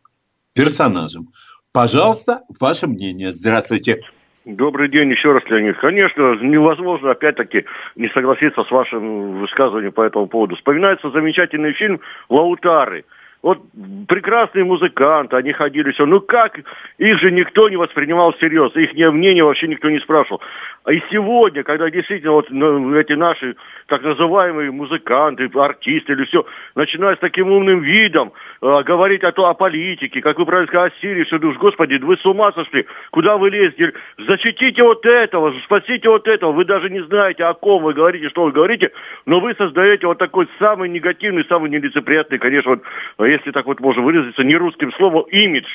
персонажам. 0.54 1.32
Пожалуйста, 1.74 2.42
ваше 2.60 2.88
мнение. 2.88 3.32
Здравствуйте. 3.32 4.02
Добрый 4.44 4.90
день 4.90 5.10
еще 5.12 5.32
раз, 5.32 5.44
Леонид. 5.46 5.78
Конечно, 5.78 6.36
невозможно 6.42 7.12
опять-таки 7.12 7.64
не 7.96 8.10
согласиться 8.10 8.64
с 8.64 8.72
вашим 8.72 9.40
высказыванием 9.40 9.94
по 9.94 10.02
этому 10.02 10.28
поводу. 10.28 10.56
Вспоминается 10.56 11.12
замечательный 11.12 11.74
фильм 11.74 12.02
«Лаутары». 12.28 13.06
Вот 13.42 13.60
прекрасные 14.08 14.66
музыканты, 14.66 15.36
они 15.36 15.52
ходили 15.52 15.92
все. 15.92 16.06
Ну 16.06 16.22
как? 16.22 16.60
Их 17.00 17.20
же 17.20 17.32
никто 17.32 17.70
не 17.70 17.76
воспринимал 17.76 18.34
всерьез. 18.34 18.76
Их 18.76 18.94
мнение 18.94 19.44
вообще 19.44 19.68
никто 19.68 19.90
не 19.90 20.00
спрашивал. 20.00 20.42
А 20.84 20.94
и 20.94 21.02
сегодня, 21.12 21.64
когда 21.64 21.90
действительно 21.90 22.34
вот 22.34 22.48
ну, 22.50 22.96
эти 22.96 23.14
наши 23.14 23.56
так 23.88 24.04
называемые 24.04 24.72
музыканты, 24.72 25.50
артисты 25.56 26.14
или 26.14 26.26
все, 26.26 26.46
начинают 26.76 27.20
с 27.20 27.22
таким 27.22 27.52
умным 27.52 27.82
видом 27.82 28.32
э, 28.62 28.84
говорить 28.84 29.24
о, 29.24 29.32
то, 29.32 29.48
о 29.48 29.54
политике, 29.54 30.22
как 30.22 30.38
вы 30.40 30.46
правильно 30.46 30.68
сказали, 30.68 30.92
о 30.92 31.02
Сирии, 31.02 31.24
что 31.26 31.40
думаешь, 31.40 31.60
господи, 31.60 31.96
вы 31.96 32.18
с 32.18 32.26
ума 32.26 32.52
сошли, 32.54 32.86
куда 33.12 33.38
вы 33.38 33.50
лезете? 33.50 33.94
Защитите 34.18 34.84
вот 34.84 35.06
этого, 35.06 35.54
спасите 35.66 36.10
вот 36.10 36.28
этого. 36.28 36.52
Вы 36.52 36.66
даже 36.66 36.90
не 36.90 37.04
знаете, 37.04 37.44
о 37.44 37.54
ком 37.54 37.84
вы 37.84 37.94
говорите, 37.94 38.30
что 38.30 38.46
вы 38.46 38.52
говорите, 38.52 38.92
но 39.26 39.40
вы 39.40 39.54
создаете 39.56 40.08
вот 40.08 40.18
такой 40.18 40.48
самый 40.58 40.90
негативный, 40.90 41.46
самый 41.46 41.70
нелицеприятный, 41.70 42.40
конечно, 42.40 42.72
вот 42.72 42.84
если 43.32 43.52
так 43.52 43.66
вот 43.66 43.80
можно 43.80 44.02
выразиться, 44.02 44.44
не 44.44 44.56
русским 44.56 44.92
словом, 44.94 45.26
имидж 45.32 45.68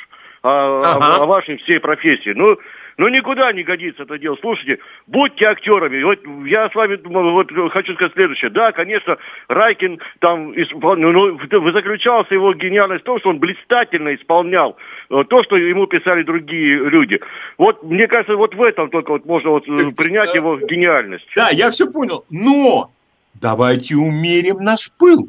о, 0.42 0.82
ага. 0.84 1.16
о, 1.16 1.22
о 1.22 1.26
вашей 1.26 1.56
всей 1.58 1.80
профессии. 1.80 2.32
Ну, 2.34 2.56
ну, 2.98 3.08
никуда 3.08 3.52
не 3.52 3.62
годится 3.62 4.04
это 4.04 4.18
дело. 4.18 4.38
Слушайте, 4.40 4.78
будьте 5.06 5.44
актерами. 5.46 6.02
Вот 6.02 6.18
я 6.46 6.70
с 6.70 6.74
вами 6.74 6.98
вот, 7.04 7.50
хочу 7.72 7.94
сказать 7.94 8.14
следующее. 8.14 8.50
Да, 8.50 8.72
конечно, 8.72 9.18
Райкин 9.48 10.00
там 10.20 10.52
исполнял, 10.52 11.12
ну, 11.12 11.38
заключался 11.72 12.34
его 12.34 12.54
гениальность 12.54 13.02
в 13.02 13.06
том, 13.06 13.18
что 13.18 13.30
он 13.30 13.38
блистательно 13.38 14.14
исполнял 14.14 14.76
э, 15.10 15.24
то, 15.28 15.42
что 15.44 15.56
ему 15.56 15.86
писали 15.86 16.22
другие 16.22 16.76
люди. 16.88 17.20
Вот, 17.58 17.82
мне 17.82 18.08
кажется, 18.08 18.36
вот 18.36 18.54
в 18.54 18.62
этом 18.62 18.88
только 18.88 19.10
вот 19.10 19.26
можно 19.26 19.50
вот 19.50 19.66
так, 19.66 19.94
принять 19.94 20.30
да, 20.32 20.38
его 20.38 20.58
гениальность. 20.58 21.26
Да, 21.36 21.50
я 21.50 21.70
все 21.70 21.90
понял. 21.90 22.24
Но 22.30 22.90
давайте 23.34 23.96
умерим 23.96 24.58
наш 24.60 24.90
пыл. 24.98 25.28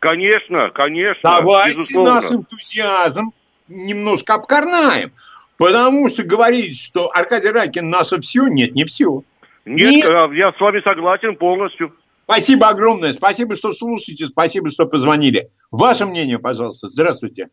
Конечно, 0.00 0.70
конечно. 0.70 1.20
Давайте 1.22 1.78
безусловно. 1.78 2.14
наш 2.14 2.30
энтузиазм 2.30 3.32
немножко 3.68 4.34
обкорнаем. 4.34 5.12
Потому 5.58 6.08
что 6.08 6.22
говорить, 6.22 6.78
что 6.80 7.10
Аркадий 7.12 7.50
Ракин 7.50 7.90
наше 7.90 8.20
все, 8.20 8.46
нет, 8.46 8.74
не 8.74 8.84
все. 8.84 9.22
Нет, 9.64 9.90
нет, 9.90 10.08
а, 10.08 10.28
я 10.32 10.52
с 10.52 10.60
вами 10.60 10.80
согласен 10.82 11.36
полностью. 11.36 11.92
Спасибо 12.24 12.68
огромное. 12.68 13.12
Спасибо, 13.12 13.56
что 13.56 13.72
слушаете. 13.72 14.26
Спасибо, 14.26 14.70
что 14.70 14.86
позвонили. 14.86 15.50
Ваше 15.70 16.06
мнение, 16.06 16.38
пожалуйста. 16.38 16.88
Здравствуйте. 16.88 17.48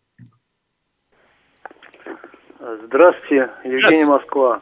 Здравствуйте, 2.60 3.52
Евгений 3.64 4.06
Москва. 4.06 4.62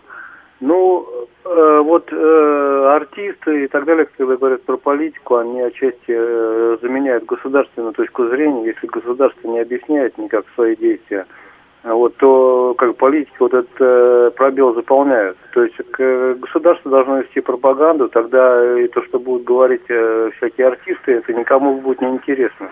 Ну, 0.65 1.05
э, 1.43 1.81
вот 1.83 2.07
э, 2.13 2.85
артисты 2.95 3.65
и 3.65 3.67
так 3.67 3.83
далее, 3.83 4.07
когда 4.17 4.37
говорят 4.37 4.63
про 4.63 4.77
политику, 4.77 5.35
они 5.35 5.59
отчасти 5.59 5.97
э, 6.07 6.77
заменяют 6.81 7.25
государственную 7.25 7.91
точку 7.91 8.29
зрения. 8.29 8.67
Если 8.67 8.87
государство 8.87 9.45
не 9.49 9.59
объясняет 9.59 10.17
никак 10.17 10.45
свои 10.55 10.77
действия, 10.77 11.25
вот, 11.83 12.15
то 12.15 12.75
как 12.77 12.95
политики 12.95 13.35
вот 13.41 13.53
этот 13.53 13.75
э, 13.77 14.31
пробел 14.37 14.73
заполняют. 14.73 15.37
То 15.53 15.63
есть 15.63 15.75
э, 15.99 16.35
государство 16.35 16.89
должно 16.89 17.19
вести 17.19 17.41
пропаганду, 17.41 18.07
тогда 18.07 18.79
и 18.79 18.87
то, 18.87 19.03
что 19.03 19.19
будут 19.19 19.43
говорить 19.43 19.83
э, 19.89 20.29
всякие 20.37 20.67
артисты, 20.67 21.11
это 21.11 21.33
никому 21.33 21.81
будет 21.81 21.99
не 21.99 22.07
интересно. 22.07 22.71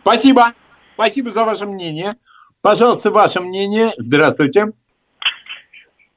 Спасибо. 0.00 0.44
Спасибо 0.94 1.28
за 1.28 1.44
ваше 1.44 1.66
мнение. 1.66 2.14
Пожалуйста, 2.62 3.10
ваше 3.10 3.42
мнение. 3.42 3.90
Здравствуйте. 3.98 4.72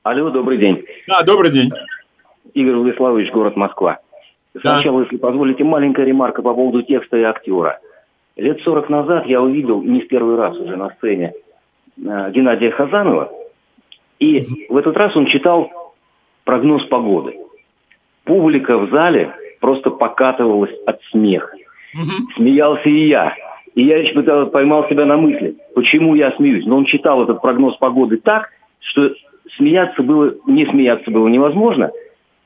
Алло, 0.04 0.30
добрый 0.32 0.58
день. 0.58 0.84
Да, 1.08 1.24
добрый 1.26 1.50
день. 1.50 1.70
Игорь 2.54 2.76
Владиславович, 2.76 3.32
город 3.32 3.56
Москва. 3.56 4.00
Да. 4.54 4.76
Сначала, 4.76 5.04
если 5.04 5.16
позволите, 5.16 5.64
маленькая 5.64 6.06
ремарка 6.06 6.42
по 6.42 6.54
поводу 6.54 6.82
текста 6.82 7.16
и 7.16 7.24
актера. 7.24 7.80
Лет 8.36 8.60
40 8.66 8.90
назад 8.90 9.28
я 9.28 9.42
увидел, 9.42 9.82
не 9.82 10.02
в 10.02 10.10
первый 10.10 10.36
раз 10.36 10.58
уже 10.58 10.76
на 10.76 10.90
сцене, 10.96 11.32
э, 11.98 12.32
Геннадия 12.32 12.72
Хазанова. 12.72 13.32
И 14.20 14.42
в 14.68 14.76
этот 14.76 14.98
раз 14.98 15.16
он 15.16 15.26
читал 15.26 15.72
прогноз 16.44 16.84
погоды. 16.88 17.38
Публика 18.26 18.78
в 18.78 18.90
зале 18.90 19.34
просто 19.62 19.90
покатывалась 19.90 20.74
от 20.86 21.00
смеха. 21.12 21.56
Смеялся 22.36 22.90
и 22.90 23.08
я. 23.08 23.34
И 23.74 23.86
я 23.86 24.00
еще 24.00 24.22
поймал 24.48 24.86
себя 24.90 25.06
на 25.06 25.16
мысли, 25.16 25.56
почему 25.76 26.14
я 26.16 26.34
смеюсь. 26.36 26.66
Но 26.66 26.76
он 26.76 26.84
читал 26.84 27.24
этот 27.24 27.42
прогноз 27.42 27.78
погоды 27.78 28.18
так, 28.18 28.50
что 28.82 29.14
смеяться 29.58 30.02
было, 30.02 30.36
не 30.48 30.66
смеяться 30.66 31.10
было 31.12 31.28
невозможно. 31.28 31.92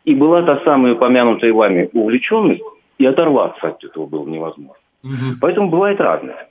И 0.05 0.15
была 0.15 0.43
та 0.43 0.63
самая 0.63 0.93
упомянутая 0.93 1.53
вами 1.53 1.89
увлеченность, 1.93 2.63
и 2.97 3.05
оторваться 3.05 3.67
от 3.67 3.83
этого 3.83 4.05
было 4.05 4.25
невозможно. 4.25 4.81
Угу. 5.03 5.37
Поэтому 5.41 5.69
бывает 5.69 5.99
разное. 5.99 6.47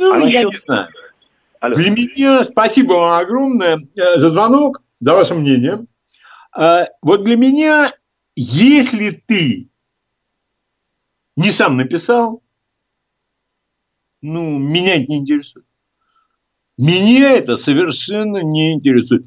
Ну, 0.00 0.12
а 0.12 0.18
я 0.18 0.42
насчет... 0.42 0.44
не 0.44 0.58
знаю. 0.58 0.88
Алло. 1.60 1.74
Для 1.74 1.90
меня 1.90 2.44
спасибо 2.44 2.92
вам 2.94 3.20
огромное 3.20 3.78
э, 3.96 4.18
за 4.18 4.30
звонок, 4.30 4.82
за 5.00 5.14
ваше 5.14 5.34
мнение. 5.34 5.86
А, 6.56 6.86
вот 7.02 7.24
для 7.24 7.36
меня, 7.36 7.92
если 8.34 9.10
ты 9.10 9.68
не 11.36 11.50
сам 11.50 11.76
написал, 11.76 12.42
ну, 14.22 14.58
меня 14.58 14.96
это 14.96 15.06
не 15.08 15.18
интересует. 15.18 15.65
Меня 16.78 17.32
это 17.32 17.56
совершенно 17.56 18.38
не 18.38 18.74
интересует. 18.74 19.26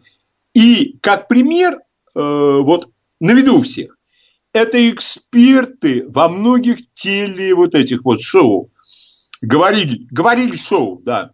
И 0.54 0.98
как 1.02 1.28
пример, 1.28 1.74
э, 1.74 1.80
вот 2.16 2.90
на 3.20 3.32
виду 3.32 3.58
у 3.58 3.62
всех, 3.62 3.98
это 4.54 4.90
эксперты 4.90 6.06
во 6.08 6.30
многих 6.30 6.92
теле 6.92 7.54
вот 7.56 7.76
этих 7.76 8.04
вот 8.06 8.22
шоу. 8.22 8.72
Говорили, 9.42 10.08
говорили 10.12 10.56
шоу, 10.56 11.00
да. 11.02 11.32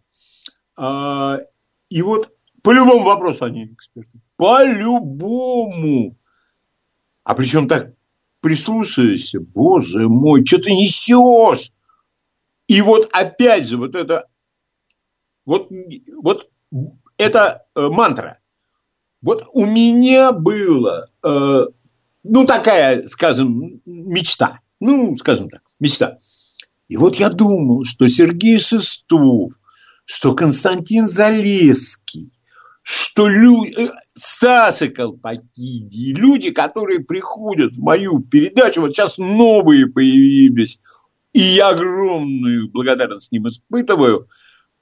А, 0.77 1.39
и 1.89 2.01
вот 2.01 2.31
по 2.61 2.71
любому 2.71 3.03
вопросу 3.03 3.45
они 3.45 3.65
эксперты. 3.65 4.19
По 4.37 4.63
любому. 4.63 6.17
А 7.23 7.33
причем 7.33 7.67
так 7.67 7.93
прислушаешься, 8.41 9.39
боже 9.39 10.07
мой, 10.07 10.45
что 10.45 10.59
ты 10.59 10.71
несешь? 10.71 11.71
И 12.67 12.81
вот 12.81 13.09
опять 13.11 13.67
же, 13.67 13.77
вот 13.77 13.95
это, 13.95 14.27
вот, 15.45 15.69
вот 16.21 16.49
это 17.17 17.65
э, 17.75 17.87
мантра. 17.87 18.39
Вот 19.21 19.45
у 19.53 19.65
меня 19.65 20.31
было, 20.31 21.07
э, 21.23 21.65
ну, 22.23 22.45
такая, 22.45 23.01
скажем, 23.03 23.81
мечта. 23.85 24.59
Ну, 24.79 25.15
скажем 25.17 25.49
так, 25.49 25.61
мечта. 25.79 26.19
И 26.87 26.97
вот 26.97 27.15
я 27.15 27.29
думал, 27.29 27.83
что 27.85 28.07
Сергей 28.07 28.59
Шестов, 28.59 29.53
что 30.05 30.35
Константин 30.35 31.07
Залеский, 31.07 32.31
что 32.83 33.27
люди, 33.27 33.73
э, 33.79 33.87
Саша 34.13 34.89
Колпакиди, 34.89 36.13
люди, 36.13 36.51
которые 36.51 36.99
приходят 36.99 37.73
в 37.73 37.79
мою 37.79 38.19
передачу, 38.19 38.81
вот 38.81 38.93
сейчас 38.93 39.17
новые 39.17 39.87
появились, 39.87 40.79
и 41.33 41.39
я 41.39 41.69
огромную 41.69 42.69
благодарность 42.69 43.33
им 43.33 43.47
испытываю, 43.47 44.27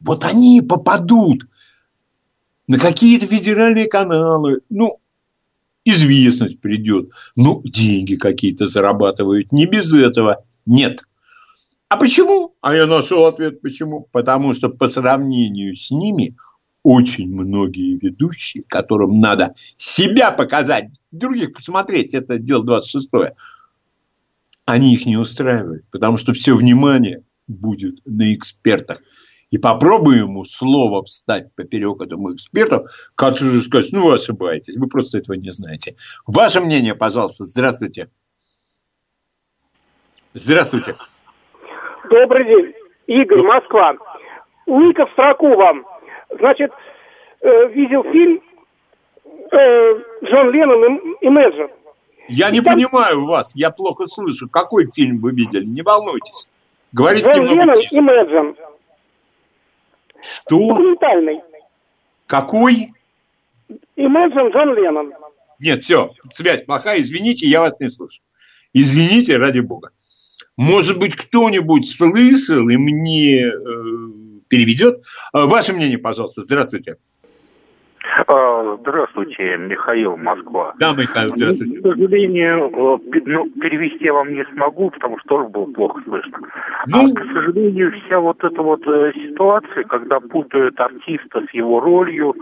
вот 0.04 0.26
они 0.26 0.62
попадут 0.62 1.48
на 2.68 2.80
какие-то 2.80 3.26
федеральные 3.26 3.88
каналы, 3.88 4.62
ну, 4.70 5.00
известность 5.86 6.60
придет, 6.60 7.10
ну, 7.36 7.62
деньги 7.64 8.16
какие-то 8.16 8.68
зарабатывают, 8.68 9.52
не 9.52 9.66
без 9.66 9.94
этого, 9.94 10.44
нет. 10.66 11.04
А 11.90 11.98
почему? 11.98 12.56
А 12.62 12.76
я 12.76 12.88
нашел 12.88 13.26
ответ, 13.26 13.62
почему. 13.62 14.08
Потому 14.12 14.54
что 14.54 14.70
по 14.70 14.90
сравнению 14.90 15.76
с 15.76 15.92
ними– 15.92 16.36
очень 16.84 17.34
многие 17.34 17.98
ведущие, 17.98 18.64
которым 18.68 19.20
надо 19.20 19.56
себя 19.76 20.32
показать, 20.32 20.90
других 21.12 21.54
посмотреть, 21.54 22.14
это 22.14 22.38
дело 22.38 22.82
26-е, 22.82 23.36
они 24.66 24.94
их 24.94 25.06
не 25.06 25.18
устраивают, 25.18 25.86
потому 25.92 26.18
что 26.18 26.34
все 26.34 26.56
внимание 26.56 27.24
будет 27.48 28.06
на 28.06 28.34
экспертах. 28.36 29.02
И 29.54 29.60
попробуй 29.60 30.18
ему 30.18 30.46
слово 30.46 31.04
встать 31.04 31.54
поперек 31.54 32.02
этому 32.02 32.34
эксперту, 32.34 32.86
который 33.14 33.62
скажет, 33.62 33.92
ну 33.92 34.08
вы 34.08 34.16
ошибаетесь, 34.16 34.78
вы 34.78 34.88
просто 34.88 35.20
этого 35.20 35.36
не 35.36 35.52
знаете. 35.52 35.96
Ваше 36.26 36.60
мнение, 36.60 36.96
пожалуйста, 36.96 37.44
здравствуйте. 37.44 38.10
Здравствуйте. 40.34 40.96
Добрый 42.10 42.46
день. 42.46 42.74
Игорь, 43.06 43.44
Москва. 43.44 43.94
Ника 44.66 45.06
в 45.06 45.12
строку 45.12 45.56
вам. 45.56 45.86
Значит, 46.36 46.72
э, 47.42 47.68
видел 47.74 48.02
фильм 48.12 48.42
э, 49.52 49.58
Джон 50.26 50.50
Леннон 50.50 50.98
и 51.22 51.28
Imagine. 51.28 51.70
Я 52.28 52.50
не 52.50 52.62
там... 52.62 52.74
понимаю 52.74 53.28
вас, 53.28 53.52
я 53.54 53.70
плохо 53.70 54.08
слышу. 54.08 54.50
Какой 54.50 54.88
фильм 54.88 55.22
вы 55.22 55.30
видели? 55.34 55.64
Не 55.64 55.84
волнуйтесь. 55.84 56.50
Говорите 56.92 57.28
Джон 57.28 57.46
немного 57.46 57.60
Леннон 57.60 57.76
тише. 57.76 57.96
Imagine. 57.98 58.63
Что? 60.24 60.70
Документальный. 60.70 61.42
Какой? 62.26 62.94
Imagine 63.98 64.52
Джон 64.52 64.74
Леннон. 64.76 65.14
Нет, 65.60 65.84
все, 65.84 66.12
связь 66.30 66.64
плохая, 66.64 67.02
извините, 67.02 67.48
я 67.48 67.62
вас 67.62 67.80
не 67.80 67.90
слышу. 67.90 68.22
Извините, 68.74 69.38
ради 69.38 69.60
бога. 69.60 69.92
Может 70.58 70.98
быть, 70.98 71.16
кто-нибудь 71.16 71.90
слышал 71.90 72.68
и 72.70 72.78
мне 72.78 73.42
э, 73.42 73.54
переведет. 74.48 75.04
А, 75.32 75.46
ваше 75.46 75.74
мнение, 75.74 75.98
пожалуйста. 75.98 76.42
Здравствуйте. 76.42 76.98
А, 78.28 78.78
здравствуйте, 78.82 79.58
Михаил, 79.58 80.18
Москва. 80.18 80.74
Да, 80.80 80.94
Михаил, 80.94 81.30
здравствуйте. 81.36 81.80
К 81.80 81.84
сожалению, 81.84 82.70
ну, 83.26 83.50
перевести 83.62 84.06
я 84.06 84.14
вам 84.14 84.34
не 84.34 84.46
смогу, 84.54 84.90
потому 84.92 85.18
что 85.20 85.30
тоже 85.30 85.50
было 85.50 85.66
плохо 85.66 86.02
слышно. 86.04 86.38
Ну... 86.88 86.98
А, 86.98 87.14
к 87.14 87.34
сожалению, 87.34 87.92
вся 87.92 88.20
вот 88.20 88.44
эта 88.44 88.62
вот 88.62 88.86
э, 88.88 89.12
ситуация, 89.16 89.84
когда 89.84 90.20
путают 90.20 90.80
артиста 90.80 91.44
с 91.50 91.54
его 91.54 91.80
ролью 91.80 92.36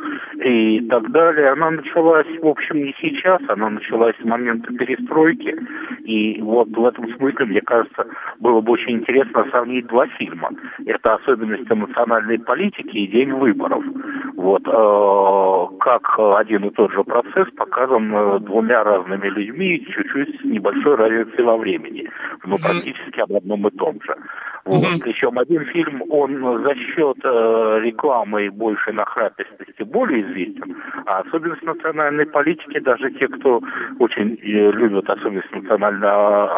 и 0.44 0.82
так 0.88 1.10
далее, 1.12 1.50
она 1.52 1.72
началась, 1.72 2.28
в 2.42 2.48
общем, 2.48 2.78
не 2.84 2.96
сейчас, 3.02 3.42
она 3.48 3.70
началась 3.70 4.16
с 4.22 4.26
момента 4.26 4.74
перестройки. 4.74 5.56
И 6.04 6.42
вот 6.42 6.70
в 6.70 6.86
этом 6.86 7.08
смысле, 7.16 7.46
мне 7.46 7.62
кажется, 7.62 8.06
было 8.40 8.62
бы 8.62 8.74
очень 8.74 9.00
интересно 9.00 9.46
сравнить 9.50 9.88
два 9.88 10.08
фильма. 10.08 10.50
Это 10.86 11.16
особенности 11.16 11.72
национальной 11.74 12.40
политики 12.40 12.98
и 12.98 13.08
День 13.08 13.34
выборов. 13.34 13.84
Вот 14.42 14.64
э, 14.68 15.78
как 15.80 16.18
один 16.39 16.66
и 16.66 16.72
тот 16.72 16.92
же 16.92 17.04
процесс 17.04 17.48
показан 17.56 18.12
э, 18.12 18.39
двумя 18.39 18.84
разными 18.84 19.28
людьми, 19.28 19.86
чуть-чуть 19.86 20.42
с 20.42 20.44
небольшой 20.44 20.96
разницей 20.96 21.44
во 21.44 21.58
времени, 21.58 22.10
но 22.44 22.58
практически 22.58 23.20
об 23.20 23.34
одном 23.34 23.68
и 23.68 23.72
том 23.78 24.00
же. 24.04 24.16
Вот. 24.66 25.00
Причем 25.02 25.38
один 25.38 25.64
фильм, 25.66 26.02
он 26.10 26.64
за 26.64 26.74
счет 26.74 27.18
э, 27.24 27.80
рекламы 27.84 28.48
и 28.48 28.50
большей 28.50 28.94
нахрапистости 28.94 29.84
более 29.84 30.20
известен, 30.22 30.76
а 31.06 31.20
особенность 31.20 31.62
национальной 31.62 32.26
политики, 32.26 32.80
даже 32.80 33.12
те, 33.12 33.28
кто 33.28 33.62
очень 34.00 34.39
э, 34.42 34.72
любят 34.72 35.08
особенность 35.08 35.52
национальной 35.52 36.10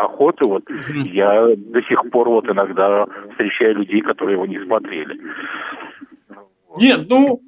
охоты, 0.05 0.47
вот 0.47 0.63
я 1.03 1.47
до 1.57 1.81
сих 1.81 2.09
пор 2.11 2.29
вот 2.29 2.49
иногда 2.49 3.07
встречаю 3.31 3.75
людей, 3.75 3.99
которые 4.01 4.35
его 4.35 4.45
не 4.45 4.63
смотрели. 4.63 5.19
Нет, 6.77 7.01
ну, 7.09 7.39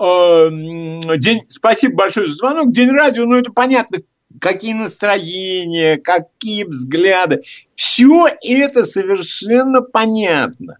Эм, 0.00 1.02
день, 1.18 1.42
спасибо 1.48 1.96
большое 1.96 2.26
за 2.26 2.34
звонок. 2.34 2.72
День 2.72 2.88
радио, 2.90 3.26
ну 3.26 3.36
это 3.36 3.52
понятно, 3.52 3.98
какие 4.40 4.72
настроения, 4.72 5.98
какие 5.98 6.64
взгляды. 6.64 7.42
Все 7.74 8.28
это 8.40 8.86
совершенно 8.86 9.82
понятно. 9.82 10.78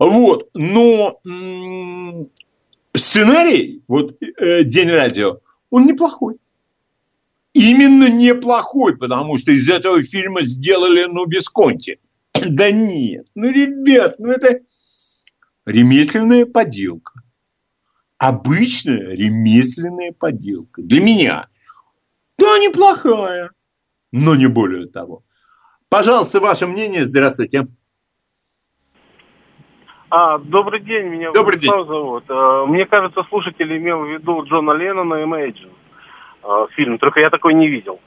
Вот, 0.00 0.50
но 0.54 1.20
сценарий, 2.94 3.84
вот 3.86 4.20
э, 4.20 4.64
День 4.64 4.90
радио, 4.90 5.38
он 5.70 5.86
неплохой. 5.86 6.38
Именно 7.52 8.10
неплохой, 8.10 8.96
потому 8.98 9.38
что 9.38 9.52
из 9.52 9.68
этого 9.68 10.02
фильма 10.02 10.42
сделали, 10.42 11.04
ну, 11.04 11.26
Бесконти. 11.26 12.00
Да 12.34 12.72
нет, 12.72 13.26
ну, 13.36 13.52
ребят, 13.52 14.16
ну 14.18 14.30
это 14.30 14.62
ремесленная 15.64 16.44
поделка 16.44 17.11
обычная 18.22 19.16
ремесленная 19.16 20.12
поделка. 20.16 20.80
Для 20.80 21.02
меня. 21.02 21.48
Да, 22.38 22.58
неплохая, 22.58 23.50
но 24.12 24.36
не 24.36 24.46
более 24.46 24.86
того. 24.86 25.22
Пожалуйста, 25.88 26.38
ваше 26.38 26.68
мнение. 26.68 27.04
Здравствуйте. 27.04 27.66
А, 30.08 30.38
добрый 30.38 30.80
день, 30.80 31.06
меня 31.06 31.32
добрый 31.32 31.56
Владислав 31.56 31.78
день. 31.78 31.86
зовут. 31.88 32.24
А, 32.28 32.66
мне 32.66 32.86
кажется, 32.86 33.24
слушатель 33.28 33.76
имел 33.76 34.02
в 34.02 34.08
виду 34.08 34.44
Джона 34.44 34.70
Леннона 34.72 35.14
и 35.14 35.24
Imagine 35.24 35.72
а, 36.44 36.66
фильм, 36.76 36.98
только 36.98 37.18
я 37.18 37.30
такой 37.30 37.54
не 37.54 37.66
видел. 37.66 37.98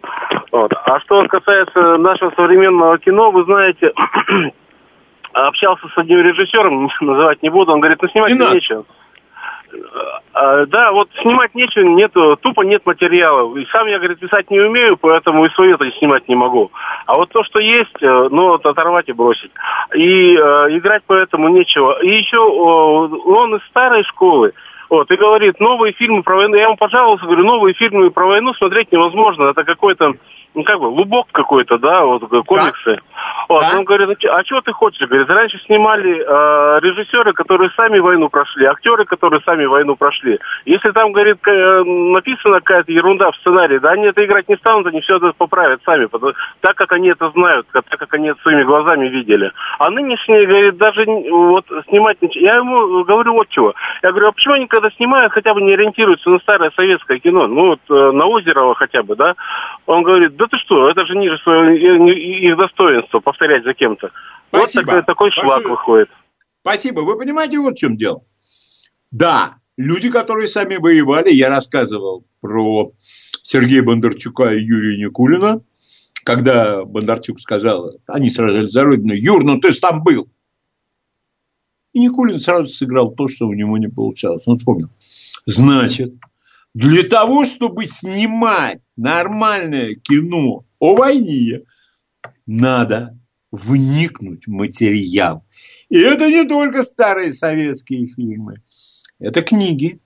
Вот. 0.51 0.71
А 0.73 0.99
что 1.01 1.27
касается 1.27 1.97
нашего 1.97 2.31
современного 2.37 2.99
кино, 2.99 3.31
вы 3.31 3.43
знаете, 3.43 3.91
общался 5.33 5.89
с 5.89 5.97
одним 5.97 6.19
режиссером, 6.19 6.89
называть 7.01 7.43
не 7.43 7.49
буду, 7.49 7.73
он 7.73 7.81
говорит, 7.81 8.01
ну 8.01 8.07
снимать 8.07 8.31
не 8.31 8.53
нечего. 8.53 8.85
А, 10.33 10.65
да, 10.65 10.91
вот 10.91 11.09
снимать 11.21 11.55
нечего, 11.55 11.83
нету, 11.83 12.37
тупо 12.41 12.61
нет 12.61 12.85
материала. 12.85 13.57
И 13.57 13.65
сам 13.71 13.87
я, 13.87 13.97
говорит, 13.97 14.19
писать 14.19 14.51
не 14.51 14.59
умею, 14.59 14.97
поэтому 14.97 15.45
и 15.45 15.49
свое 15.51 15.75
это 15.75 15.89
снимать 15.91 16.27
не 16.27 16.35
могу. 16.35 16.71
А 17.05 17.15
вот 17.15 17.29
то, 17.29 17.43
что 17.43 17.59
есть, 17.59 18.01
э, 18.01 18.27
ну, 18.31 18.49
вот 18.49 18.65
оторвать 18.65 19.07
и 19.07 19.13
бросить. 19.13 19.51
И 19.95 20.35
э, 20.35 20.77
играть 20.77 21.03
поэтому 21.07 21.49
нечего. 21.49 22.01
И 22.01 22.09
еще 22.09 22.37
э, 22.37 22.39
он 22.39 23.55
из 23.55 23.63
старой 23.67 24.03
школы. 24.03 24.53
Вот, 24.89 25.09
и 25.09 25.15
говорит, 25.15 25.59
новые 25.59 25.93
фильмы 25.93 26.21
про 26.21 26.35
войну. 26.35 26.55
Я 26.55 26.63
ему 26.63 26.77
пожаловался, 26.77 27.25
говорю, 27.25 27.43
новые 27.43 27.73
фильмы 27.73 28.11
про 28.11 28.27
войну 28.27 28.53
смотреть 28.53 28.91
невозможно. 28.91 29.45
Это 29.45 29.63
какой-то 29.63 30.13
ну, 30.55 30.63
как 30.63 30.79
бы, 30.79 30.85
лубок 30.85 31.27
какой-то, 31.31 31.77
да, 31.77 32.05
вот 32.05 32.23
комиксы. 32.45 32.95
Да. 32.95 33.01
Вот, 33.49 33.61
да. 33.61 33.77
Он 33.77 33.83
говорит, 33.83 34.17
а 34.25 34.43
что 34.45 34.61
ты 34.61 34.71
хочешь? 34.71 35.07
Говорит, 35.07 35.29
раньше 35.29 35.59
снимали 35.65 36.19
э, 36.19 36.79
режиссеры, 36.81 37.33
которые 37.33 37.69
сами 37.75 37.99
войну 37.99 38.29
прошли, 38.29 38.65
актеры, 38.65 39.05
которые 39.05 39.41
сами 39.41 39.65
войну 39.65 39.95
прошли. 39.95 40.39
Если 40.65 40.91
там, 40.91 41.11
говорит, 41.11 41.37
написана 41.45 42.59
какая-то 42.61 42.91
ерунда 42.91 43.31
в 43.31 43.35
сценарии, 43.37 43.79
да, 43.79 43.91
они 43.91 44.05
это 44.07 44.25
играть 44.25 44.47
не 44.49 44.55
станут, 44.55 44.87
они 44.87 45.01
все 45.01 45.17
это 45.17 45.33
поправят 45.37 45.81
сами, 45.85 46.05
потому, 46.05 46.33
так 46.61 46.75
как 46.75 46.91
они 46.93 47.09
это 47.09 47.29
знают, 47.31 47.67
так 47.71 47.85
как 47.87 48.13
они 48.13 48.29
это 48.29 48.41
своими 48.41 48.63
глазами 48.63 49.07
видели. 49.07 49.51
А 49.79 49.89
нынешние, 49.89 50.47
говорит, 50.47 50.77
даже 50.77 51.05
вот 51.05 51.65
снимать 51.89 52.21
ничего. 52.21 52.45
Я 52.45 52.55
ему 52.55 53.03
говорю 53.03 53.33
вот 53.33 53.49
чего. 53.49 53.73
Я 54.01 54.11
говорю, 54.11 54.29
а 54.29 54.31
почему 54.31 54.55
они 54.55 54.67
когда 54.67 54.89
снимают, 54.91 55.33
хотя 55.33 55.53
бы 55.53 55.61
не 55.61 55.73
ориентируются 55.73 56.29
на 56.29 56.39
старое 56.39 56.71
советское 56.75 57.19
кино, 57.19 57.47
ну 57.47 57.67
вот 57.67 57.79
э, 57.89 58.11
на 58.11 58.25
Озерово 58.25 58.75
хотя 58.75 59.03
бы, 59.03 59.15
да? 59.15 59.33
Он 59.85 60.03
говорит, 60.03 60.35
да 60.35 60.44
ты 60.47 60.57
что, 60.57 60.89
это 60.89 61.05
же 61.05 61.15
ниже 61.15 61.37
своего 61.39 62.09
их 62.09 62.57
достоинства 62.57 63.19
повторять 63.19 63.63
за 63.63 63.73
кем-то. 63.73 64.11
Вот 64.51 64.71
такой, 64.71 65.03
такой 65.03 65.31
шлак 65.31 65.67
выходит. 65.67 66.09
Спасибо. 66.61 67.01
Вы 67.01 67.17
понимаете, 67.17 67.59
вот 67.59 67.75
в 67.75 67.77
чем 67.77 67.97
дело. 67.97 68.23
Да, 69.11 69.57
люди, 69.77 70.09
которые 70.09 70.47
сами 70.47 70.75
воевали, 70.75 71.29
я 71.29 71.49
рассказывал 71.49 72.25
про 72.41 72.91
Сергея 73.43 73.83
Бондарчука 73.83 74.53
и 74.53 74.59
Юрия 74.59 74.97
Никулина, 74.97 75.61
когда 76.23 76.83
Бондарчук 76.85 77.39
сказал, 77.39 77.97
они 78.07 78.29
сражались 78.29 78.71
за 78.71 78.83
Родину, 78.83 79.13
Юр, 79.13 79.43
ну 79.43 79.59
ты 79.59 79.71
же 79.71 79.79
там 79.79 80.03
был. 80.03 80.27
И 81.93 81.99
Никулин 81.99 82.39
сразу 82.39 82.67
сыграл 82.67 83.11
то, 83.11 83.27
что 83.27 83.47
у 83.47 83.53
него 83.53 83.77
не 83.77 83.87
получалось. 83.87 84.43
Он 84.47 84.55
вспомнил. 84.55 84.89
Значит, 85.45 86.13
для 86.75 87.03
того, 87.03 87.45
чтобы 87.45 87.85
снимать 87.85 88.81
нормальное 88.97 89.95
кино 89.95 90.65
о 90.77 90.95
войне, 90.95 91.61
надо 92.45 93.17
вникнуть 93.49 94.45
в 94.45 94.51
материал. 94.51 95.45
И 95.87 95.97
это 95.97 96.29
не 96.29 96.43
только 96.43 96.83
старые 96.83 97.31
советские 97.31 98.07
фильмы, 98.07 98.61
это 99.19 99.41
книги. 99.41 100.01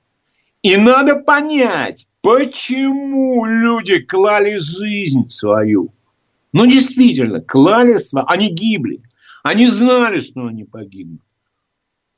И 0.62 0.78
надо 0.78 1.16
понять, 1.16 2.08
почему 2.22 3.46
люди 3.46 4.02
клали 4.02 4.58
жизнь 4.58 5.28
свою. 5.30 5.92
Ну, 6.54 6.68
действительно, 6.68 7.42
клали 7.42 7.98
свою, 7.98 8.28
они 8.28 8.50
гибли. 8.50 9.02
Они 9.42 9.66
знали, 9.66 10.20
что 10.20 10.46
они 10.46 10.66
погибнут. 10.66 11.22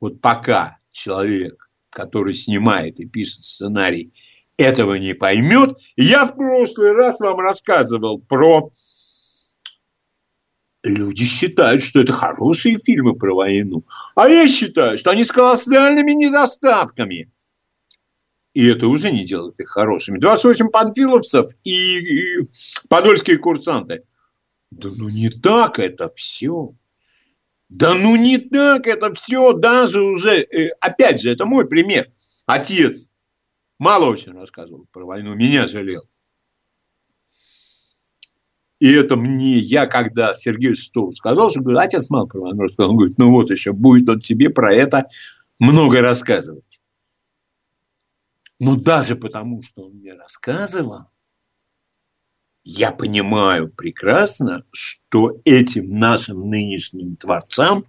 Вот 0.02 0.20
пока 0.20 0.80
человек, 0.92 1.70
который 1.90 2.34
снимает 2.34 3.00
и 3.00 3.06
пишет 3.06 3.44
сценарий, 3.44 4.12
этого 4.62 4.96
не 4.96 5.14
поймет. 5.14 5.78
Я 5.96 6.26
в 6.26 6.36
прошлый 6.36 6.94
раз 6.94 7.20
вам 7.20 7.40
рассказывал 7.40 8.20
про... 8.20 8.72
Люди 10.84 11.26
считают, 11.26 11.84
что 11.84 12.02
это 12.02 12.12
хорошие 12.12 12.80
фильмы 12.80 13.16
про 13.16 13.36
войну. 13.36 13.86
А 14.16 14.28
я 14.28 14.48
считаю, 14.48 14.98
что 14.98 15.12
они 15.12 15.24
с 15.24 15.32
колоссальными 15.32 16.12
недостатками. 16.12 17.32
И 18.54 18.66
это 18.68 18.88
уже 18.88 19.12
не 19.12 19.24
делает 19.24 19.60
их 19.60 19.70
хорошими. 19.70 20.18
28 20.18 20.70
панфиловцев 20.70 21.52
и, 21.64 22.40
и 22.40 22.48
подольские 22.90 23.38
курсанты. 23.38 24.04
Да 24.72 24.90
ну 24.96 25.10
не 25.10 25.30
так 25.30 25.78
это 25.78 26.12
все. 26.16 26.74
Да 27.70 27.94
ну 27.94 28.16
не 28.16 28.38
так 28.38 28.88
это 28.88 29.14
все, 29.14 29.54
даже 29.54 30.02
уже, 30.02 30.42
э, 30.42 30.72
опять 30.82 31.22
же, 31.22 31.30
это 31.30 31.46
мой 31.46 31.68
пример. 31.68 32.12
Отец 32.46 33.11
мало 33.82 34.06
очень 34.06 34.34
рассказывал 34.34 34.86
про 34.92 35.06
войну, 35.06 35.34
меня 35.34 35.68
жалел. 35.68 36.04
И 38.80 38.92
это 38.92 39.16
мне, 39.16 39.58
я 39.58 39.88
когда 39.88 40.36
Сергей 40.36 40.76
Шестов 40.76 41.16
сказал, 41.16 41.50
что 41.50 41.62
говорит, 41.62 41.82
отец 41.82 42.10
мало 42.10 42.28
про 42.28 42.42
войну 42.42 42.64
рассказал, 42.64 42.92
он 42.92 42.98
говорит, 42.98 43.18
ну 43.18 43.32
вот 43.32 43.50
еще 43.50 43.74
будет 43.74 44.08
он 44.08 44.20
тебе 44.20 44.52
про 44.52 44.72
это 44.72 45.10
много 45.60 46.02
рассказывать. 46.02 46.80
Но 48.60 48.76
даже 48.76 49.16
потому, 49.16 49.64
что 49.64 49.86
он 49.86 49.94
мне 49.94 50.14
рассказывал, 50.14 51.08
я 52.64 52.92
понимаю 52.92 53.68
прекрасно, 53.68 54.62
что 54.72 55.42
этим 55.44 55.90
нашим 55.98 56.48
нынешним 56.48 57.16
творцам 57.16 57.86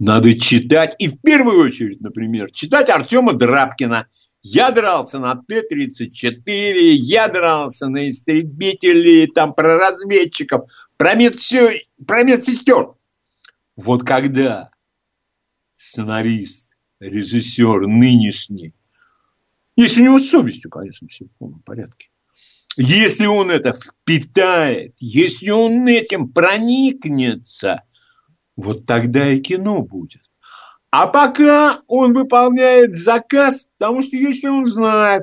надо 0.00 0.36
читать, 0.36 0.96
и 0.98 1.06
в 1.06 1.20
первую 1.20 1.64
очередь, 1.64 2.00
например, 2.00 2.50
читать 2.50 2.90
Артема 2.90 3.34
Драбкина. 3.34 4.08
Я 4.42 4.72
дрался 4.72 5.20
на 5.20 5.36
Т-34, 5.36 6.74
я 6.94 7.28
дрался 7.28 7.88
на 7.88 8.10
истребителей, 8.10 9.28
там, 9.28 9.54
про 9.54 9.78
разведчиков, 9.78 10.68
про, 10.96 11.14
медсё... 11.14 11.70
про 12.06 12.24
медсестер. 12.24 12.94
Вот 13.76 14.02
когда 14.02 14.70
сценарист, 15.74 16.76
режиссер 16.98 17.86
нынешний, 17.86 18.74
если 19.76 20.02
у 20.02 20.04
него 20.04 20.18
с 20.18 20.28
совестью, 20.28 20.70
конечно, 20.70 21.06
все 21.06 21.26
в 21.26 21.30
полном 21.38 21.60
порядке, 21.60 22.08
если 22.76 23.26
он 23.26 23.50
это 23.50 23.72
впитает, 23.72 24.94
если 24.98 25.50
он 25.50 25.86
этим 25.86 26.32
проникнется, 26.32 27.82
вот 28.56 28.86
тогда 28.86 29.28
и 29.28 29.40
кино 29.40 29.82
будет. 29.82 30.22
А 30.92 31.06
пока 31.06 31.80
он 31.86 32.12
выполняет 32.12 32.98
заказ, 32.98 33.70
потому 33.78 34.02
что 34.02 34.14
если 34.14 34.48
он 34.48 34.66
знает, 34.66 35.22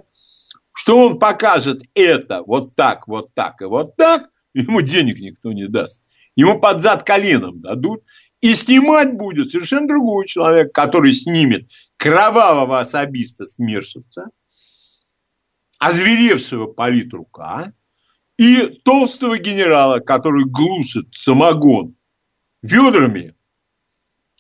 что 0.73 0.97
он 0.97 1.19
покажет 1.19 1.83
это 1.93 2.41
вот 2.41 2.75
так, 2.75 3.07
вот 3.07 3.31
так 3.35 3.61
и 3.61 3.65
вот 3.65 3.95
так, 3.95 4.31
ему 4.55 4.81
денег 4.81 5.19
никто 5.19 5.53
не 5.53 5.67
даст. 5.67 6.01
Ему 6.35 6.59
под 6.59 6.81
зад 6.81 7.03
коленом 7.03 7.61
дадут. 7.61 8.03
И 8.41 8.55
снимать 8.55 9.13
будет 9.13 9.51
совершенно 9.51 9.87
другой 9.87 10.25
человек, 10.25 10.73
который 10.73 11.13
снимет 11.13 11.69
кровавого 11.97 12.79
особиста 12.79 13.45
Смершевца, 13.45 14.29
озверевшего 15.77 16.65
политрука 16.65 17.73
и 18.39 18.81
толстого 18.83 19.37
генерала, 19.37 19.99
который 19.99 20.45
глушит 20.45 21.09
самогон 21.11 21.95
ведрами 22.63 23.35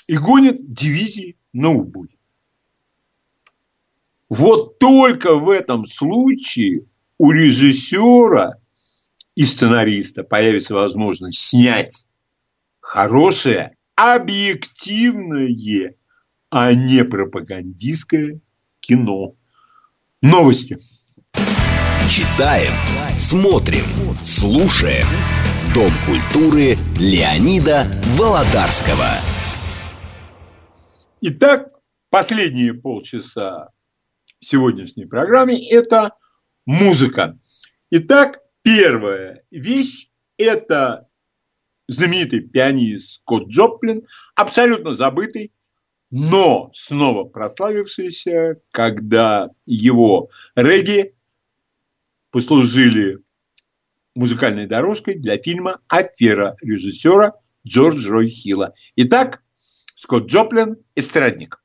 и 0.09 0.17
гонит 0.17 0.67
дивизии 0.67 1.37
на 1.53 1.69
убой. 1.69 2.17
Вот 4.27 4.79
только 4.79 5.35
в 5.35 5.51
этом 5.51 5.85
случае 5.85 6.87
у 7.19 7.31
режиссера 7.31 8.55
и 9.35 9.45
сценариста 9.45 10.23
появится 10.23 10.73
возможность 10.73 11.39
снять 11.39 12.07
хорошее, 12.79 13.75
объективное, 13.93 15.93
а 16.49 16.73
не 16.73 17.05
пропагандистское 17.05 18.41
кино. 18.79 19.35
Новости. 20.23 20.79
Читаем, 22.09 22.73
смотрим, 23.15 23.85
слушаем. 24.25 25.05
Дом 25.75 25.91
культуры 26.07 26.79
Леонида 26.97 27.85
Володарского. 28.17 29.11
Итак, 31.21 31.67
последние 32.09 32.73
полчаса 32.73 33.71
сегодняшней 34.39 35.05
программе– 35.05 35.69
это 35.71 36.15
музыка. 36.65 37.37
Итак, 37.89 38.39
первая 38.61 39.43
вещь– 39.51 40.09
это 40.37 41.09
знаменитый 41.89 42.39
пианист 42.39 43.15
Скотт 43.15 43.49
Джоплин, 43.49 44.07
абсолютно 44.33 44.93
забытый, 44.93 45.51
но 46.09 46.71
снова 46.73 47.25
прославившийся, 47.25 48.61
когда 48.71 49.49
его 49.65 50.29
регги 50.55 51.15
послужили 52.31 53.17
музыкальной 54.15 54.67
дорожкой 54.67 55.15
для 55.15 55.37
фильма 55.37 55.81
«Афера» 55.89 56.55
режиссера 56.61 57.33
Джордж 57.67 58.07
Рой 58.07 58.29
Хилла. 58.29 58.73
Итак, 58.95 59.43
Скотт 60.01 60.27
Джоплин 60.27 60.77
«Эстрадник». 60.95 61.58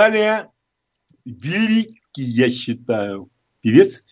Далее, 0.00 0.50
великий, 1.26 2.22
я 2.22 2.50
считаю, 2.50 3.30
певец 3.60 4.06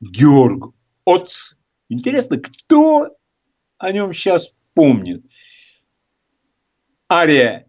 Георг 0.00 0.72
Оц. 1.04 1.54
Интересно, 1.88 2.38
кто 2.38 3.08
о 3.76 3.90
нем 3.90 4.12
сейчас 4.12 4.54
помнит? 4.74 5.24
Ария 7.10 7.68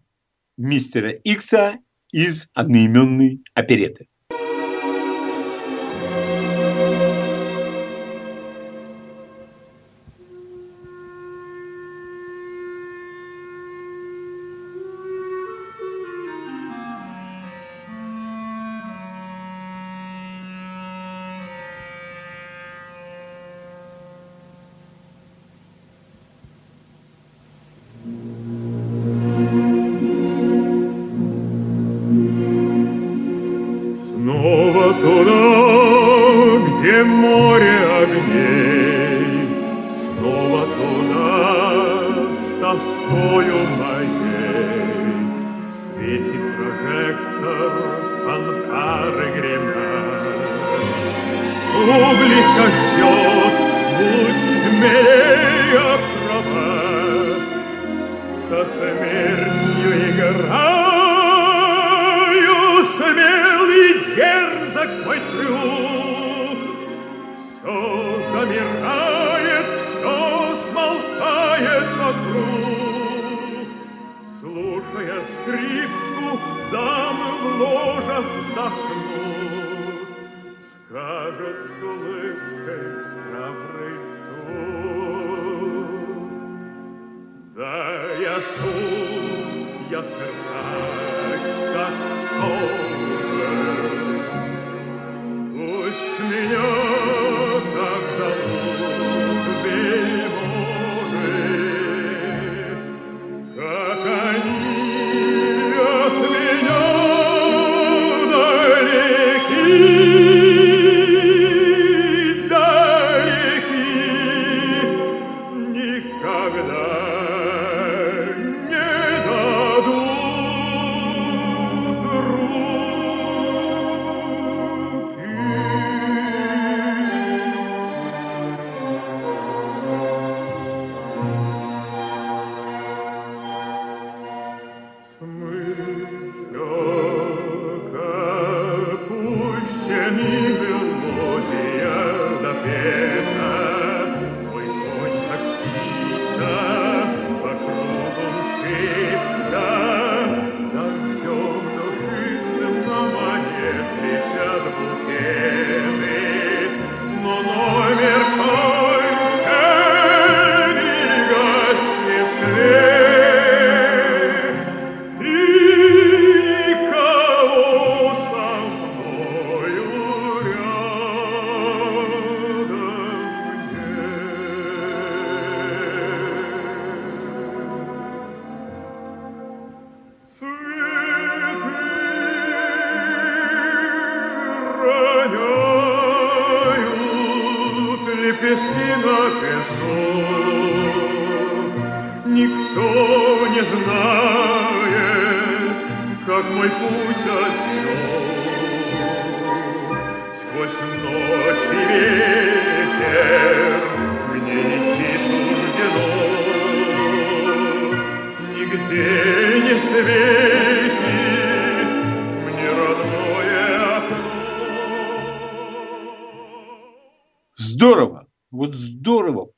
мистера 0.56 1.10
Икса 1.10 1.74
из 2.12 2.48
одноименной 2.54 3.42
опереты. 3.54 4.08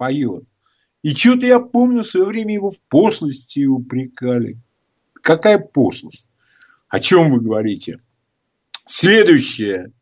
Поет. 0.06 0.44
И 1.02 1.14
что-то 1.14 1.46
я 1.46 1.60
помню, 1.60 2.02
в 2.02 2.06
свое 2.06 2.26
время 2.26 2.54
его 2.54 2.70
в 2.70 2.80
пошлости 2.82 3.64
упрекали. 3.64 4.58
Какая 5.14 5.58
пошлость? 5.58 6.30
О 6.88 7.00
чем 7.00 7.32
вы 7.32 7.40
говорите? 7.40 8.00
Следующее. 8.86 9.92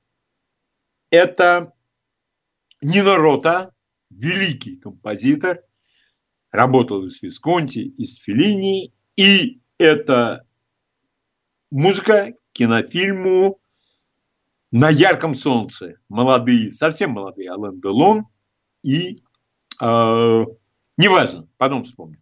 Это 1.11 1.73
Нино 2.83 3.17
Рота, 3.17 3.75
великий 4.11 4.77
композитор, 4.77 5.63
работал 6.51 7.03
с 7.09 7.23
Висконти, 7.23 7.79
и 7.79 8.05
с 8.05 8.19
Феллини, 8.23 8.93
и 9.17 9.61
это 9.79 10.47
музыка 11.71 12.35
кинофильму 12.53 13.59
«На 14.71 14.91
ярком 14.91 15.35
солнце». 15.35 15.97
Молодые, 16.09 16.71
совсем 16.71 17.13
молодые 17.13 17.51
Ален 17.51 17.81
Делон 17.81 18.27
и 18.83 19.24
неважно, 20.99 21.49
потом 21.57 21.83
вспомню. 21.85 22.19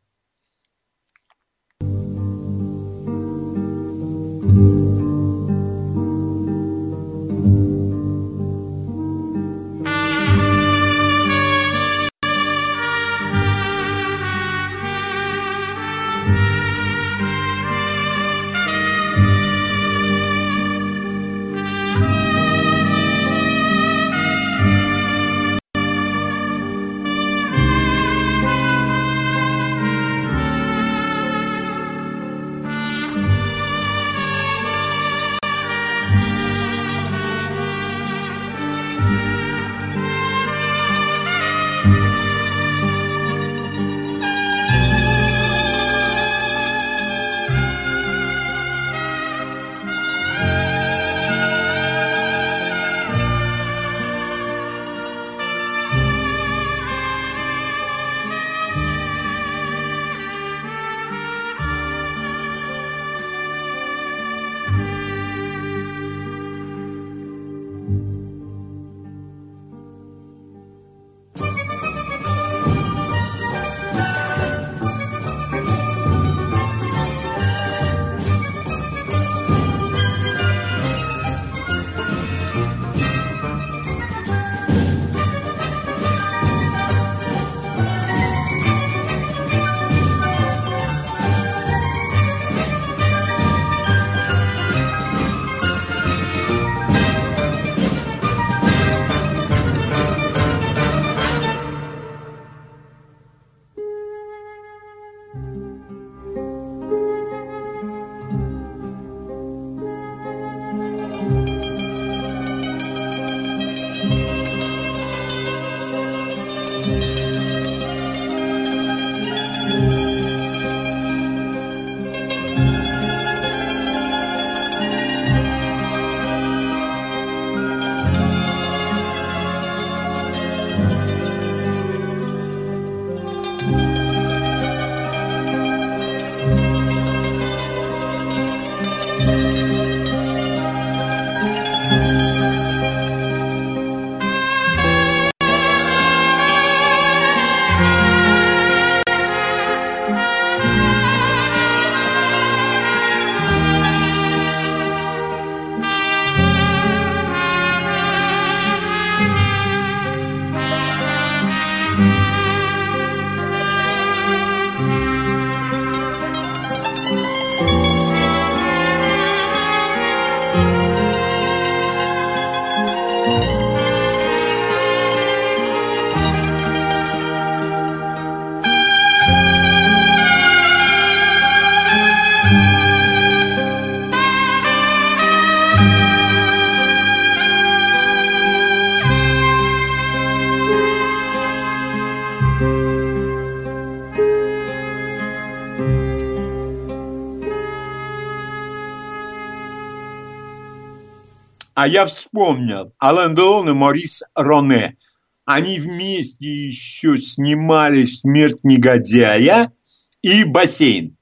А 201.75 201.89
я 201.89 202.05
вспомнил, 202.05 202.95
Ален 203.03 203.35
Делон 203.35 203.71
и 203.71 203.73
Морис 203.73 204.23
Роне. 204.35 204.99
Они 205.45 205.79
вместе 205.79 206.47
еще 206.47 207.19
снимали 207.19 208.05
«Смерть 208.05 208.63
негодяя» 208.63 209.73
и 210.21 210.45
«Бассейн». 210.45 211.17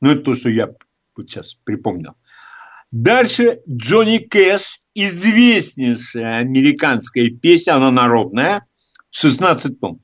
Ну, 0.00 0.10
это 0.10 0.22
то, 0.22 0.34
что 0.34 0.48
я 0.48 0.66
вот 1.16 1.30
сейчас 1.30 1.54
припомнил. 1.54 2.14
Дальше 2.90 3.60
Джонни 3.68 4.18
Кэш, 4.18 4.80
известнейшая 4.94 6.38
американская 6.38 7.30
песня, 7.30 7.76
она 7.76 7.90
народная, 7.90 8.66
16 9.10 9.80
тонн. 9.80 10.03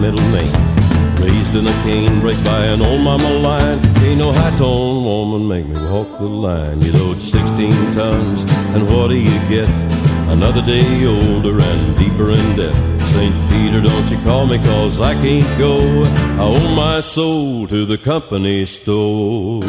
Middle 0.00 0.26
name. 0.30 0.52
Raised 1.20 1.54
in 1.54 1.66
a 1.66 1.82
cane 1.84 2.20
break 2.20 2.42
by 2.44 2.64
an 2.66 2.80
old 2.80 3.02
mama 3.02 3.28
line. 3.28 3.78
Ain't 4.04 4.18
no 4.18 4.32
high 4.32 4.56
tone 4.56 5.04
woman 5.04 5.46
make 5.46 5.66
me 5.66 5.76
walk 5.92 6.08
the 6.18 6.24
line. 6.24 6.80
You 6.80 6.92
load 6.92 7.20
16 7.20 7.70
tons, 7.92 8.44
and 8.74 8.88
what 8.88 9.08
do 9.08 9.16
you 9.16 9.38
get? 9.48 9.68
Another 10.30 10.62
day 10.62 11.06
older 11.06 11.60
and 11.60 11.98
deeper 11.98 12.30
in 12.30 12.56
debt. 12.56 12.74
St. 13.10 13.34
Peter, 13.50 13.80
don't 13.82 14.10
you 14.10 14.18
call 14.18 14.46
me, 14.46 14.58
cause 14.58 15.00
I 15.00 15.14
can't 15.14 15.58
go. 15.58 16.04
I 16.38 16.44
owe 16.54 16.74
my 16.74 17.00
soul 17.00 17.66
to 17.66 17.84
the 17.84 17.98
company 17.98 18.64
store. 18.64 19.60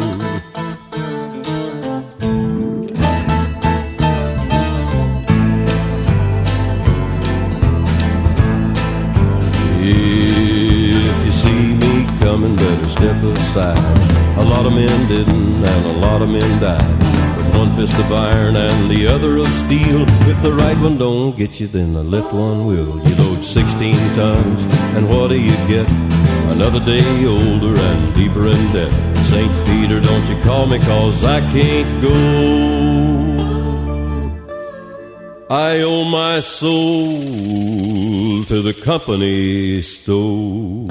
Other 19.12 19.36
of 19.36 19.48
steel. 19.48 20.04
If 20.32 20.42
the 20.42 20.52
right 20.52 20.78
one 20.78 20.96
don't 20.96 21.36
get 21.36 21.60
you, 21.60 21.66
then 21.66 21.92
the 21.92 22.02
left 22.02 22.32
one 22.32 22.64
will. 22.66 22.98
You 23.06 23.14
load 23.16 23.44
16 23.44 23.94
tons, 24.14 24.64
and 24.96 25.06
what 25.08 25.28
do 25.28 25.38
you 25.38 25.56
get? 25.68 25.86
Another 26.56 26.80
day 26.80 27.26
older 27.26 27.78
and 27.78 28.14
deeper 28.14 28.46
in 28.46 28.72
debt. 28.72 28.92
St. 29.26 29.52
Peter, 29.66 30.00
don't 30.00 30.26
you 30.28 30.36
call 30.42 30.66
me, 30.66 30.78
cause 30.78 31.22
I 31.24 31.40
can't 31.52 32.02
go. 32.02 32.16
I 35.50 35.82
owe 35.82 36.04
my 36.04 36.40
soul 36.40 37.04
to 38.44 38.62
the 38.62 38.72
company 38.82 39.82
store. 39.82 40.88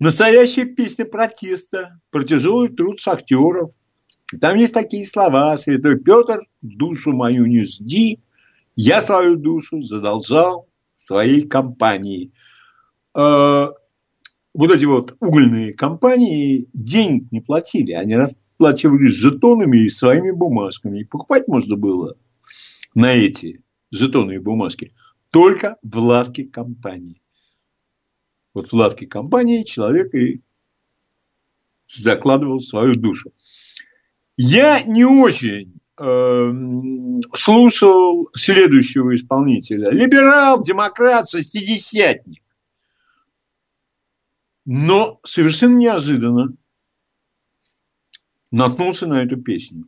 Настоящая 0.00 0.64
песня 0.64 1.04
протеста 1.04 2.00
про 2.10 2.24
тяжелый 2.24 2.68
труд 2.68 2.98
шахтеров. 2.98 3.70
Там 4.40 4.56
есть 4.56 4.74
такие 4.74 5.06
слова. 5.06 5.56
Святой 5.56 5.98
Петр, 6.00 6.40
душу 6.62 7.12
мою 7.12 7.46
не 7.46 7.64
жди, 7.64 8.20
я 8.74 9.00
свою 9.00 9.36
душу 9.36 9.80
задолжал 9.80 10.68
своей 10.94 11.46
компании. 11.46 12.32
Э, 13.16 13.68
Вот 14.54 14.70
эти 14.70 14.84
вот 14.84 15.16
угольные 15.20 15.74
компании 15.74 16.68
денег 16.72 17.30
не 17.32 17.40
платили. 17.40 17.92
Они 17.92 18.14
расплачивались 18.16 19.12
жетонами 19.12 19.78
и 19.78 19.90
своими 19.90 20.30
бумажками. 20.30 21.00
И 21.00 21.04
покупать 21.04 21.48
можно 21.48 21.76
было 21.76 22.16
на 22.94 23.12
эти 23.12 23.62
жетоны 23.90 24.36
и 24.36 24.38
бумажки 24.38 24.92
только 25.30 25.76
в 25.82 25.98
лавке 25.98 26.44
компании. 26.44 27.20
Вот 28.54 28.68
в 28.68 28.72
лавке 28.72 29.06
компании 29.06 29.64
человек 29.64 30.14
и 30.14 30.40
закладывал 31.88 32.60
свою 32.60 32.94
душу. 32.94 33.32
Я 34.36 34.82
не 34.82 35.04
очень 35.04 35.80
э, 35.98 36.52
слушал 37.34 38.30
следующего 38.32 39.14
исполнителя. 39.14 39.90
Либерал, 39.90 40.62
демократ, 40.62 41.28
шестидесятник. 41.28 42.42
Но 44.64 45.20
совершенно 45.24 45.76
неожиданно 45.76 46.54
наткнулся 48.50 49.06
на 49.06 49.22
эту 49.22 49.36
песню. 49.36 49.86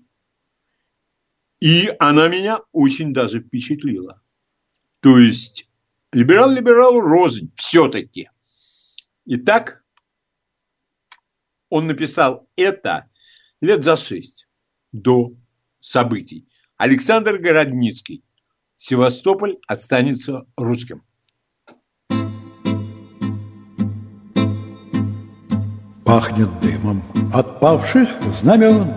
И 1.60 1.90
она 1.98 2.28
меня 2.28 2.60
очень 2.72 3.14
даже 3.14 3.40
впечатлила. 3.40 4.20
То 5.00 5.18
есть, 5.18 5.70
либерал 6.12 6.50
либералу 6.50 7.00
рознь 7.00 7.50
все-таки. 7.56 8.28
Итак, 9.28 9.82
он 11.68 11.88
написал 11.88 12.48
это 12.54 13.10
лет 13.60 13.82
за 13.82 13.96
шесть 13.96 14.48
до 14.92 15.32
событий. 15.80 16.48
Александр 16.76 17.38
Городницкий. 17.38 18.24
Севастополь 18.76 19.56
останется 19.66 20.46
русским. 20.56 21.02
Пахнет 26.04 26.60
дымом 26.60 27.02
от 27.34 27.58
павших 27.58 28.08
знамен, 28.32 28.94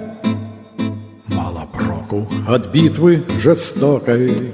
Мало 1.26 1.65
проку 1.73 2.27
от 2.47 2.72
битвы 2.72 3.26
жестокой. 3.39 4.53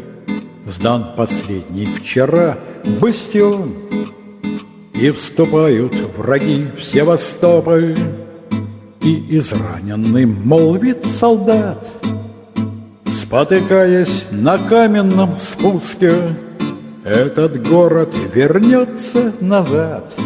Сдан 0.66 1.16
последний 1.18 1.86
вчера 1.86 2.58
бастион, 3.02 4.05
И 5.00 5.12
вступают 5.12 5.94
враги 6.18 6.68
в 6.78 6.84
Севастополь, 6.84 7.98
И 9.02 9.38
израненный 9.38 10.26
молвит 10.26 11.06
солдат, 11.06 11.86
Спотыкаясь 13.12 14.26
на 14.32 14.58
каменном 14.58 15.38
спуске, 15.40 16.16
Этот 17.04 17.68
город 17.68 18.14
вернется 18.34 19.34
назад— 19.42 20.14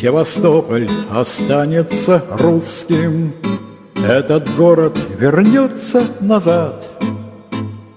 Севастополь 0.00 0.88
останется 1.10 2.22
русским, 2.30 3.32
Этот 3.96 4.54
город 4.54 4.96
вернется 5.18 6.06
назад. 6.20 6.84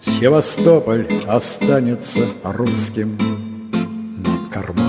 Севастополь 0.02 1.06
останется 1.28 2.26
русским. 2.44 3.42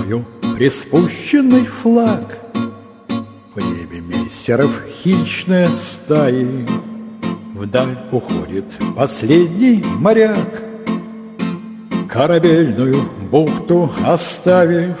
спиною 0.03 0.42
приспущенный 0.55 1.65
флаг. 1.65 2.37
В 3.55 3.59
небе 3.59 4.01
мессеров 4.01 4.71
хищные 5.03 5.69
стаи, 5.77 6.65
Вдаль 7.55 7.97
уходит 8.11 8.65
последний 8.95 9.83
моряк. 9.99 10.63
Корабельную 12.09 13.09
бухту 13.31 13.91
оставив, 14.05 14.95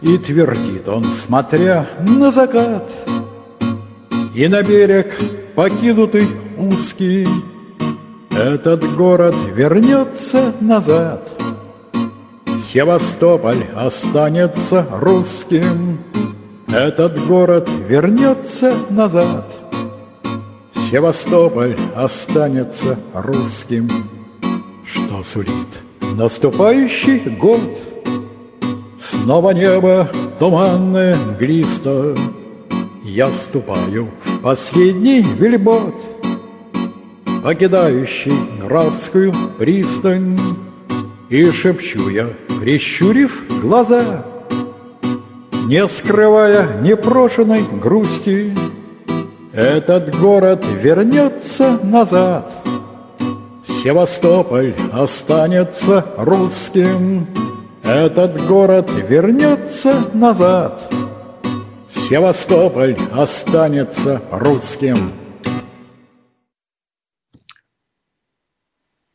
И 0.00 0.18
твердит 0.18 0.88
он, 0.88 1.12
смотря 1.12 1.86
на 2.00 2.32
закат, 2.32 2.90
И 4.34 4.48
на 4.48 4.62
берег 4.62 5.14
покинутый 5.54 6.28
узкий, 6.58 7.28
Этот 8.30 8.94
город 8.96 9.34
вернется 9.54 10.52
назад. 10.60 11.41
Севастополь 12.72 13.66
останется 13.76 14.86
русским, 14.90 15.98
Этот 16.68 17.22
город 17.26 17.68
вернется 17.86 18.74
назад. 18.88 19.44
Севастополь 20.90 21.76
останется 21.94 22.98
русским. 23.12 23.90
Что 24.86 25.22
сулит 25.22 25.68
наступающий 26.00 27.18
год? 27.36 27.60
Снова 28.98 29.50
небо 29.50 30.08
туманное 30.38 31.18
глисто, 31.38 32.16
Я 33.04 33.30
ступаю 33.34 34.08
в 34.24 34.38
последний 34.38 35.20
вельбот, 35.20 35.94
Покидающий 37.42 38.38
Графскую 38.62 39.34
пристань, 39.58 40.38
И 41.32 41.50
шепчу 41.50 42.10
я, 42.10 42.26
прищурив 42.60 43.60
глаза, 43.62 44.26
Не 45.66 45.88
скрывая 45.88 46.78
непрошенной 46.82 47.62
грусти, 47.62 48.54
Этот 49.54 50.14
город 50.20 50.62
вернется 50.66 51.78
назад. 51.82 52.52
Севастополь 53.66 54.74
останется 54.92 56.04
русским, 56.18 57.26
Этот 57.82 58.46
город 58.46 58.90
вернется 58.90 60.04
назад. 60.12 60.92
Севастополь 61.90 62.98
останется 63.10 64.20
русским. 64.30 65.12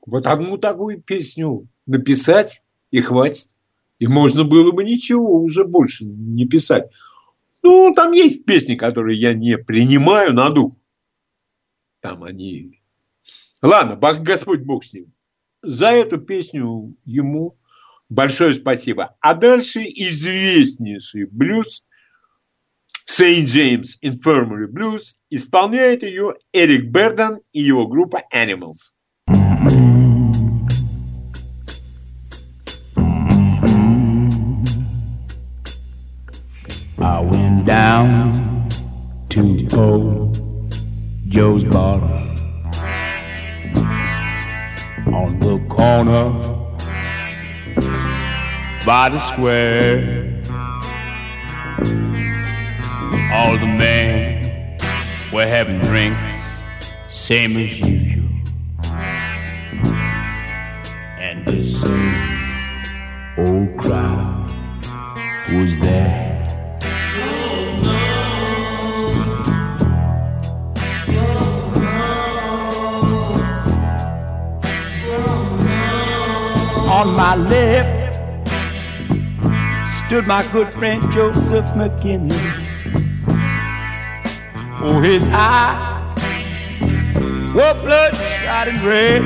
Вот 0.04 0.26
одну 0.26 0.58
такую 0.58 1.00
песню 1.00 1.68
написать 1.88 2.62
и 2.92 3.02
хватит. 3.02 3.50
И 4.00 4.08
можно 4.08 4.44
было 4.44 4.72
бы 4.72 4.84
ничего 4.84 5.42
уже 5.42 5.66
больше 5.66 6.06
не 6.06 6.46
писать. 6.46 6.92
Ну, 7.64 7.94
там 7.96 8.12
есть 8.12 8.46
песни, 8.46 8.76
которые 8.76 9.20
я 9.20 9.34
не 9.34 9.58
принимаю 9.58 10.34
на 10.34 10.50
дух. 10.50 10.74
Там 12.00 12.24
они... 12.24 12.82
Ладно, 13.62 13.96
Господь 13.96 14.62
Бог 14.62 14.84
с 14.84 14.94
ним. 14.94 15.12
За 15.64 15.88
эту 15.88 16.20
песню 16.20 16.96
ему 17.06 17.58
большое 18.08 18.54
спасибо. 18.54 19.16
А 19.20 19.34
дальше 19.34 19.80
известнейший 19.84 21.26
блюз 21.26 21.84
St. 23.10 23.46
James 23.46 23.98
Infirmary 24.04 24.68
Blues 24.68 25.16
исполняет 25.30 26.04
ее 26.04 26.36
Эрик 26.54 26.92
Бердан 26.92 27.40
и 27.54 27.62
его 27.62 27.88
группа 27.88 28.24
Animals. 28.34 28.94
Down 37.98 38.70
to 39.30 39.68
old 39.76 40.38
Joe's 41.30 41.66
bar 41.66 42.00
on 45.20 45.40
the 45.40 45.58
corner 45.68 46.26
by 48.86 49.10
the 49.10 49.18
square. 49.30 49.98
All 53.34 53.54
the 53.58 53.72
men 53.84 54.78
were 55.34 55.48
having 55.48 55.80
drinks, 55.82 56.20
same 57.10 57.58
as 57.58 57.80
usual. 57.80 58.30
And 61.26 61.48
the 61.48 61.64
same 61.64 62.28
old 63.40 63.76
crowd 63.76 64.52
was 65.52 65.76
there. 65.80 66.27
On 76.98 77.16
my 77.16 77.36
left 77.36 78.16
stood 80.00 80.26
my 80.26 80.44
good 80.52 80.74
friend 80.74 81.00
Joseph 81.12 81.76
McKinley. 81.76 82.36
Oh, 84.82 85.00
his 85.04 85.28
eyes 85.32 86.82
were 87.54 87.76
bloodshot 87.76 88.70
and 88.70 88.82
red. 88.84 89.22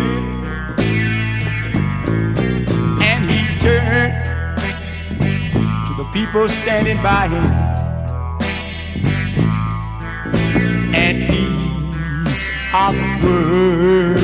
And 3.01 3.31
he 3.31 3.59
turned 3.61 4.25
to 5.87 5.93
the 5.95 6.09
people 6.11 6.49
standing 6.49 7.01
by 7.01 7.29
him. 7.29 7.45
And 10.93 11.23
are 12.73 12.91
the 12.93 14.20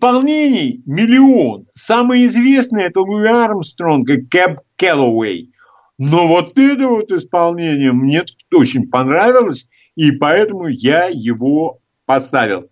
исполнений 0.00 0.82
миллион. 0.86 1.66
Самый 1.72 2.24
известный 2.24 2.84
это 2.84 3.00
Луи 3.00 3.28
Армстронг 3.28 4.08
и 4.08 4.22
Кэб 4.22 4.58
Келлоуэй. 4.76 5.52
Но 5.98 6.26
вот 6.26 6.56
это 6.58 6.88
вот 6.88 7.12
исполнение 7.12 7.92
мне 7.92 8.24
очень 8.50 8.88
понравилось, 8.88 9.66
и 9.96 10.12
поэтому 10.12 10.68
я 10.68 11.08
его 11.12 11.80
поставил. 12.06 12.66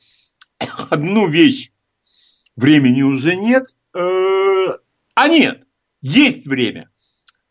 Одну 0.91 1.29
вещь 1.29 1.71
времени 2.57 3.03
уже 3.03 3.37
нет. 3.37 3.67
Э, 3.95 4.79
а 5.15 5.29
нет, 5.29 5.65
есть 6.01 6.47
время. 6.47 6.89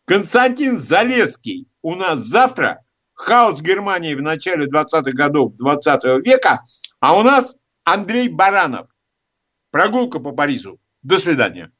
Константин 0.06 0.78
Залеский 0.78 1.68
у 1.82 1.94
нас 1.94 2.18
завтра. 2.18 2.80
Хаос 3.14 3.60
Германии 3.60 4.14
в 4.14 4.22
начале 4.22 4.66
20-х 4.66 5.12
годов 5.12 5.54
20 5.54 6.26
века. 6.26 6.62
А 6.98 7.16
у 7.16 7.22
нас 7.22 7.56
Андрей 7.84 8.28
Баранов. 8.28 8.88
Прогулка 9.70 10.18
по 10.20 10.32
Парижу. 10.32 10.80
До 11.02 11.18
свидания. 11.18 11.72